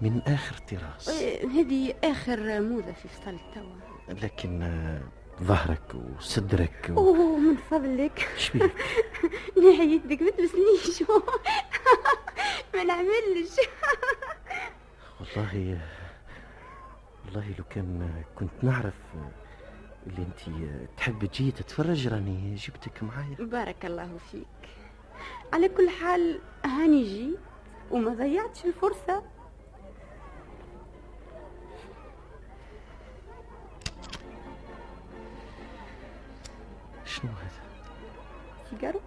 من 0.02 0.22
آخر 0.22 0.56
طراز 0.58 1.10
إيه، 1.10 1.48
هذه 1.48 1.94
آخر 2.04 2.62
موضه 2.62 2.92
في 2.92 3.08
فصل 3.08 3.38
توا. 3.56 4.14
لكن 4.14 4.62
ظهرك 5.44 5.96
وصدرك 6.18 6.88
و... 6.90 6.98
أوه 6.98 7.38
من 7.38 7.56
فضلك. 7.56 8.30
شبيك 8.38 8.72
نحي 9.58 9.96
يدك 9.96 10.22
ما 10.22 10.30
تلبسنيش 10.32 11.04
ما 12.76 12.84
نعملش. 12.84 13.56
والله 15.20 15.80
والله 17.26 17.56
لو 17.58 17.64
كان 17.70 18.24
كنت 18.36 18.52
نعرف 18.64 18.94
اللي 20.08 20.22
انت 20.28 20.40
تحب 20.98 21.26
تجي 21.26 21.52
تتفرج 21.52 22.08
راني 22.08 22.56
جبتك 22.56 23.04
معايا. 23.04 23.36
بارك 23.40 23.86
الله 23.86 24.18
فيك. 24.32 24.70
على 25.54 25.70
كل 25.70 25.90
حال 25.90 26.42
هاني 26.66 27.04
جي 27.04 27.38
وما 27.92 28.14
ضيعتش 28.14 28.66
الفرصة. 28.66 29.24
شنو 37.12 37.32
هذا؟ 37.32 37.62
سيجارو 38.70 39.00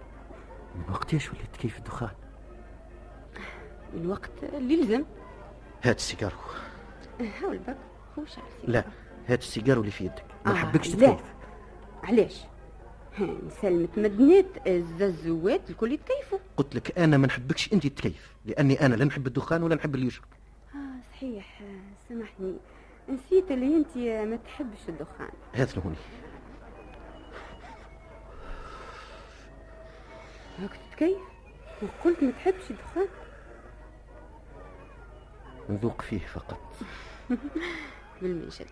من 0.75 0.93
وقتاش 0.93 1.29
وليت 1.29 1.55
كيف 1.59 1.77
الدخان؟ 1.77 2.09
من 3.93 4.07
وقت 4.07 4.31
اللي 4.43 4.81
لزم 4.81 5.03
هات 5.83 5.97
السيجارو 5.97 6.37
حاول 7.41 7.57
بك 7.57 7.77
خوش 8.15 8.37
على 8.37 8.47
السيجارو 8.47 8.71
لا 8.73 8.83
هات 9.27 9.39
السيجارو 9.39 9.81
اللي 9.81 9.91
في 9.91 10.05
يدك. 10.05 10.25
ما 10.45 10.51
آه، 10.51 10.55
نحبكش 10.55 10.95
لا. 10.95 11.07
تكيف 11.13 11.25
علاش؟ 12.03 12.41
سلمة 13.61 13.87
مدنات 13.97 14.67
الززوات 14.67 15.69
الكل 15.69 15.91
يتكيفوا. 15.91 16.39
قلت 16.57 16.75
لك 16.75 16.99
أنا 16.99 17.17
ما 17.17 17.27
نحبكش 17.27 17.73
أنت 17.73 17.87
تكيف 17.87 18.33
لأني 18.45 18.85
أنا 18.85 18.95
لا 18.95 19.05
نحب 19.05 19.27
الدخان 19.27 19.63
ولا 19.63 19.75
نحب 19.75 19.95
اللي 19.95 20.07
يشرب. 20.07 20.25
آه 20.75 20.77
صحيح. 21.13 21.61
آه، 21.61 22.07
سامحني. 22.09 22.55
نسيت 23.09 23.51
اللي 23.51 23.75
أنت 23.75 23.97
ما 24.29 24.35
تحبش 24.35 24.89
الدخان. 24.89 25.29
هذا 25.53 25.81
هوني 25.85 25.95
تتكيف 30.95 31.17
وقلت 31.81 32.23
ما 32.23 32.31
تحبش 32.31 32.71
الدخان؟ 32.71 33.07
نذوق 35.69 36.01
فيه 36.01 36.19
فقط. 36.19 36.59
بالمنشد 38.21 38.65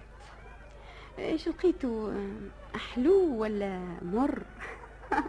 إيش 1.19 1.47
لقيتو 1.47 2.09
آه، 2.09 2.77
حلو 2.77 3.35
ولا 3.41 3.79
مر؟ 4.01 4.41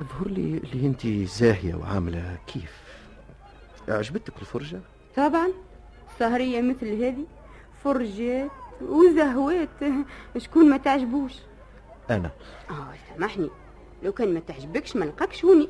ظهر 0.00 0.28
لي 0.28 0.58
اللي 0.58 0.86
أنت 0.86 1.06
زاهية 1.06 1.74
وعاملة 1.74 2.38
كيف. 2.46 2.82
عجبتك 3.88 4.32
الفرجة؟ 4.40 4.80
طبعا. 5.16 5.48
سهرية 6.18 6.62
مثل 6.62 6.86
هذه. 7.02 7.26
فرجات 7.84 8.50
وزهوات. 8.80 9.68
شكون 10.38 10.70
ما 10.70 10.76
تعجبوش؟ 10.76 11.34
أنا. 12.10 12.30
آه 12.70 12.94
سامحني. 13.08 13.50
لو 14.04 14.12
كان 14.12 14.34
ما 14.34 14.40
تعجبكش 14.40 14.96
ما 14.96 15.06
نلقاكش 15.06 15.44
هوني. 15.44 15.68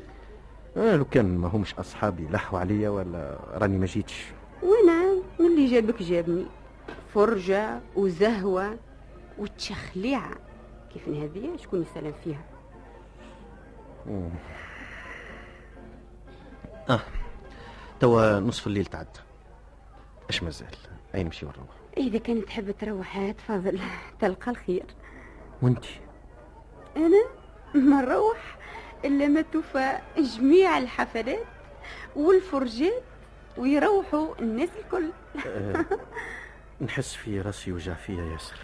آه 0.77 0.95
لو 0.95 1.05
كان 1.05 1.37
ما 1.37 1.47
همش 1.47 1.73
أصحابي 1.73 2.27
لحوا 2.27 2.59
عليا 2.59 2.89
ولا 2.89 3.39
راني 3.53 3.77
ما 3.77 3.85
جيتش. 3.85 4.25
وأنا 4.63 5.15
من 5.39 5.45
اللي 5.45 5.65
جابك 5.65 6.03
جابني. 6.03 6.45
فرجة 7.13 7.79
وزهوة 7.95 8.77
وتشخليعة. 9.37 10.31
كيف 10.93 11.09
هذه؟ 11.09 11.57
شكون 11.57 11.81
يسلم 11.81 12.13
فيها؟ 12.23 12.43
مم. 14.05 14.29
آه 16.89 16.99
توا 17.99 18.39
نصف 18.39 18.67
الليل 18.67 18.85
تعدى 18.85 19.19
أش 20.29 20.43
مازال؟ 20.43 20.67
أي 21.15 21.23
نمشي 21.23 21.45
ونروح؟ 21.45 21.67
إذا 21.97 22.17
كان 22.17 22.45
تحب 22.45 22.71
تروح 22.71 23.31
تفضل. 23.31 23.79
تلقى 24.19 24.51
الخير. 24.51 24.85
وانت 25.61 25.85
أنا؟ 26.97 27.25
ما 27.73 28.01
نروح 28.01 28.57
إلا 29.05 29.27
ما 29.27 29.41
توفى 29.41 29.97
جميع 30.17 30.77
الحفلات 30.77 31.45
والفرجات 32.15 33.03
ويروحوا 33.57 34.35
الناس 34.39 34.69
الكل. 34.85 35.11
آه 35.47 35.85
نحس 36.81 37.13
في 37.13 37.41
راسي 37.41 37.71
وجع 37.71 37.93
فيا 37.93 38.23
ياسر. 38.23 38.55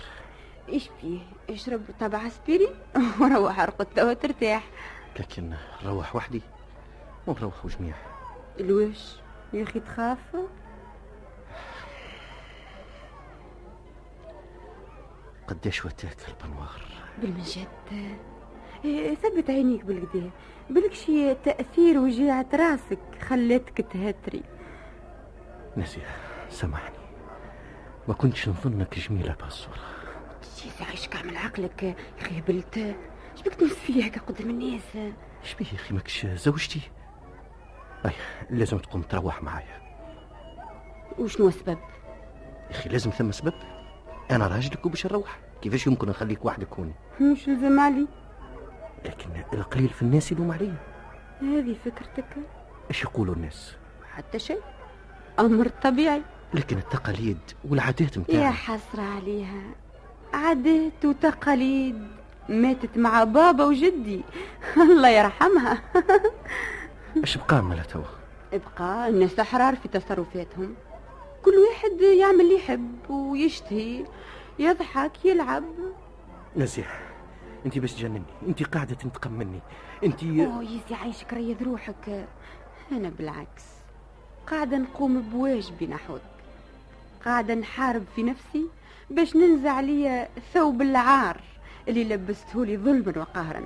إيش 0.69 0.89
فيه؟ 1.01 1.19
اشرب 1.49 1.81
طبع 1.99 2.27
اسبرين 2.27 2.73
وروح 3.21 3.59
أرقد 3.59 3.85
توا 3.85 4.13
ترتاح. 4.13 4.63
لكن 5.19 5.53
نروح 5.83 6.15
وحدي 6.15 6.41
ونروحوا 7.27 7.69
جميع 7.69 7.95
الوش 8.59 9.15
يا 9.53 9.63
أخي 9.63 9.79
تخاف 9.79 10.17
قديش 15.47 15.85
وتاك 15.85 16.17
البنوار؟ 16.27 16.81
بالمجد. 17.17 17.67
ثبت 19.15 19.49
عينيك 19.49 19.85
بالكدا 19.85 20.29
بالك 20.69 20.93
شي 20.93 21.33
تأثير 21.35 21.97
وجيعة 21.99 22.45
راسك 22.53 22.99
خلاتك 23.21 23.85
تهتري. 23.93 24.43
نسيه 25.77 26.07
سامحني. 26.49 26.95
ما 28.07 28.13
كنتش 28.13 28.49
نظنك 28.49 28.99
جميلة 28.99 29.35
بهالصورة. 29.39 29.79
شي 30.55 30.83
عايشك 30.83 31.15
عمل 31.15 31.37
عقلك 31.37 31.83
يا 31.83 31.95
أخي 32.19 32.39
هبلت 32.39 32.95
شبيك 33.35 33.53
تمس 33.53 33.73
فيها 33.73 34.07
هكا 34.07 34.21
قدام 34.21 34.49
الناس؟ 34.49 35.13
شبيه 35.43 35.65
يا 35.65 35.75
أخي 35.75 35.93
ماكش 35.93 36.25
زوجتي؟ 36.25 36.81
أي 38.05 38.11
لازم 38.49 38.77
تقوم 38.77 39.01
تروح 39.01 39.43
معايا. 39.43 39.81
وشنو 41.19 41.47
السبب؟ 41.47 41.77
يا 42.71 42.71
أخي 42.71 42.89
لازم 42.89 43.09
ثم 43.11 43.31
سبب. 43.31 43.53
أنا 44.31 44.47
راجلك 44.47 44.85
وباش 44.85 45.05
نروح. 45.05 45.39
كيفاش 45.61 45.87
يمكن 45.87 46.09
نخليك 46.09 46.45
وحدك 46.45 46.73
هوني 46.73 46.93
مش 47.21 47.49
لزم 47.49 47.79
علي 47.79 48.07
لكن 49.05 49.29
القليل 49.53 49.89
في 49.89 50.01
الناس 50.01 50.31
يلوم 50.31 50.51
علي 50.51 50.73
هذه 51.41 51.75
فكرتك؟ 51.85 52.25
إيش 52.89 53.03
يقولوا 53.03 53.35
الناس؟ 53.35 53.75
حتى 54.15 54.39
شيء. 54.39 54.61
أمر 55.39 55.67
طبيعي. 55.67 56.21
لكن 56.53 56.77
التقاليد 56.77 57.37
والعادات 57.69 58.15
يا 58.15 58.21
متاعنا 58.21 58.51
حسرة 58.51 59.01
عليها. 59.01 59.61
عادات 60.33 61.05
وتقاليد 61.05 62.07
ماتت 62.49 62.97
مع 62.97 63.23
بابا 63.23 63.63
وجدي. 63.65 64.21
الله 64.91 65.09
يرحمها. 65.09 65.81
إيش 67.23 67.37
بقى 67.37 67.63
ملا 67.63 67.83
توا؟ 67.83 68.03
ابقى 68.53 69.09
الناس 69.09 69.39
احرار 69.39 69.75
في 69.75 69.87
تصرفاتهم. 69.87 70.75
كل 71.45 71.51
واحد 71.51 72.01
يعمل 72.01 72.41
اللي 72.41 72.55
يحب 72.55 73.09
ويشتهي. 73.09 74.05
يضحك 74.59 75.25
يلعب. 75.25 75.63
نزيه 76.55 77.10
انت 77.65 77.77
باش 77.77 77.93
تجنني. 77.93 78.23
انت 78.47 78.63
قاعدة 78.63 78.95
تنتقم 78.95 79.31
مني 79.31 79.59
انت 80.03 80.23
اوه 80.23 80.63
يزي 80.63 80.95
عايشك 81.01 81.33
ريض 81.33 81.63
روحك. 81.63 82.27
أنا 82.91 83.09
بالعكس. 83.09 83.63
قاعدة 84.47 84.77
نقوم 84.77 85.21
بواجبي 85.21 85.87
نحوك 85.87 86.21
قاعدة 87.25 87.53
نحارب 87.53 88.03
في 88.15 88.23
نفسي 88.23 88.65
باش 89.09 89.35
ننزع 89.35 89.79
لي 89.79 90.27
ثوب 90.53 90.81
العار 90.81 91.41
اللي 91.87 92.03
لبسته 92.03 92.65
لي 92.65 92.77
ظلما 92.77 93.13
وقهرا. 93.17 93.63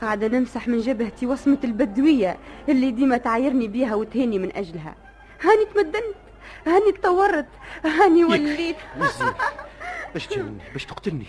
قاعدة 0.00 0.28
نمسح 0.28 0.68
من 0.68 0.78
جبهتي 0.78 1.26
وصمة 1.26 1.58
البدوية 1.64 2.36
اللي 2.68 2.90
ديما 2.90 3.16
تعايرني 3.16 3.68
بيها 3.68 3.94
وتهني 3.94 4.38
من 4.38 4.56
أجلها. 4.56 4.94
هاني 5.42 5.64
تمدنت 5.74 6.16
هاني 6.66 6.92
تطورت 6.92 7.48
هاني 7.84 8.24
وليت. 8.24 8.76
باش 10.14 10.26
تجنني 10.26 10.58
باش 10.72 10.84
تقتلني. 10.84 11.26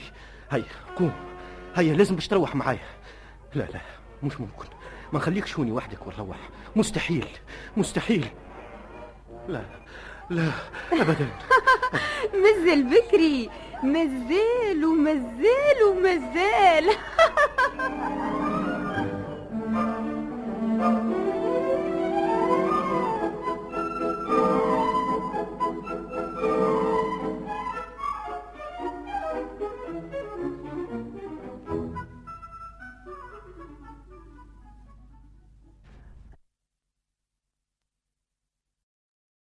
هيا 0.51 0.63
قوم. 0.95 1.34
هيا 1.75 1.93
لازم 1.93 2.15
باش 2.15 2.27
تروح 2.27 2.55
معايا. 2.55 2.79
لا 3.55 3.63
لا 3.63 3.81
مش 4.23 4.39
ممكن. 4.41 4.65
ما 5.13 5.19
نخليكش 5.19 5.59
هوني 5.59 5.71
وحدك 5.71 6.07
ونروح 6.07 6.37
مستحيل 6.75 7.27
مستحيل. 7.77 8.27
لا 9.47 9.61
لا 10.29 10.51
ابدا. 10.93 11.27
مازال 12.43 12.83
بكري. 12.83 13.49
مازال 13.83 14.85
ومازال 14.85 15.83
ومازال. 15.89 16.95